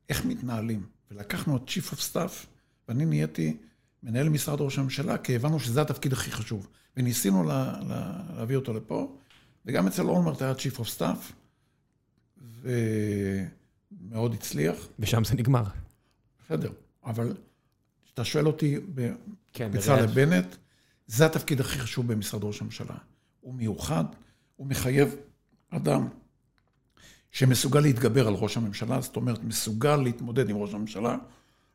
[0.10, 0.84] איך מתנהלים.
[1.12, 2.46] ולקחנו את Chief of Staff,
[2.88, 3.58] ואני נהייתי
[4.04, 6.68] מנהל משרד ראש הממשלה, כי הבנו שזה התפקיד הכי חשוב.
[6.98, 9.16] וניסינו לה, לה, להביא אותו לפה,
[9.66, 11.34] וגם אצל אולמרט היה Chief of Staff,
[14.02, 14.76] ומאוד הצליח.
[15.00, 15.64] ושם זה נגמר.
[16.46, 16.72] בסדר,
[17.04, 17.38] אבל
[18.14, 18.78] אתה שואל אותי,
[19.54, 20.56] כן, בצלאל בנט,
[21.08, 22.96] זה התפקיד הכי חשוב במשרד ראש הממשלה.
[23.42, 24.06] הוא מיוחד,
[24.56, 25.16] הוא מחייב
[25.70, 26.08] אדם
[27.32, 31.18] שמסוגל להתגבר על ראש הממשלה, זאת אומרת, מסוגל להתמודד עם ראש הממשלה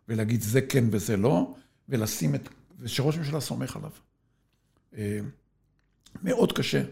[0.09, 1.55] ולהגיד זה כן וזה לא,
[1.89, 2.49] ולשים את...
[2.79, 3.91] ושראש הממשלה סומך עליו.
[4.99, 5.19] אה,
[6.23, 6.83] מאוד קשה.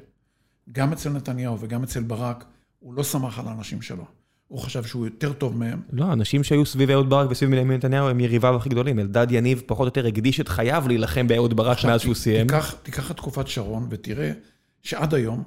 [0.73, 2.45] גם אצל נתניהו וגם אצל ברק,
[2.79, 4.05] הוא לא סמך על האנשים שלו.
[4.49, 5.83] הוא חשב שהוא יותר טוב מהם.
[5.93, 8.99] לא, אנשים שהיו סביב אהוד ברק וסביב בנימין נתניהו הם יריביו הכי גדולים.
[8.99, 12.47] אלדד יניב פחות או יותר הקדיש את חייו להילחם באהוד ברק מאז שהוא סיים.
[12.47, 14.33] תיקח, תיקח את תקופת שרון ותראה
[14.83, 15.45] שעד היום,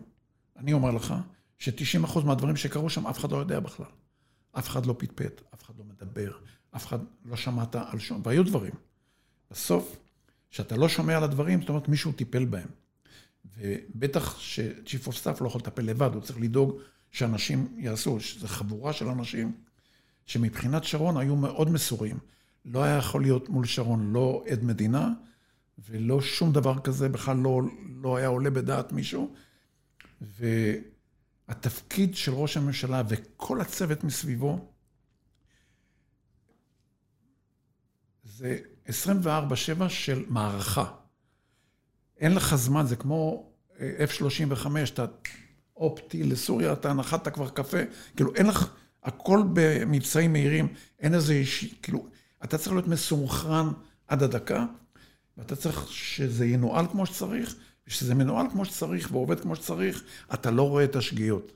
[0.58, 1.14] אני אומר לך,
[1.58, 3.86] ש-90% מהדברים שקרו שם אף אחד לא יודע בכלל.
[4.60, 6.32] אף אחד לא פטפט, אף אחד לא מדבר,
[6.76, 8.74] אף אחד לא שמעת על שום, והיו דברים.
[9.52, 9.98] בסוף,
[10.56, 12.68] כשאתה לא שומע על הדברים, זאת אומרת מישהו טיפל בהם.
[13.58, 16.80] ובטח ש-Chief of Staff לא יכול לטפל לבד, הוא צריך לדאוג
[17.12, 19.58] שאנשים יעשו, שזו חבורה של אנשים
[20.26, 22.20] שמבחינת שרון היו מאוד מסורים.
[22.66, 25.14] לא היה יכול להיות מול שרון לא עד מדינה
[25.90, 27.62] ולא שום דבר כזה, בכלל לא,
[28.02, 29.34] לא היה עולה בדעת מישהו.
[31.48, 34.72] והתפקיד של ראש הממשלה וכל הצוות מסביבו
[38.24, 38.90] זה 24-7
[39.90, 40.86] של מערכה.
[42.18, 45.06] אין לך זמן, זה כמו F-35, אתה
[45.78, 47.78] אופטי לסוריה, אתה נחת כבר קפה,
[48.16, 50.68] כאילו אין לך, הכל במבצעים מהירים,
[51.00, 52.08] אין איזה אישי, כאילו,
[52.44, 53.72] אתה צריך להיות מסונכרן
[54.08, 54.66] עד הדקה,
[55.38, 57.56] ואתה צריך שזה ינוהל כמו שצריך,
[57.88, 60.04] וכשזה מנוהל כמו שצריך ועובד כמו שצריך,
[60.34, 61.52] אתה לא רואה את השגיאות.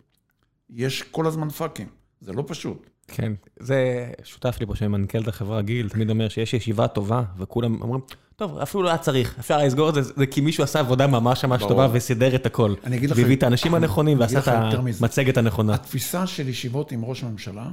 [0.69, 1.87] יש כל הזמן פאקים,
[2.21, 2.89] זה לא פשוט.
[3.11, 7.81] כן, זה שותף לי פה שמנכ"ל את החברה גיל, תמיד אומר שיש ישיבה טובה, וכולם
[7.81, 8.01] אומרים,
[8.35, 11.45] טוב, אפילו לא היה צריך, אפשר לסגור את זה, זה כי מישהו עשה עבודה ממש
[11.45, 12.73] ממש טובה וסידר את הכל.
[12.83, 13.17] אני אגיד לך...
[13.17, 15.73] והביא את האנשים הנכונים ועשה את המצגת הנכונה.
[15.73, 17.69] התפיסה של ישיבות עם ראש הממשלה,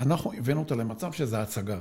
[0.00, 1.78] אנחנו הבאנו אותה למצב שזה הצגה.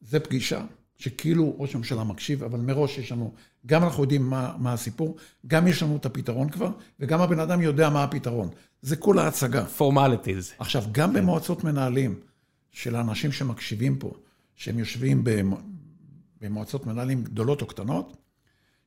[0.00, 0.60] זה פגישה
[0.98, 3.32] שכאילו ראש הממשלה מקשיב, אבל מראש יש לנו,
[3.66, 5.16] גם אנחנו יודעים מה, מה הסיפור,
[5.46, 6.70] גם יש לנו את הפתרון כבר,
[7.00, 8.48] וגם הבן אדם יודע מה הפתרון.
[8.86, 9.64] זה כולה הצגה.
[9.64, 10.52] פורמליטיז.
[10.58, 12.14] עכשיו, גם במועצות מנהלים
[12.72, 14.10] של האנשים שמקשיבים פה,
[14.56, 15.24] שהם יושבים
[16.40, 18.16] במועצות מנהלים גדולות או קטנות,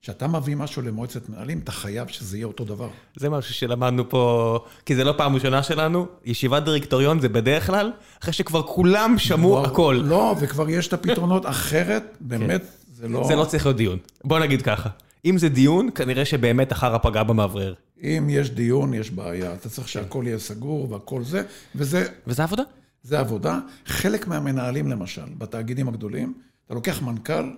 [0.01, 2.89] כשאתה מביא משהו למועצת מנהלים, אתה חייב שזה יהיה אותו דבר.
[3.15, 7.91] זה משהו שלמדנו פה, כי זה לא פעם ראשונה שלנו, ישיבת דירקטוריון זה בדרך כלל,
[8.21, 10.01] אחרי שכבר כולם שמעו הכל.
[10.03, 12.61] לא, וכבר יש את הפתרונות, אחרת, באמת,
[12.93, 13.23] זה לא...
[13.27, 13.97] זה לא צריך להיות דיון.
[14.23, 14.89] בוא נגיד ככה,
[15.25, 17.73] אם זה דיון, כנראה שבאמת אחר הפגע במאוורר.
[18.03, 19.53] אם יש דיון, יש בעיה.
[19.53, 21.43] אתה צריך שהכל יהיה סגור והכל זה,
[21.75, 22.05] וזה...
[22.27, 22.63] וזה עבודה?
[23.03, 23.59] זה עבודה.
[23.85, 26.33] חלק מהמנהלים, למשל, בתאגידים הגדולים,
[26.65, 27.51] אתה לוקח מנכ"ל,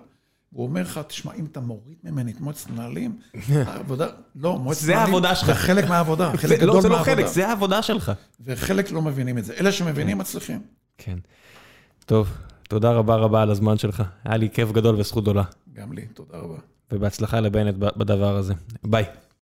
[0.50, 3.18] הוא אומר לך, תשמע, אם אתה מוריד ממני את מועצת מנהלים,
[3.66, 4.06] העבודה,
[4.36, 5.46] לא, מועצת זה מנהלים, העבודה שלך.
[5.46, 7.16] זה חלק מהעבודה, חלק זה לא, גדול זה לא מהעבודה.
[7.16, 8.12] חלק, זה העבודה שלך.
[8.40, 9.54] וחלק לא מבינים את זה.
[9.60, 10.60] אלה שמבינים מצליחים.
[10.98, 11.18] כן.
[12.06, 12.28] טוב,
[12.68, 14.02] תודה רבה רבה על הזמן שלך.
[14.24, 15.42] היה לי כיף גדול וזכות גדולה.
[15.72, 16.56] גם לי, תודה רבה.
[16.92, 18.54] ובהצלחה לבנט בדבר הזה.
[18.84, 19.04] ביי.